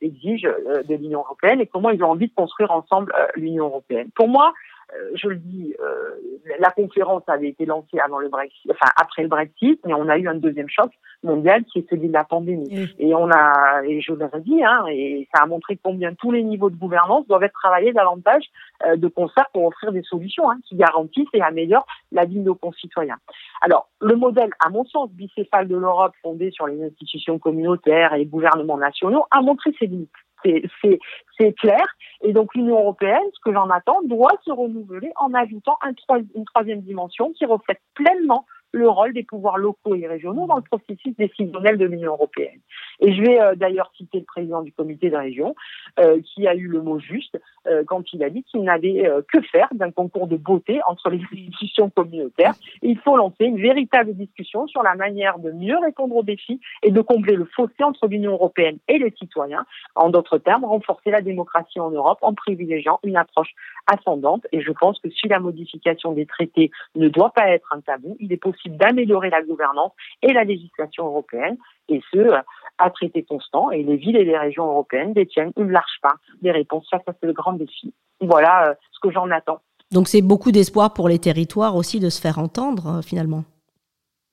exigent 0.00 0.48
de 0.48 0.94
l'Union 0.94 1.20
européenne 1.20 1.60
et 1.60 1.66
comment 1.66 1.90
ils 1.90 2.02
ont 2.02 2.10
envie 2.10 2.28
de 2.28 2.34
construire 2.34 2.70
ensemble 2.70 3.14
l'Union 3.36 3.66
européenne. 3.66 4.10
Pour 4.14 4.28
moi, 4.28 4.52
euh, 4.52 4.73
je 5.14 5.28
le 5.28 5.36
dis, 5.36 5.74
euh, 5.80 6.10
la 6.58 6.70
conférence 6.70 7.22
avait 7.26 7.48
été 7.48 7.66
lancée 7.66 7.98
avant 7.98 8.18
le 8.18 8.28
Brexit, 8.28 8.70
enfin 8.70 8.90
après 9.00 9.22
le 9.22 9.28
Brexit, 9.28 9.80
mais 9.84 9.94
on 9.94 10.08
a 10.08 10.18
eu 10.18 10.28
un 10.28 10.34
deuxième 10.34 10.68
choc 10.68 10.90
mondial 11.22 11.64
qui 11.64 11.80
est 11.80 11.90
celui 11.90 12.08
de 12.08 12.12
la 12.12 12.24
pandémie. 12.24 12.88
Et 12.98 13.14
on 13.14 13.30
a, 13.30 13.82
et 13.84 14.00
je 14.00 14.12
le 14.12 14.26
redis, 14.26 14.62
hein, 14.64 14.84
et 14.90 15.28
ça 15.34 15.42
a 15.42 15.46
montré 15.46 15.78
combien 15.82 16.14
tous 16.14 16.30
les 16.30 16.42
niveaux 16.42 16.70
de 16.70 16.76
gouvernance 16.76 17.26
doivent 17.26 17.42
être 17.42 17.54
travaillés 17.54 17.92
davantage 17.92 18.44
euh, 18.86 18.96
de 18.96 19.08
concert 19.08 19.46
pour 19.52 19.64
offrir 19.64 19.92
des 19.92 20.02
solutions 20.02 20.50
hein, 20.50 20.58
qui 20.68 20.76
garantissent 20.76 21.28
et 21.32 21.42
améliorent 21.42 21.86
la 22.12 22.24
vie 22.24 22.38
de 22.38 22.44
nos 22.44 22.54
concitoyens. 22.54 23.16
Alors, 23.60 23.88
le 24.00 24.16
modèle, 24.16 24.50
à 24.64 24.70
mon 24.70 24.84
sens, 24.84 25.10
bicéphale 25.10 25.68
de 25.68 25.76
l'Europe, 25.76 26.12
fondé 26.22 26.50
sur 26.50 26.66
les 26.66 26.82
institutions 26.82 27.38
communautaires 27.38 28.14
et 28.14 28.18
les 28.18 28.26
gouvernements 28.26 28.78
nationaux, 28.78 29.24
a 29.30 29.40
montré 29.40 29.72
ses 29.78 29.86
limites 29.86 30.10
c'est 30.44 31.52
clair. 31.54 31.84
Et 32.22 32.32
donc 32.32 32.54
l'Union 32.54 32.78
européenne, 32.78 33.24
ce 33.32 33.40
que 33.44 33.52
j'en 33.52 33.68
attends, 33.70 34.02
doit 34.04 34.38
se 34.44 34.50
renouveler 34.50 35.12
en 35.16 35.34
ajoutant 35.34 35.78
un, 35.82 35.92
une 36.34 36.44
troisième 36.44 36.80
dimension 36.82 37.32
qui 37.32 37.44
reflète 37.44 37.80
pleinement 37.94 38.46
le 38.74 38.88
rôle 38.88 39.12
des 39.12 39.22
pouvoirs 39.22 39.56
locaux 39.56 39.94
et 39.94 40.06
régionaux 40.06 40.46
dans 40.46 40.56
le 40.56 40.62
processus 40.62 41.14
décisionnel 41.16 41.78
de 41.78 41.86
l'Union 41.86 42.12
européenne. 42.12 42.60
Et 43.00 43.14
je 43.14 43.22
vais 43.22 43.40
euh, 43.40 43.54
d'ailleurs 43.54 43.90
citer 43.96 44.18
le 44.18 44.24
président 44.24 44.62
du 44.62 44.72
comité 44.72 45.10
de 45.10 45.16
région, 45.16 45.54
euh, 46.00 46.20
qui 46.22 46.46
a 46.46 46.54
eu 46.54 46.66
le 46.66 46.82
mot 46.82 46.98
juste 46.98 47.38
euh, 47.66 47.84
quand 47.86 48.12
il 48.12 48.22
a 48.24 48.30
dit 48.30 48.42
qu'il 48.42 48.62
n'avait 48.62 49.08
que 49.32 49.40
faire 49.40 49.68
d'un 49.72 49.90
concours 49.90 50.26
de 50.26 50.36
beauté 50.36 50.80
entre 50.86 51.10
les 51.10 51.20
institutions 51.32 51.90
communautaires. 51.90 52.54
il 52.82 52.98
faut 52.98 53.16
lancer 53.16 53.44
une 53.44 53.60
véritable 53.60 54.14
discussion 54.14 54.66
sur 54.66 54.82
la 54.82 54.94
manière 54.94 55.38
de 55.38 55.52
mieux 55.52 55.78
répondre 55.78 56.16
aux 56.16 56.22
défis 56.22 56.60
et 56.82 56.90
de 56.90 57.00
combler 57.00 57.36
le 57.36 57.44
fossé 57.44 57.82
entre 57.82 58.06
l'Union 58.08 58.32
européenne 58.32 58.78
et 58.88 58.98
les 58.98 59.12
citoyens. 59.12 59.64
En 59.94 60.10
d'autres 60.10 60.38
termes, 60.38 60.64
renforcer 60.64 61.10
la 61.10 61.22
démocratie 61.22 61.80
en 61.80 61.90
Europe 61.90 62.18
en 62.22 62.34
privilégiant 62.34 62.98
une 63.04 63.16
approche 63.16 63.54
ascendante. 63.86 64.46
Et 64.52 64.60
je 64.60 64.72
pense 64.72 64.98
que 65.00 65.10
si 65.10 65.28
la 65.28 65.38
modification 65.38 66.12
des 66.12 66.26
traités 66.26 66.70
ne 66.94 67.08
doit 67.08 67.30
pas 67.30 67.50
être 67.50 67.72
un 67.72 67.80
tabou, 67.80 68.16
il 68.20 68.32
est 68.32 68.38
possible 68.38 68.63
d'améliorer 68.66 69.30
la 69.30 69.42
gouvernance 69.42 69.92
et 70.22 70.32
la 70.32 70.44
législation 70.44 71.06
européenne, 71.06 71.56
et 71.88 72.00
ce, 72.12 72.32
à 72.78 72.90
traité 72.90 73.22
constant. 73.22 73.70
Et 73.70 73.82
les 73.82 73.96
villes 73.96 74.16
et 74.16 74.24
les 74.24 74.38
régions 74.38 74.66
européennes 74.66 75.12
détiennent 75.12 75.52
une 75.56 75.70
large 75.70 75.98
part 76.02 76.16
des 76.42 76.50
réponses 76.50 76.88
face 76.90 77.06
à 77.06 77.12
ce 77.22 77.30
grand 77.30 77.52
défi. 77.52 77.92
Voilà 78.20 78.68
euh, 78.68 78.74
ce 78.92 79.00
que 79.00 79.12
j'en 79.12 79.30
attends. 79.30 79.60
Donc 79.94 80.08
c'est 80.08 80.22
beaucoup 80.22 80.50
d'espoir 80.50 80.92
pour 80.92 81.08
les 81.08 81.18
territoires 81.18 81.76
aussi 81.76 82.00
de 82.00 82.08
se 82.08 82.20
faire 82.20 82.38
entendre 82.38 82.98
euh, 82.98 83.02
finalement. 83.02 83.44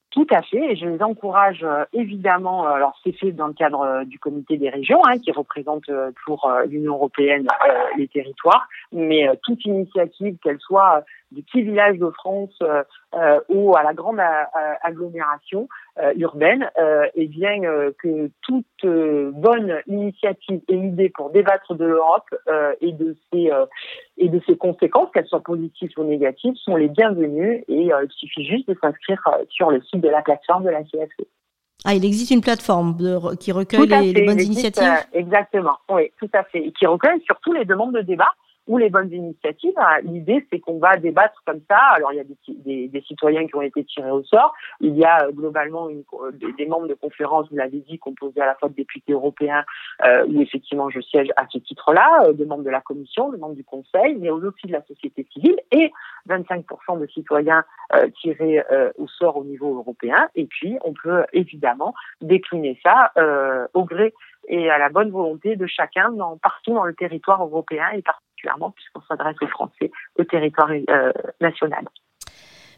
Tout 0.10 0.28
à 0.30 0.42
fait, 0.42 0.74
et 0.74 0.76
je 0.76 0.86
les 0.86 1.02
encourage 1.02 1.64
euh, 1.64 1.86
évidemment. 1.94 2.66
Alors 2.66 3.00
c'est 3.04 3.12
fait 3.14 3.32
dans 3.32 3.48
le 3.48 3.54
cadre 3.54 3.82
euh, 3.82 4.04
du 4.04 4.18
comité 4.18 4.58
des 4.58 4.70
régions, 4.70 5.06
hein, 5.06 5.20
qui 5.20 5.32
représente 5.32 5.84
pour 6.26 6.52
l'Union 6.68 6.96
européenne 6.96 7.48
les 7.98 8.08
territoires, 8.08 8.68
mais 8.92 9.30
toute 9.44 9.64
initiative, 9.66 10.38
qu'elle 10.44 10.60
soit 10.60 11.04
du 11.32 11.44
petit 11.44 11.62
village 11.62 11.98
de 11.98 12.10
France 12.10 12.58
ou 13.50 13.76
à 13.76 13.84
la 13.84 13.94
grande 13.94 14.20
agglomération 14.84 15.68
urbaine, 16.16 16.70
et 17.16 17.28
bien 17.28 17.62
que 18.00 18.30
toute 18.42 18.66
bonne 18.84 19.82
initiative 19.88 20.62
et 20.68 20.76
idée 20.76 21.10
pour 21.10 21.30
débattre 21.30 21.76
de 21.76 21.86
l'Europe 21.86 22.30
et 22.82 22.92
de 22.92 23.16
ses 23.32 23.50
et 24.18 24.30
de 24.30 24.42
ses 24.46 24.58
conséquences, 24.58 25.10
qu'elles 25.14 25.28
soient 25.28 25.42
positives 25.42 25.92
ou 25.98 26.04
négatives, 26.04 26.56
sont 26.56 26.76
les 26.76 26.90
bienvenues 26.90 27.64
et 27.68 27.90
il 27.90 28.08
suffit 28.12 28.46
juste 28.46 28.68
de 28.68 28.78
s'inscrire 28.82 29.22
sur 29.50 29.72
le 29.72 29.82
site 29.82 30.02
de 30.02 30.10
la 30.10 30.22
plateforme 30.22 30.64
de 30.64 30.70
la 30.70 30.84
CFE. 30.84 31.26
Ah, 31.84 31.96
il 31.96 32.06
existe 32.06 32.32
une 32.32 32.42
plateforme 32.42 32.96
qui 33.40 33.52
recueille 33.52 33.88
les, 33.88 34.26
bonnes 34.26 34.40
initiatives? 34.40 34.84
euh, 34.84 35.18
Exactement, 35.18 35.78
oui, 35.90 36.12
tout 36.20 36.30
à 36.34 36.44
fait. 36.44 36.60
Et 36.60 36.72
qui 36.72 36.86
recueille 36.86 37.22
surtout 37.26 37.54
les 37.54 37.66
demandes 37.66 37.94
de 37.94 38.02
débat 38.02 38.32
ou 38.68 38.78
les 38.78 38.90
bonnes 38.90 39.12
initiatives. 39.12 39.74
Hein. 39.78 39.98
L'idée, 40.04 40.46
c'est 40.52 40.60
qu'on 40.60 40.78
va 40.78 40.98
débattre 40.98 41.42
comme 41.46 41.62
ça. 41.70 41.78
Alors, 41.78 42.14
il 42.14 42.18
y 42.18 42.20
a 42.20 42.24
des, 42.24 42.88
des, 42.88 43.02
citoyens 43.02 43.48
qui 43.48 43.56
ont 43.56 43.62
été 43.62 43.84
tirés 43.84 44.12
au 44.12 44.24
sort. 44.24 44.54
Il 44.80 44.96
y 44.96 45.04
a 45.04 45.26
euh, 45.26 45.32
globalement 45.32 45.90
une, 45.90 46.04
des, 46.58 46.66
membres 46.66 46.88
de 46.88 46.94
conférence, 46.94 47.50
vous 47.50 47.58
l'avez 47.58 47.80
dit, 47.80 47.98
composés 47.98 48.42
à 48.42 48.46
la 48.46 48.56
fois 48.56 48.70
de 48.70 48.76
députés 48.76 49.14
européens, 49.14 49.64
euh, 50.06 50.26
où 50.28 50.42
effectivement 50.42 50.90
je 50.90 51.02
siège 51.02 51.30
à 51.36 51.46
ce 51.50 51.58
titre-là, 51.58 52.26
euh, 52.26 52.34
de 52.34 52.46
membres 52.46 52.64
de 52.64 52.70
la 52.70 52.82
Commission, 52.82 53.30
de 53.30 53.38
membres 53.38 53.56
du 53.56 53.64
Conseil, 53.64 54.16
mais 54.20 54.30
aussi 54.30 54.68
de 54.68 54.72
la 54.72 54.84
société 54.84 55.28
civile 55.34 55.60
et 55.72 55.92
25% 56.30 57.00
de 57.00 57.08
citoyens 57.08 57.64
euh, 57.96 58.08
tirés 58.22 58.64
euh, 58.72 58.92
au 58.98 59.08
sort 59.08 59.38
au 59.38 59.44
niveau 59.44 59.76
européen. 59.78 60.30
Et 60.36 60.46
puis, 60.46 60.78
on 60.84 60.94
peut 60.94 61.26
évidemment 61.34 61.94
décliner 62.22 62.80
ça 62.84 63.12
au 63.74 63.84
gré 63.86 64.14
et 64.48 64.70
à 64.70 64.78
la 64.78 64.90
bonne 64.90 65.12
volonté 65.12 65.56
de 65.56 65.68
chacun 65.68 66.12
dans, 66.12 66.38
partout 66.38 66.74
dans 66.74 66.84
le 66.84 66.96
territoire 66.96 67.42
européen 67.44 67.88
et 67.94 68.02
particulièrement 68.02 68.72
puisqu'on 68.72 69.02
s'adresse 69.02 69.38
aux 69.42 69.48
Français, 69.48 69.92
au 70.18 70.24
territoire 70.24 70.72
euh, 70.72 71.12
national. 71.40 71.86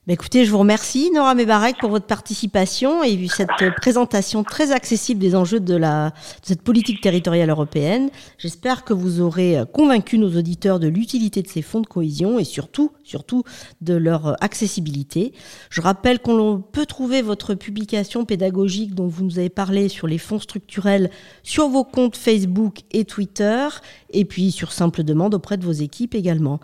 Bah, 0.06 0.12
écoutez, 0.12 0.44
je 0.44 0.52
vous 0.52 0.58
remercie 0.58 1.12
Nora 1.12 1.34
Mebarek 1.34 1.78
pour 1.80 1.90
votre 1.90 2.08
participation 2.08 3.06
et 3.06 3.26
cette 3.30 3.74
présentation 3.78 4.44
très 4.44 4.74
accessible 4.74 5.22
des 5.22 5.34
enjeux 5.34 5.62
de, 5.62 5.78
la, 5.78 6.10
de 6.10 6.46
cette 6.46 6.62
politique 6.62 7.00
territoriale 7.00 7.50
européenne. 7.50 8.10
J'espère 8.38 8.84
que 8.84 8.92
vous 8.92 9.22
aurez 9.22 9.64
convaincu 9.72 10.18
nos 10.18 10.38
auditeurs 10.38 10.82
de 10.82 10.90
l'utilité 10.90 11.42
de 11.42 11.48
ces 11.48 11.62
fonds 11.62 11.80
de 11.80 11.88
cohésion 11.88 12.38
et 12.38 12.44
surtout, 12.44 12.92
surtout 13.06 13.44
de 13.80 13.94
leur 13.94 14.36
accessibilité. 14.44 15.32
Je 15.70 15.80
rappelle 15.80 16.20
qu'on 16.20 16.62
peut 16.70 16.86
trouver 16.86 17.22
votre 17.22 17.54
publication 17.54 18.26
pédagogique 18.26 18.96
dont 18.96 19.08
vous 19.08 19.24
nous 19.24 19.40
avez 19.40 19.48
parlé 19.48 19.88
sur 19.88 20.08
les 20.08 20.18
fonds 20.18 20.40
structurels 20.40 21.12
sur 21.44 21.70
vos 21.70 21.86
comptes 21.86 22.18
Facebook 22.18 22.80
et 22.92 23.06
Twitter 23.06 23.70
et 24.12 24.26
puis 24.26 24.52
sur 24.52 24.74
simple 24.74 25.04
demande 25.04 25.34
auprès 25.34 25.56
de 25.56 25.64
vos 25.64 25.72
équipes 25.72 26.14
également. 26.14 26.60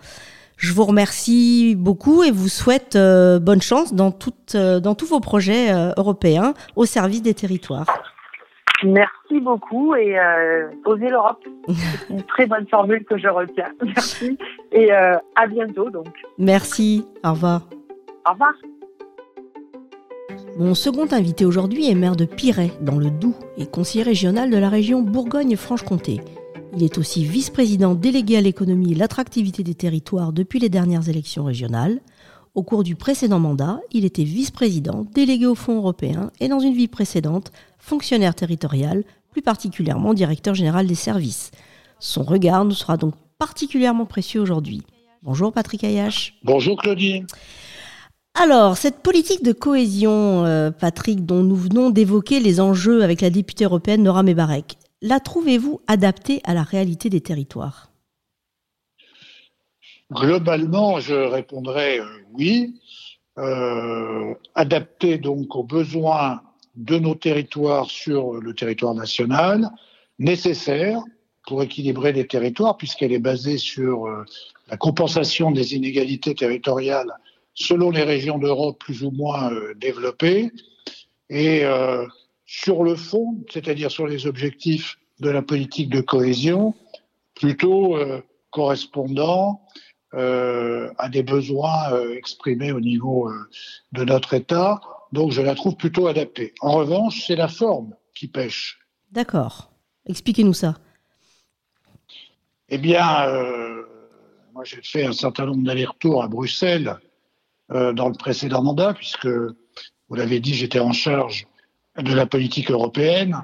Je 0.60 0.74
vous 0.74 0.84
remercie 0.84 1.74
beaucoup 1.78 2.22
et 2.22 2.32
vous 2.32 2.50
souhaite 2.50 2.98
euh, 2.98 3.40
bonne 3.40 3.62
chance 3.62 3.94
dans, 3.94 4.14
euh, 4.56 4.82
dans 4.82 4.94
tous 4.94 5.06
vos 5.06 5.22
projets 5.22 5.72
euh, 5.72 5.94
européens 5.96 6.54
au 6.76 6.84
service 6.84 7.22
des 7.22 7.34
territoires. 7.34 7.88
Merci 8.84 9.40
beaucoup 9.40 9.96
et 9.96 10.18
osez 10.86 11.10
l'Europe. 11.10 11.42
C'est 11.68 12.10
une 12.10 12.24
très 12.24 12.46
bonne 12.46 12.68
formule 12.68 13.06
que 13.06 13.18
je 13.18 13.30
retiens. 13.30 13.72
Merci 13.86 14.38
et 14.74 14.92
à 14.92 15.48
bientôt 15.48 15.90
donc. 15.90 16.14
Merci, 16.38 17.06
au 17.24 17.32
revoir. 17.32 17.62
Au 18.28 18.34
revoir. 18.34 18.54
Mon 20.58 20.76
second 20.76 21.08
invité 21.12 21.46
aujourd'hui 21.46 21.90
est 21.90 21.96
maire 21.96 22.18
de 22.18 22.26
Piret, 22.26 22.72
dans 22.82 22.98
le 22.98 23.10
Doubs, 23.10 23.36
et 23.58 23.66
conseiller 23.66 24.04
régional 24.04 24.50
de 24.50 24.58
la 24.58 24.70
région 24.70 25.02
Bourgogne-Franche-Comté. 25.02 26.22
Il 26.76 26.84
est 26.84 26.98
aussi 26.98 27.24
vice-président 27.24 27.96
délégué 27.96 28.38
à 28.38 28.42
l'économie 28.42 28.92
et 28.92 28.96
l'attractivité 28.96 29.64
des 29.64 29.74
territoires 29.74 30.32
depuis 30.32 30.60
les 30.60 30.70
dernières 30.70 31.10
élections 31.10 31.44
régionales. 31.44 32.00
Au 32.56 32.64
cours 32.64 32.84
du 32.84 32.96
précédent 32.96 33.40
mandat, 33.40 33.80
il 33.92 34.06
était 34.06 34.24
vice-président 34.24 35.06
délégué 35.14 35.46
au 35.46 35.56
Fonds 35.56 35.78
européen 35.78 36.32
et 36.40 36.48
dans 36.48 36.60
une 36.60 36.74
vie 36.74 36.88
précédente, 36.88 37.52
fonctionnaire 37.80 38.36
territorial, 38.36 39.04
plus 39.32 39.42
particulièrement 39.42 40.14
directeur 40.14 40.56
général 40.56 40.88
des 40.88 40.96
services. 40.96 41.52
Son 42.00 42.24
regard 42.24 42.66
nous 42.66 42.76
sera 42.76 42.98
donc 42.98 43.14
particulièrement 43.38 44.06
précieux 44.06 44.42
aujourd'hui. 44.42 44.82
Bonjour 45.24 45.52
Patrick 45.52 45.84
Ayache. 45.84 46.36
Bonjour 46.44 46.78
Claudie. 46.78 47.24
Alors, 48.36 48.78
cette 48.78 49.00
politique 49.00 49.44
de 49.44 49.52
cohésion, 49.52 50.46
euh, 50.46 50.72
Patrick, 50.72 51.26
dont 51.26 51.44
nous 51.44 51.58
venons 51.58 51.90
d'évoquer 51.90 52.40
les 52.40 52.62
enjeux 52.62 53.04
avec 53.04 53.20
la 53.22 53.30
députée 53.30 53.66
européenne 53.66 54.04
Nora 54.04 54.24
Mebarek, 54.24 54.78
la 55.02 55.20
trouvez-vous 55.20 55.82
adaptée 55.88 56.42
à 56.44 56.54
la 56.54 56.64
réalité 56.64 57.10
des 57.10 57.22
territoires? 57.22 57.92
Globalement, 60.12 61.00
je 61.00 61.14
répondrais 61.14 62.00
euh, 62.00 62.06
oui. 62.34 62.76
Euh, 63.38 64.34
adaptée 64.56 65.18
donc 65.18 65.56
aux 65.56 65.64
besoins 65.64 66.42
de 66.76 66.98
nos 66.98 67.16
territoires 67.16 67.90
sur 67.90 68.34
le 68.34 68.54
territoire 68.54 68.94
national, 68.94 69.70
nécessaire 70.18 71.02
pour 71.48 71.64
équilibrer 71.64 72.12
les 72.12 72.28
territoires, 72.28 72.76
puisqu'elle 72.76 73.14
est 73.14 73.20
basée 73.20 73.58
sur 73.58 74.08
euh, 74.08 74.26
la 74.70 74.76
compensation 74.76 75.52
des 75.52 75.74
inégalités 75.74 76.36
territoriales 76.36 77.12
selon 77.54 77.92
les 77.92 78.04
régions 78.04 78.38
d'Europe 78.38 78.78
plus 78.80 79.04
ou 79.04 79.12
moins 79.12 79.52
développées. 79.76 80.52
Et 81.30 81.64
sur 82.52 82.84
le 82.84 82.96
fond, 82.96 83.38
c'est-à-dire 83.52 83.92
sur 83.92 84.08
les 84.08 84.26
objectifs 84.26 84.98
de 85.20 85.30
la 85.30 85.44
politique 85.44 85.88
de 85.90 86.02
cohésion, 86.02 86.74
plutôt 87.36 87.96
euh, 87.96 88.24
correspondant 88.50 89.62
euh, 90.16 90.92
à 90.98 91.10
des 91.10 91.22
besoins 91.22 91.94
euh, 91.94 92.16
exprimés 92.16 92.72
au 92.72 92.80
niveau 92.80 93.32
de 93.92 94.04
notre 94.04 94.34
État. 94.34 94.82
Donc 95.12 95.32
je 95.32 95.44
la 95.44 95.54
trouve 95.54 95.76
plutôt 95.76 96.08
adaptée. 96.08 96.56
En 96.62 96.72
revanche, 96.72 97.24
c'est 97.28 97.36
la 97.36 97.50
forme 97.50 97.94
qui 98.16 98.28
pêche. 98.28 98.80
D'accord. 99.12 99.70
Expliquez-nous 100.08 100.56
ça. 100.56 100.74
Eh 102.70 102.80
bien, 102.80 103.28
moi 104.54 104.64
j'ai 104.64 104.82
fait 104.82 105.06
un 105.06 105.12
certain 105.12 105.46
nombre 105.46 105.64
d'allers-retours 105.64 106.24
à 106.24 106.28
Bruxelles 106.28 106.98
dans 107.70 108.10
le 108.10 108.18
précédent 108.18 108.64
mandat, 108.64 108.96
puisque, 108.96 109.28
vous 109.28 110.16
l'avez 110.16 110.40
dit, 110.40 110.56
j'étais 110.56 110.80
en 110.80 110.94
charge 110.94 111.48
de 112.04 112.14
la 112.14 112.26
politique 112.26 112.72
européenne 112.72 113.42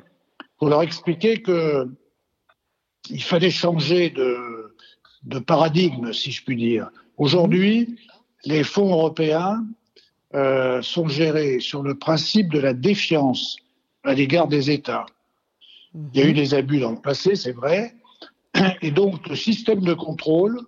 pour 0.58 0.70
leur 0.70 0.82
expliquer 0.82 1.42
que 1.42 1.88
il 3.10 3.22
fallait 3.22 3.52
changer 3.52 4.10
de, 4.10 5.40
paradigme, 5.40 6.12
si 6.14 6.32
je 6.32 6.44
puis 6.44 6.56
dire. 6.56 6.90
Aujourd'hui, 7.18 8.00
les 8.46 8.64
fonds 8.64 8.92
européens 8.92 9.64
euh, 10.34 10.82
sont 10.82 11.08
gérés 11.08 11.60
sur 11.60 11.84
le 11.84 11.96
principe 11.96 12.52
de 12.52 12.60
la 12.60 12.74
défiance 12.74 13.58
à 14.04 14.14
l'égard 14.14 14.48
des 14.48 14.72
États. 14.72 15.06
Il 15.94 16.20
y 16.20 16.24
a 16.24 16.28
eu 16.28 16.34
des 16.34 16.54
abus 16.54 16.80
dans 16.80 16.92
le 16.92 17.02
passé, 17.02 17.36
c'est 17.36 17.52
vrai, 17.52 17.96
et 18.82 18.92
donc 18.92 19.28
le 19.28 19.36
système 19.36 19.82
de 19.82 19.94
contrôle, 19.94 20.60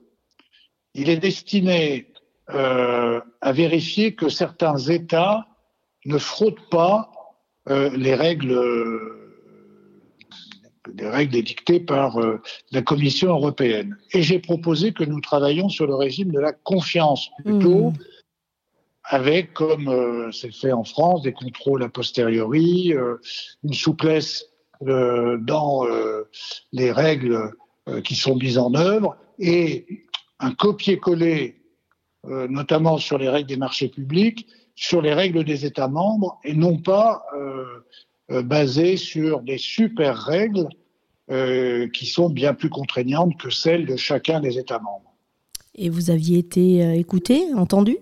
il 0.93 1.09
est 1.09 1.17
destiné 1.17 2.07
euh, 2.49 3.19
à 3.41 3.51
vérifier 3.51 4.15
que 4.15 4.29
certains 4.29 4.77
États 4.77 5.47
ne 6.05 6.17
fraudent 6.17 6.69
pas 6.71 7.11
euh, 7.69 7.89
les 7.95 8.15
règles 8.15 8.57
les 10.95 11.09
règles 11.09 11.35
édictées 11.35 11.81
par 11.81 12.17
euh, 12.17 12.41
la 12.71 12.81
Commission 12.81 13.29
européenne. 13.29 13.97
Et 14.13 14.23
j'ai 14.23 14.39
proposé 14.39 14.93
que 14.93 15.03
nous 15.03 15.19
travaillions 15.19 15.67
sur 15.67 15.85
le 15.85 15.95
régime 15.95 16.31
de 16.31 16.39
la 16.39 16.53
confiance 16.53 17.29
plutôt, 17.43 17.91
mmh. 17.91 17.97
avec, 19.03 19.53
comme 19.53 20.31
c'est 20.31 20.53
fait 20.53 20.71
en 20.71 20.85
France, 20.85 21.23
des 21.23 21.33
contrôles 21.33 21.83
a 21.83 21.89
posteriori, 21.89 22.93
une 23.63 23.73
souplesse 23.73 24.45
dans 24.79 25.85
les 26.71 26.91
règles 26.91 27.51
qui 28.05 28.15
sont 28.15 28.35
mises 28.35 28.57
en 28.57 28.73
œuvre 28.73 29.17
et 29.39 30.05
un 30.39 30.51
copier-coller, 30.51 31.61
notamment 32.23 32.97
sur 32.97 33.17
les 33.17 33.27
règles 33.27 33.49
des 33.49 33.57
marchés 33.57 33.89
publics, 33.89 34.47
sur 34.77 35.01
les 35.01 35.13
règles 35.13 35.43
des 35.43 35.65
États 35.65 35.89
membres 35.89 36.39
et 36.45 36.53
non 36.53 36.77
pas 36.77 37.23
basé 38.29 38.95
sur 38.95 39.41
des 39.41 39.57
super 39.57 40.15
règles 40.17 40.69
euh, 41.29 41.89
qui 41.89 42.05
sont 42.05 42.29
bien 42.29 42.53
plus 42.53 42.69
contraignantes 42.69 43.35
que 43.37 43.49
celles 43.49 43.85
de 43.85 43.97
chacun 43.97 44.39
des 44.39 44.57
États 44.57 44.79
membres. 44.79 45.13
Et 45.75 45.89
vous 45.89 46.09
aviez 46.09 46.37
été 46.37 46.81
euh, 46.81 46.93
écouté, 46.93 47.53
entendu? 47.53 47.97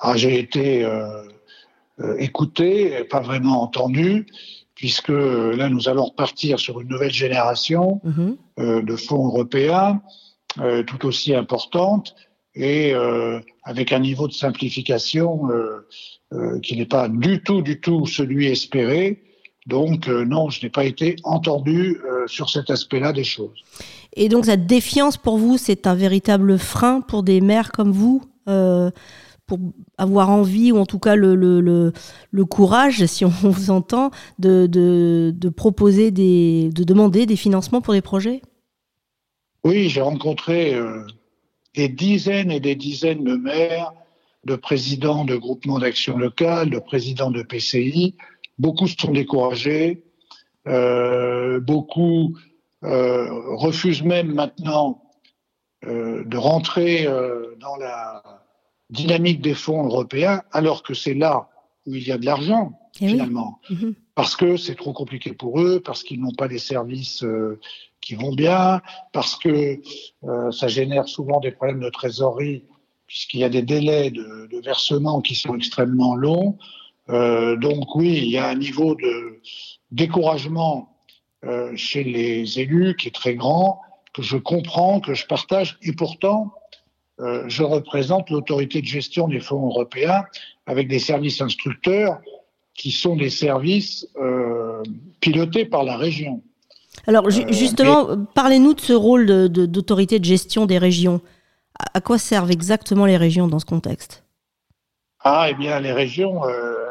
Ah, 0.00 0.16
J'ai 0.16 0.40
été 0.40 0.84
euh, 0.84 1.22
écouté, 2.18 3.04
pas 3.04 3.20
vraiment 3.20 3.62
entendu, 3.62 4.26
puisque 4.74 5.10
là, 5.10 5.68
nous 5.68 5.88
allons 5.88 6.06
repartir 6.06 6.58
sur 6.58 6.80
une 6.80 6.88
nouvelle 6.88 7.12
génération 7.12 8.00
mhm. 8.02 8.36
de 8.82 8.96
fonds 8.96 9.26
européens, 9.26 10.02
tout 10.88 11.06
aussi 11.06 11.32
importante, 11.32 12.16
et 12.54 12.94
avec 13.62 13.92
un 13.92 13.98
niveau 14.00 14.28
de 14.28 14.32
simplification 14.32 15.48
qui 16.62 16.76
n'est 16.76 16.86
pas 16.86 17.08
du 17.08 17.42
tout, 17.42 17.62
du 17.62 17.80
tout 17.80 18.06
celui 18.06 18.46
espéré. 18.46 19.24
Donc 19.66 20.08
euh, 20.08 20.24
non, 20.24 20.50
je 20.50 20.62
n'ai 20.62 20.70
pas 20.70 20.84
été 20.84 21.16
entendu 21.24 21.98
euh, 22.04 22.26
sur 22.26 22.50
cet 22.50 22.70
aspect-là 22.70 23.12
des 23.12 23.24
choses. 23.24 23.64
Et 24.14 24.28
donc 24.28 24.44
cette 24.44 24.66
défiance 24.66 25.16
pour 25.16 25.38
vous, 25.38 25.56
c'est 25.56 25.86
un 25.86 25.94
véritable 25.94 26.58
frein 26.58 27.00
pour 27.00 27.22
des 27.22 27.40
maires 27.40 27.72
comme 27.72 27.90
vous 27.90 28.22
euh, 28.48 28.90
pour 29.46 29.58
avoir 29.98 30.30
envie, 30.30 30.72
ou 30.72 30.78
en 30.78 30.86
tout 30.86 30.98
cas 30.98 31.16
le, 31.16 31.34
le, 31.34 31.92
le, 32.30 32.44
courage, 32.46 33.04
si 33.04 33.24
on 33.26 33.28
vous 33.42 33.70
entend, 33.70 34.10
de, 34.38 34.66
de, 34.66 35.34
de, 35.36 35.48
proposer 35.50 36.10
des, 36.10 36.70
de 36.70 36.82
demander 36.82 37.26
des 37.26 37.36
financements 37.36 37.82
pour 37.82 37.92
des 37.92 38.00
projets? 38.00 38.40
Oui, 39.62 39.90
j'ai 39.90 40.00
rencontré 40.00 40.74
des 41.74 41.88
dizaines 41.88 42.50
et 42.50 42.60
des 42.60 42.74
dizaines 42.76 43.24
de 43.24 43.36
maires, 43.36 43.92
de 44.44 44.56
présidents 44.56 45.24
de 45.24 45.36
groupements 45.36 45.78
d'action 45.78 46.16
locale, 46.16 46.70
de 46.70 46.78
présidents 46.78 47.30
de 47.30 47.42
PCI, 47.42 48.14
Beaucoup 48.58 48.86
se 48.86 48.96
sont 48.96 49.12
découragés, 49.12 50.04
euh, 50.68 51.60
beaucoup 51.60 52.36
euh, 52.84 53.28
refusent 53.56 54.02
même 54.02 54.32
maintenant 54.32 55.02
euh, 55.84 56.24
de 56.24 56.36
rentrer 56.36 57.06
dans 57.58 57.76
la 57.76 58.22
dynamique 58.90 59.40
des 59.40 59.54
fonds 59.54 59.84
européens, 59.84 60.42
alors 60.52 60.82
que 60.82 60.94
c'est 60.94 61.14
là 61.14 61.48
où 61.86 61.94
il 61.94 62.06
y 62.06 62.12
a 62.12 62.18
de 62.18 62.26
l'argent, 62.26 62.78
eh 63.00 63.08
finalement. 63.08 63.58
Mhm. 63.70 63.94
Parce 64.14 64.36
que 64.36 64.56
c'est 64.56 64.76
trop 64.76 64.92
compliqué 64.92 65.32
pour 65.32 65.60
eux, 65.60 65.80
parce 65.80 66.04
qu'ils 66.04 66.20
n'ont 66.20 66.34
pas 66.34 66.48
des 66.48 66.58
services 66.58 67.24
euh, 67.24 67.58
qui 68.00 68.14
vont 68.14 68.32
bien, 68.32 68.82
parce 69.12 69.34
que 69.36 69.80
ça 70.50 70.68
génère 70.68 71.08
souvent 71.08 71.40
des 71.40 71.50
problèmes 71.50 71.80
de 71.80 71.88
trésorerie, 71.88 72.64
puisqu'il 73.06 73.40
y 73.40 73.44
a 73.44 73.48
des 73.48 73.62
délais 73.62 74.10
de, 74.10 74.46
de 74.50 74.60
versement 74.60 75.22
qui 75.22 75.34
sont 75.34 75.54
extrêmement 75.54 76.14
longs. 76.14 76.58
Euh, 77.10 77.56
donc 77.56 77.94
oui, 77.94 78.18
il 78.18 78.30
y 78.30 78.38
a 78.38 78.48
un 78.48 78.54
niveau 78.54 78.94
de 78.94 79.40
découragement 79.90 80.96
euh, 81.44 81.72
chez 81.76 82.04
les 82.04 82.58
élus 82.58 82.96
qui 82.96 83.08
est 83.08 83.14
très 83.14 83.34
grand, 83.34 83.80
que 84.12 84.22
je 84.22 84.36
comprends, 84.36 85.00
que 85.00 85.14
je 85.14 85.26
partage, 85.26 85.78
et 85.82 85.92
pourtant, 85.92 86.54
euh, 87.20 87.44
je 87.46 87.62
représente 87.62 88.30
l'autorité 88.30 88.80
de 88.80 88.86
gestion 88.86 89.28
des 89.28 89.40
fonds 89.40 89.66
européens 89.66 90.24
avec 90.66 90.88
des 90.88 90.98
services 90.98 91.40
instructeurs 91.40 92.20
qui 92.74 92.90
sont 92.90 93.16
des 93.16 93.30
services 93.30 94.06
euh, 94.16 94.82
pilotés 95.20 95.64
par 95.64 95.84
la 95.84 95.96
région. 95.96 96.42
Alors 97.06 97.28
justement, 97.30 98.24
parlez-nous 98.34 98.74
de 98.74 98.80
ce 98.80 98.92
rôle 98.92 99.26
d'autorité 99.48 100.18
de, 100.18 100.22
de, 100.22 100.28
gestion 100.28 100.66
des 100.66 100.78
régions. 100.78 101.20
À 101.92 102.00
quoi 102.00 102.18
servent 102.18 102.50
exactement 102.50 103.04
les 103.04 103.16
régions 103.16 103.48
dans 103.48 103.58
ce 103.58 103.64
contexte? 103.64 104.22
Ah, 105.20 105.48
eh 105.50 105.54
bien, 105.54 105.80
les 105.80 105.92
régions 105.92 106.42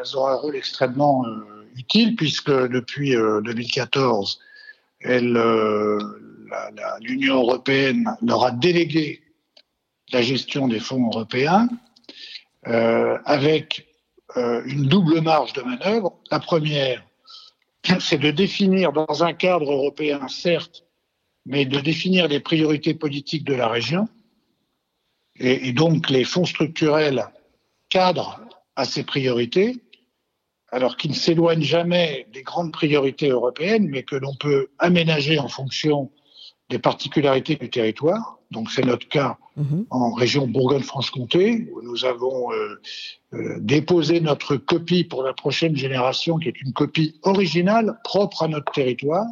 elles 0.03 0.17
ont 0.17 0.27
un 0.27 0.35
rôle 0.35 0.55
extrêmement 0.55 1.25
euh, 1.25 1.65
utile 1.75 2.15
puisque 2.15 2.51
depuis 2.51 3.11
2014, 3.11 4.39
euh, 5.05 5.09
euh, 5.09 5.99
l'Union 7.01 7.35
européenne 7.35 8.15
leur 8.21 8.43
a 8.45 8.51
délégué 8.51 9.21
la 10.11 10.21
gestion 10.21 10.67
des 10.67 10.79
fonds 10.79 11.07
européens 11.07 11.67
avec 12.65 13.87
une 14.35 14.87
double 14.87 15.21
marge 15.21 15.53
de 15.53 15.61
manœuvre. 15.61 16.19
La 16.31 16.39
première, 16.39 17.03
c'est 17.99 18.17
de 18.17 18.31
définir 18.31 18.91
dans 18.93 19.23
un 19.23 19.33
cadre 19.33 19.71
européen, 19.71 20.27
certes, 20.27 20.85
mais 21.45 21.65
de 21.65 21.79
définir 21.79 22.27
les 22.27 22.39
priorités 22.39 22.93
politiques 22.93 23.43
de 23.43 23.53
la 23.53 23.67
région. 23.67 24.07
Et, 25.35 25.73
donc 25.73 26.09
les 26.09 26.23
fonds 26.23 26.45
structurels 26.45 27.25
cadrent 27.89 28.39
à 28.75 28.85
ces 28.85 29.03
priorités 29.03 29.81
alors 30.71 30.97
qui 30.97 31.07
ne 31.07 31.13
s'éloigne 31.13 31.61
jamais 31.61 32.27
des 32.33 32.41
grandes 32.41 32.71
priorités 32.71 33.29
européennes, 33.29 33.87
mais 33.87 34.01
que 34.01 34.15
l'on 34.15 34.33
peut 34.33 34.69
aménager 34.79 35.37
en 35.37 35.47
fonction 35.47 36.11
des 36.69 36.79
particularités 36.79 37.55
du 37.55 37.69
territoire. 37.69 38.39
Donc 38.49 38.71
c'est 38.71 38.83
notre 38.83 39.07
cas 39.07 39.37
mhm. 39.57 39.85
en 39.89 40.11
région 40.13 40.47
Bourgogne-Franche-Comté, 40.47 41.69
où 41.73 41.81
nous 41.81 42.05
avons 42.05 42.51
euh, 42.51 42.81
euh, 43.33 43.57
déposé 43.59 44.21
notre 44.21 44.57
copie 44.57 45.03
pour 45.03 45.23
la 45.23 45.33
prochaine 45.33 45.75
génération, 45.75 46.37
qui 46.37 46.49
est 46.49 46.61
une 46.61 46.73
copie 46.73 47.19
originale, 47.23 47.99
propre 48.03 48.43
à 48.43 48.47
notre 48.47 48.71
territoire. 48.71 49.25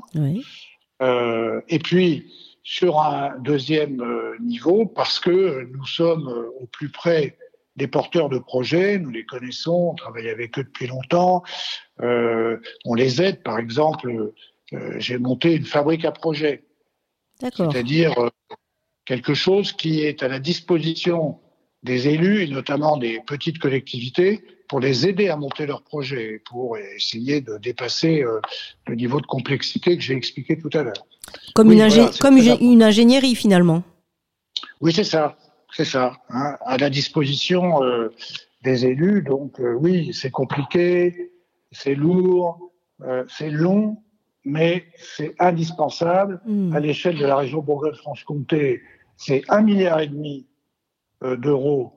Euh, 1.02 1.62
et 1.70 1.80
puis, 1.80 2.32
sur 2.64 3.00
un 3.02 3.38
deuxième 3.40 4.04
niveau, 4.40 4.86
parce 4.86 5.20
que 5.20 5.68
nous 5.72 5.86
sommes 5.86 6.28
au 6.60 6.68
plus 6.68 6.90
près 6.90 7.38
des 7.76 7.88
porteurs 7.88 8.30
de 8.30 8.38
projets, 8.38 9.00
nous 9.00 9.10
les 9.10 9.26
connaissons, 9.26 9.90
on 9.92 9.96
travaille 9.96 10.30
avec 10.30 10.60
eux 10.60 10.64
depuis 10.64 10.86
longtemps, 10.86 11.42
on 12.00 12.94
les 12.94 13.20
aide. 13.20 13.42
Par 13.42 13.58
exemple, 13.58 14.32
j'ai 14.98 15.18
monté 15.18 15.56
une 15.56 15.66
fabrique 15.66 16.06
à 16.06 16.12
projets, 16.12 16.66
c'est-à-dire 17.40 18.14
quelque 19.12 19.34
chose 19.34 19.74
qui 19.74 20.00
est 20.00 20.24
à 20.24 20.30
la 20.30 20.40
disposition 20.40 21.38
des 21.84 22.08
élus 22.08 22.44
et 22.44 22.48
notamment 22.48 22.96
des 22.96 23.20
petites 23.28 23.60
collectivités 23.60 24.42
pour 24.70 24.80
les 24.80 25.06
aider 25.06 25.28
à 25.28 25.36
monter 25.36 25.66
leurs 25.66 25.84
projets, 25.84 26.42
pour 26.50 26.78
essayer 26.78 27.42
de 27.42 27.58
dépasser 27.58 28.24
le 28.88 28.96
niveau 28.96 29.20
de 29.20 29.26
complexité 29.26 29.98
que 29.98 30.02
j'ai 30.02 30.16
expliqué 30.16 30.58
tout 30.58 30.70
à 30.74 30.84
l'heure. 30.84 31.06
Comme, 31.56 31.74
une, 31.74 31.90
comme 32.22 32.38
une 32.38 32.82
ingénierie 32.82 33.36
finalement. 33.36 33.84
Oui, 34.80 34.94
c'est 34.94 35.04
ça. 35.04 35.36
C'est 35.74 35.86
ça, 35.86 36.14
hein, 36.30 36.56
à 36.66 36.78
la 36.78 36.90
disposition 36.90 37.84
euh, 37.84 38.14
des 38.64 38.86
élus. 38.86 39.24
Donc 39.24 39.60
euh, 39.60 39.74
oui, 39.74 40.12
c'est 40.14 40.32
compliqué, 40.32 41.34
c'est 41.74 41.96
lourd, 41.96 42.72
euh, 43.02 43.26
c'est 43.28 43.50
long, 43.50 43.98
mais 44.46 44.86
c'est 44.98 45.34
indispensable 45.40 46.42
hmm. 46.46 46.74
à 46.74 46.80
l'échelle 46.80 47.18
de 47.18 47.26
la 47.26 47.36
région 47.36 47.62
Bourgogne-Franche-Comté. 47.62 48.82
C'est 49.24 49.44
un 49.50 49.62
milliard 49.62 50.00
et 50.00 50.08
demi 50.08 50.48
d'euros 51.22 51.94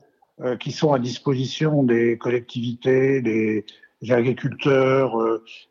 qui 0.60 0.72
sont 0.72 0.92
à 0.92 0.98
disposition 0.98 1.82
des 1.82 2.18
collectivités, 2.18 3.22
des 3.22 3.64
agriculteurs, 4.10 5.16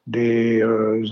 des 0.08 0.64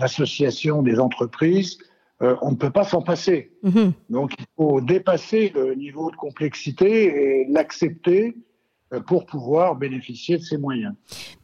associations, 0.02 0.82
des 0.82 1.00
entreprises 1.00 1.78
euh, 2.22 2.36
on 2.42 2.52
ne 2.52 2.56
peut 2.56 2.70
pas 2.70 2.84
s'en 2.84 3.02
passer. 3.02 3.52
Mhm. 3.64 3.94
Donc 4.10 4.34
il 4.38 4.46
faut 4.56 4.80
dépasser 4.80 5.52
le 5.56 5.74
niveau 5.74 6.12
de 6.12 6.16
complexité 6.16 7.42
et 7.42 7.48
l'accepter 7.50 8.36
euh, 8.94 9.00
pour 9.00 9.26
pouvoir 9.26 9.76
bénéficier 9.76 10.38
de 10.38 10.44
ces 10.44 10.58
moyens. 10.58 10.94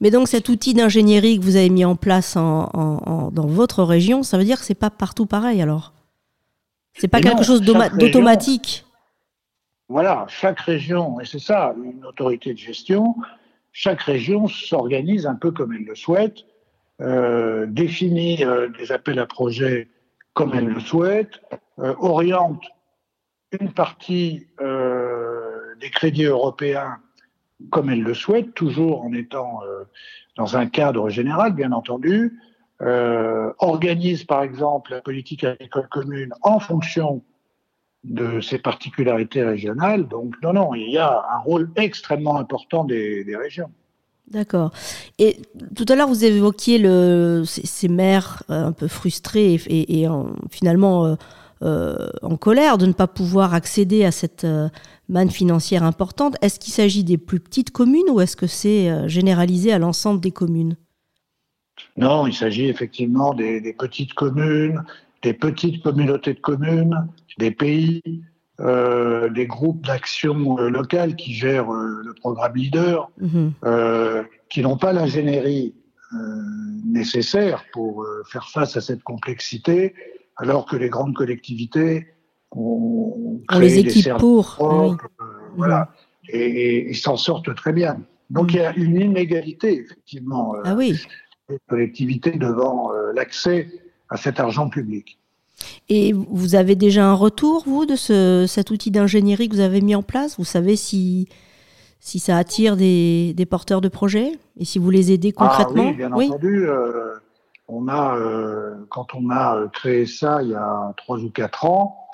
Mais 0.01 0.11
donc 0.11 0.27
cet 0.27 0.49
outil 0.49 0.75
d'ingénierie 0.75 1.39
que 1.39 1.43
vous 1.43 1.55
avez 1.55 1.69
mis 1.69 1.85
en 1.85 1.95
place 1.95 2.35
dans 2.35 3.31
votre 3.33 3.83
région, 3.83 4.21
ça 4.21 4.37
veut 4.37 4.43
dire 4.43 4.59
que 4.59 4.65
c'est 4.65 4.75
pas 4.75 4.91
partout 4.91 5.25
pareil 5.25 5.61
alors? 5.61 5.93
C'est 6.93 7.07
pas 7.07 7.21
quelque 7.21 7.43
chose 7.43 7.61
d'automatique? 7.61 8.83
Voilà, 9.89 10.25
chaque 10.27 10.59
région, 10.59 11.19
et 11.21 11.25
c'est 11.25 11.39
ça 11.39 11.73
une 11.81 12.05
autorité 12.05 12.53
de 12.53 12.57
gestion, 12.57 13.15
chaque 13.71 14.01
région 14.01 14.47
s'organise 14.47 15.25
un 15.25 15.35
peu 15.35 15.51
comme 15.51 15.73
elle 15.73 15.85
le 15.85 15.95
souhaite, 15.95 16.45
euh, 16.99 17.65
définit 17.67 18.43
des 18.77 18.91
appels 18.91 19.19
à 19.19 19.25
projets 19.25 19.87
comme 20.37 20.53
elle 20.53 20.67
le 20.67 20.79
souhaite, 20.79 21.41
euh, 21.79 21.95
oriente 21.99 22.63
une 23.59 23.71
partie 23.71 24.45
euh, 24.61 25.73
des 25.79 25.89
crédits 25.89 26.25
européens 26.25 26.97
comme 27.71 27.89
elle 27.89 28.03
le 28.03 28.13
souhaite, 28.13 28.53
toujours 28.53 29.01
en 29.01 29.13
étant 29.13 29.61
euh, 29.63 29.85
dans 30.35 30.55
un 30.55 30.67
cadre 30.67 31.09
général, 31.09 31.53
bien 31.53 31.71
entendu, 31.71 32.39
organise 32.79 34.25
par 34.25 34.43
exemple 34.43 34.91
la 34.91 35.01
politique 35.01 35.43
agricole 35.43 35.87
commune 35.89 36.33
en 36.43 36.59
fonction 36.59 37.23
de 38.03 38.39
ces 38.41 38.57
particularités 38.57 39.43
régionales. 39.43 40.07
Donc 40.07 40.35
non, 40.41 40.53
non, 40.53 40.75
il 40.75 40.91
y 40.91 40.97
a 40.97 41.25
un 41.33 41.39
rôle 41.39 41.69
extrêmement 41.75 42.37
important 42.37 42.83
des, 42.83 43.25
régions. 43.35 43.69
D'accord. 44.29 44.71
Et 45.19 45.37
tout 45.75 45.85
à 45.87 45.95
l'heure, 45.95 46.07
vous 46.07 46.25
évoquiez 46.25 46.77
le, 46.79 47.43
ces, 47.45 47.87
maires 47.87 48.43
un 48.49 48.73
peu 48.73 48.87
frustrés 48.87 49.59
et, 49.67 50.05
finalement 50.51 51.17
en 51.61 52.37
colère 52.37 52.77
de 52.77 52.85
ne 52.85 52.93
pas 52.93 53.07
pouvoir 53.07 53.53
accéder 53.53 54.03
à 54.03 54.11
cette 54.11 54.45
manne 55.07 55.31
financière 55.31 55.83
importante. 55.83 56.35
Est-ce 56.41 56.59
qu'il 56.59 56.73
s'agit 56.73 57.05
des 57.05 57.17
plus 57.17 57.39
petites 57.39 57.71
communes 57.71 58.09
ou 58.09 58.19
est-ce 58.19 58.35
que 58.35 58.47
c'est 58.47 59.07
généralisé 59.07 59.71
à 59.71 59.79
l'ensemble 59.79 60.19
des 60.19 60.31
communes? 60.31 60.75
Non, 61.95 62.27
il 62.27 62.33
s'agit 62.33 62.67
effectivement 62.67 63.33
des, 63.33 63.73
petites 63.77 64.13
communes, 64.13 64.83
des 65.21 65.33
petites 65.33 65.83
communautés 65.83 66.33
de 66.33 66.39
communes, 66.39 67.07
des 67.37 67.51
pays, 67.51 68.01
euh, 68.59 69.29
des 69.29 69.45
groupes 69.45 69.85
d'action 69.85 70.57
euh, 70.59 70.69
locales 70.69 71.15
qui 71.15 71.33
gèrent 71.33 71.71
euh, 71.71 72.01
le 72.03 72.13
programme 72.13 72.55
Leader, 72.55 73.11
mhm. 73.19 73.53
qui 74.49 74.61
n'ont 74.61 74.77
pas 74.77 74.93
l'ingénierie 74.93 75.75
nécessaire 76.85 77.65
pour 77.73 78.05
faire 78.31 78.47
face 78.47 78.77
à 78.77 78.81
cette 78.81 79.03
complexité, 79.03 79.93
alors 80.37 80.65
que 80.65 80.77
les 80.77 80.87
grandes 80.87 81.13
collectivités 81.13 82.07
ont 82.51 83.41
créé 83.45 83.59
les 83.59 83.79
équipes 83.79 84.05
des 84.05 84.13
pour, 84.13 84.55
voilà, 85.57 85.89
et, 86.29 86.89
ils 86.89 86.95
s'en 86.95 87.17
sortent 87.17 87.53
très 87.55 87.73
bien. 87.73 87.99
Donc 88.29 88.53
il 88.53 88.57
y 88.57 88.61
a 88.61 88.73
une 88.75 88.95
inégalité 89.01 89.81
effectivement. 89.81 90.55
ah 90.63 90.75
oui 90.75 90.97
collectivités 91.67 92.31
devant 92.31 92.93
euh, 92.93 93.13
l'accès 93.13 93.67
à 94.09 94.17
cet 94.17 94.39
argent 94.39 94.69
public. 94.69 95.17
Et 95.89 96.13
vous 96.13 96.55
avez 96.55 96.75
déjà 96.75 97.05
un 97.05 97.13
retour, 97.13 97.63
vous, 97.65 97.85
de 97.85 97.95
ce, 97.95 98.45
cet 98.47 98.69
outil 98.71 98.91
d'ingénierie 98.91 99.49
que 99.49 99.55
vous 99.55 99.61
avez 99.61 99.81
mis 99.81 99.95
en 99.95 100.03
place? 100.03 100.37
Vous 100.37 100.45
savez 100.45 100.75
si, 100.75 101.27
si 101.99 102.19
ça 102.19 102.37
attire 102.37 102.77
des, 102.77 103.33
des 103.35 103.45
porteurs 103.45 103.81
de 103.81 103.87
projets? 103.89 104.33
Et 104.59 104.65
si 104.65 104.77
vous 104.77 104.89
les 104.89 105.11
aidez 105.11 105.31
concrètement? 105.31 105.85
Ah 105.87 105.89
Oui, 105.89 105.95
bien 105.95 106.11
entendu. 106.11 106.67
Euh, 106.67 107.15
on 107.67 107.87
a, 107.87 108.15
euh, 108.17 108.75
quand 108.89 109.15
on 109.15 109.29
a 109.29 109.67
créé 109.73 110.05
ça 110.05 110.41
il 110.41 110.49
y 110.49 110.55
a 110.55 110.93
trois 110.95 111.19
ou 111.19 111.29
quatre 111.29 111.65
ans, 111.65 112.07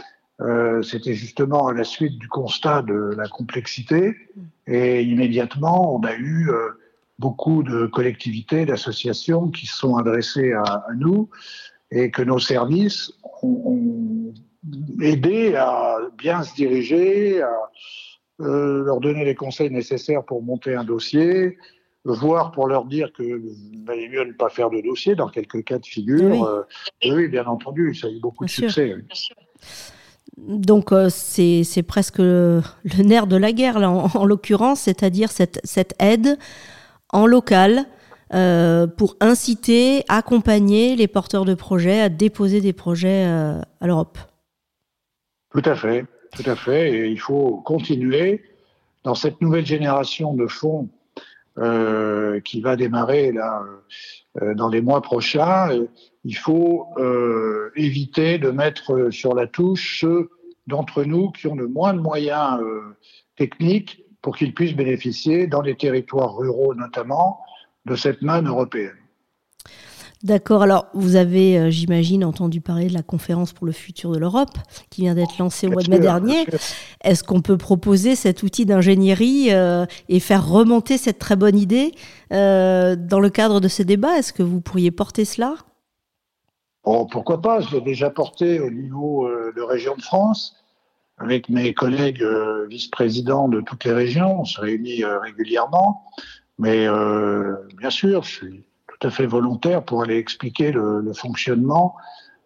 c'était 0.81 1.13
justement 1.13 1.67
à 1.67 1.73
la 1.73 1.85
suite 1.85 2.17
du 2.19 2.27
constat 2.27 2.81
de 2.81 3.13
la 3.15 3.27
complexité. 3.29 4.15
Et 4.67 5.01
immédiatement, 5.03 5.95
on 5.95 6.03
a 6.03 6.15
eu 6.15 6.49
beaucoup 7.17 7.63
de 7.63 7.85
collectivités, 7.85 8.65
d'associations 8.65 9.49
qui 9.49 9.67
sont 9.67 9.95
adressées 9.95 10.51
à, 10.51 10.85
nous 10.97 11.29
et 11.93 12.11
que 12.11 12.21
nos 12.21 12.39
services 12.39 13.11
ont, 13.43 14.33
aidé 15.01 15.55
à 15.55 15.97
bien 16.17 16.41
se 16.43 16.55
diriger, 16.55 17.41
à 17.41 17.51
euh, 18.41 18.83
leur 18.83 18.99
donner 18.99 19.25
les 19.25 19.35
conseils 19.35 19.69
nécessaires 19.69 20.23
pour 20.23 20.41
monter 20.41 20.73
un 20.73 20.85
dossier, 20.85 21.57
voire 22.05 22.51
pour 22.51 22.67
leur 22.67 22.85
dire 22.85 23.11
que 23.13 23.41
valait 23.85 24.07
mieux 24.09 24.23
ne 24.23 24.31
pas 24.33 24.49
faire 24.49 24.69
de 24.69 24.81
dossier 24.81 25.15
dans 25.15 25.27
quelques 25.27 25.63
cas 25.65 25.79
de 25.79 25.85
figure. 25.85 26.31
Oui, 26.31 26.41
euh, 27.09 27.13
oui 27.13 27.27
bien 27.27 27.45
entendu, 27.45 27.93
ça 27.93 28.07
a 28.07 28.09
eu 28.09 28.19
beaucoup 28.19 28.45
de 28.45 28.49
succès. 28.49 28.95
Donc 30.37 30.91
euh, 30.91 31.09
c'est 31.09 31.83
presque 31.85 32.19
le, 32.19 32.61
nerf 33.03 33.27
de 33.27 33.35
la 33.35 33.51
guerre 33.51 33.79
là, 33.79 33.91
en, 33.91 34.07
en 34.15 34.25
l'occurrence, 34.25 34.81
c'est-à-dire 34.81 35.29
cette, 35.29 35.59
cette 35.63 35.93
aide 35.99 36.37
en 37.09 37.27
local 37.27 37.85
euh, 38.33 38.87
pour 38.87 39.15
inciter, 39.19 40.03
accompagner 40.09 40.95
les 40.95 41.07
porteurs 41.07 41.45
de 41.45 41.53
projets 41.53 42.01
à 42.01 42.09
déposer 42.09 42.61
des 42.61 42.73
projets 42.73 43.25
euh, 43.27 43.61
à 43.79 43.87
l'Europe. 43.87 44.17
Tout 45.51 45.61
à 45.65 45.75
fait, 45.75 46.05
tout 46.35 46.49
à 46.49 46.55
fait. 46.55 46.91
Et 46.91 47.07
il 47.09 47.19
faut 47.19 47.61
continuer 47.63 48.43
dans 49.03 49.13
cette 49.13 49.39
nouvelle 49.39 49.67
génération 49.67 50.33
de 50.33 50.47
fonds 50.47 50.89
euh, 51.59 52.39
qui 52.39 52.61
va 52.61 52.75
démarrer 52.75 53.31
là 53.31 53.61
dans 54.55 54.67
les 54.67 54.81
mois 54.81 55.03
prochains. 55.03 55.69
Il 56.23 56.35
faut 56.35 56.87
éviter 57.75 58.39
de 58.39 58.49
mettre 58.49 59.11
sur 59.11 59.35
la 59.35 59.45
touche 59.45 59.99
ceux 59.99 60.31
d'entre 60.65 61.03
nous 61.03 61.29
qui 61.29 61.45
ont 61.45 61.55
le 61.55 61.67
moins 61.67 61.93
de 61.93 61.99
moyens 61.99 62.59
techniques 63.35 64.03
pour 64.23 64.35
qu'ils 64.37 64.55
puissent 64.55 64.75
bénéficier, 64.75 65.45
dans 65.45 65.61
les 65.61 65.75
territoires 65.75 66.35
ruraux 66.35 66.73
notamment, 66.73 67.41
de 67.85 67.95
cette 67.95 68.21
manne 68.21 68.47
européenne. 68.47 68.97
D'accord. 70.23 70.61
Alors, 70.63 70.87
vous 70.93 71.17
avez, 71.17 71.59
euh, 71.59 71.69
j'imagine, 71.69 72.23
entendu 72.23 72.61
parler 72.61 72.87
de 72.87 72.93
la 72.93 73.03
conférence 73.03 73.51
pour 73.51 73.65
le 73.65 73.73
futur 73.73 74.11
de 74.11 74.17
l'Europe 74.17 74.57
qui 74.89 75.01
vient 75.01 75.15
d'être 75.15 75.37
lancée 75.37 75.67
au 75.67 75.71
mois 75.71 75.83
de 75.83 75.89
mai 75.89 75.99
dernier. 75.99 76.45
Est-ce 77.03 77.25
qu'on 77.25 77.41
peut 77.41 77.57
proposer 77.57 78.15
cet 78.15 78.41
outil 78.41 78.65
d'ingénierie 78.65 79.47
euh, 79.51 79.85
et 80.07 80.21
faire 80.21 80.47
remonter 80.47 80.97
cette 80.97 81.19
très 81.19 81.35
bonne 81.35 81.57
idée 81.57 81.91
euh, 82.31 82.95
dans 82.95 83.19
le 83.19 83.29
cadre 83.29 83.59
de 83.59 83.67
ces 83.67 83.83
débats? 83.83 84.17
Est-ce 84.17 84.31
que 84.31 84.43
vous 84.43 84.61
pourriez 84.61 84.91
porter 84.91 85.25
cela? 85.25 85.55
Oh, 86.85 87.05
Pourquoi 87.05 87.41
pas? 87.41 87.59
Je 87.59 87.75
l'ai 87.75 87.81
déjà 87.81 88.09
porté 88.09 88.61
au 88.61 88.69
niveau 88.69 89.27
de 89.27 89.61
Région 89.61 89.95
de 89.97 90.01
France 90.01 90.55
avec 91.17 91.49
mes 91.49 91.73
collègues 91.73 92.25
vice-présidents 92.69 93.47
de 93.47 93.61
toutes 93.61 93.83
les 93.83 93.93
régions, 93.93 94.41
on 94.41 94.45
se 94.45 94.59
réunit 94.59 95.05
régulièrement, 95.05 96.05
mais 96.57 96.87
euh, 96.87 97.55
bien 97.77 97.89
sûr, 97.89 98.23
je 98.23 98.31
suis 98.31 98.63
tout 98.87 99.07
à 99.07 99.11
fait 99.11 99.25
volontaire 99.25 99.83
pour 99.83 100.03
aller 100.03 100.17
expliquer 100.17 100.71
le, 100.71 101.11
fonctionnement 101.13 101.95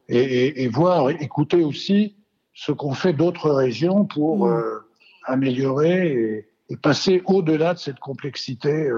et, 0.10 0.68
voir, 0.70 1.10
écouter 1.10 1.64
aussi 1.64 2.16
ce 2.54 2.72
qu'ont 2.72 2.94
fait 2.94 3.14
d'autres 3.14 3.52
régions 3.52 4.06
pour 4.06 4.48
mmh. 4.48 4.82
améliorer 5.26 6.48
et, 6.70 6.78
passer 6.78 7.22
au-delà 7.26 7.74
de 7.74 7.80
cette 7.80 8.00
complexité 8.00 8.90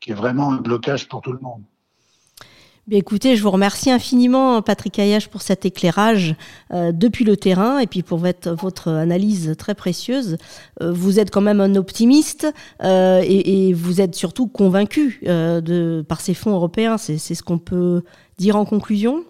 qui 0.00 0.12
est 0.12 0.14
vraiment 0.14 0.52
un 0.52 0.60
blocage 0.60 1.08
pour 1.08 1.20
tout 1.20 1.32
le 1.32 1.40
monde 1.40 1.64
écoutez, 2.90 3.36
je 3.36 3.42
vous 3.42 3.50
remercie 3.50 3.90
infiniment, 3.90 4.62
Patrick 4.62 4.98
Ayache, 4.98 5.28
pour 5.28 5.42
cet 5.42 5.64
éclairage 5.64 6.34
euh, 6.72 6.92
depuis 6.92 7.24
le 7.24 7.36
terrain 7.36 7.78
et 7.78 7.86
puis 7.86 8.02
pour 8.02 8.18
votre, 8.18 8.88
analyse 8.88 9.54
très 9.58 9.74
précieuse. 9.74 10.38
Euh, 10.82 10.92
vous 10.92 11.20
êtes 11.20 11.30
quand 11.30 11.40
même 11.40 11.60
un 11.60 11.74
optimiste 11.74 12.52
euh, 12.82 13.22
et, 13.24 13.72
vous 13.72 14.00
êtes 14.00 14.14
surtout 14.14 14.46
convaincu 14.46 15.20
par 16.08 16.20
ces 16.20 16.34
fonds 16.34 16.52
européens. 16.52 16.96
C'est 16.98 17.18
ce 17.18 17.42
qu'on 17.42 17.58
peut 17.58 18.02
dire 18.38 18.56
en 18.56 18.64
conclusion 18.64 19.24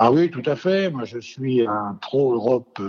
ah 0.00 0.12
oui, 0.12 0.30
tout 0.30 0.44
à 0.46 0.54
fait. 0.54 0.90
Moi, 0.90 1.04
je 1.04 1.18
suis 1.18 1.66
un 1.66 1.98
pro-Europe, 2.00 2.80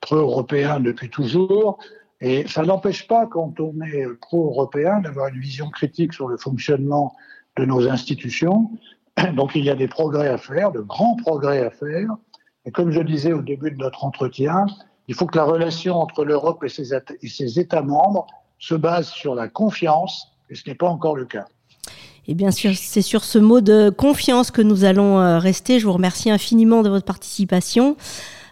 pro-européen 0.00 0.80
depuis 0.80 1.08
toujours. 1.08 1.78
Et 2.20 2.44
ça 2.48 2.64
n'empêche 2.64 3.06
pas, 3.06 3.26
quand 3.26 3.60
on 3.60 3.72
est 3.82 4.04
pro-européen, 4.20 4.98
d'avoir 4.98 5.28
une 5.28 5.38
vision 5.38 5.70
critique 5.70 6.12
sur 6.12 6.26
le 6.26 6.36
fonctionnement 6.36 7.14
de 7.56 7.64
nos 7.64 7.88
institutions. 7.88 8.70
Donc 9.34 9.52
il 9.54 9.64
y 9.64 9.70
a 9.70 9.74
des 9.74 9.88
progrès 9.88 10.28
à 10.28 10.38
faire, 10.38 10.72
de 10.72 10.80
grands 10.80 11.16
progrès 11.16 11.64
à 11.64 11.70
faire. 11.70 12.08
Et 12.64 12.70
comme 12.70 12.90
je 12.90 13.00
disais 13.00 13.32
au 13.32 13.42
début 13.42 13.70
de 13.70 13.76
notre 13.76 14.04
entretien, 14.04 14.66
il 15.08 15.14
faut 15.14 15.26
que 15.26 15.38
la 15.38 15.44
relation 15.44 15.96
entre 15.96 16.24
l'Europe 16.24 16.64
et 16.64 16.68
ses, 16.68 17.58
États 17.60 17.82
membres 17.82 18.26
se 18.58 18.74
base 18.74 19.08
sur 19.08 19.34
la 19.34 19.48
confiance, 19.48 20.32
et 20.50 20.54
ce 20.54 20.68
n'est 20.68 20.74
pas 20.74 20.88
encore 20.88 21.16
le 21.16 21.26
cas. 21.26 21.46
Et 22.26 22.34
bien 22.34 22.50
sûr, 22.50 22.72
c'est 22.74 23.02
sur 23.02 23.22
ce 23.22 23.38
mot 23.38 23.60
de 23.60 23.88
confiance 23.88 24.50
que 24.50 24.62
nous 24.62 24.84
allons 24.84 25.20
euh, 25.20 25.38
rester. 25.38 25.78
Je 25.78 25.86
vous 25.86 25.92
remercie 25.92 26.28
infiniment 26.28 26.82
de 26.82 26.88
votre 26.88 27.04
participation. 27.04 27.96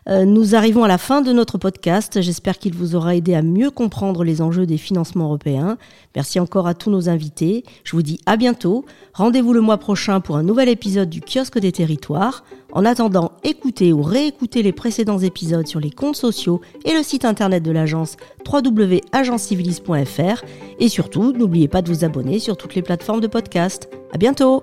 Euh, 0.09 0.25
nous 0.25 0.55
arrivons 0.55 0.85
à 0.85 0.89
la 0.89 0.99
fin 0.99 1.23
de 1.23 1.33
notre 1.33 1.59
podcast. 1.59 2.21
J'espère 2.21 2.59
qu'il 2.59 2.75
vous 2.75 2.95
aura 2.95 3.17
aidé 3.17 3.35
à 3.35 3.43
mieux 3.43 3.71
comprendre 3.71 4.23
les 4.25 4.43
enjeux 4.43 4.67
des 4.67 4.77
financements 4.77 5.25
européens. 5.25 5.79
Merci 6.15 6.39
encore 6.41 6.67
à 6.67 6.75
tous 6.75 6.91
nos 6.91 7.09
invités. 7.09 7.65
Je 7.85 7.93
vous 7.93 8.03
dis 8.03 8.21
à 8.27 8.37
bientôt. 8.37 8.85
Rendez-vous 9.15 9.53
le 9.53 9.61
mois 9.61 9.79
prochain 9.79 10.21
pour 10.21 10.37
un 10.37 10.43
nouvel 10.43 10.69
épisode 10.69 11.09
du 11.09 11.21
kiosque 11.21 11.59
des 11.59 11.73
territoires. 11.73 12.45
En 12.73 12.85
attendant, 12.85 13.33
écoutez 13.45 13.93
ou 13.93 14.03
réécoutez 14.03 14.63
les 14.63 14.73
précédents 14.73 15.21
épisodes 15.21 15.67
sur 15.67 15.81
les 15.81 15.91
comptes 15.91 16.17
sociaux 16.17 16.61
et 16.85 16.93
le 16.93 17.03
site 17.03 17.25
internet 17.25 17.63
de 17.63 17.71
l'agence 17.71 18.17
www.agencivilis.fr. 18.47 20.45
Et 20.81 20.89
surtout, 20.89 21.33
n'oubliez 21.33 21.69
pas 21.69 21.83
de 21.83 21.89
vous 21.89 22.05
abonner 22.05 22.39
sur 22.41 22.57
toutes 22.57 22.75
les 22.75 22.83
plateformes 22.83 23.21
de 23.21 23.29
podcast. 23.29 23.89
À 24.13 24.19
bientôt! 24.19 24.61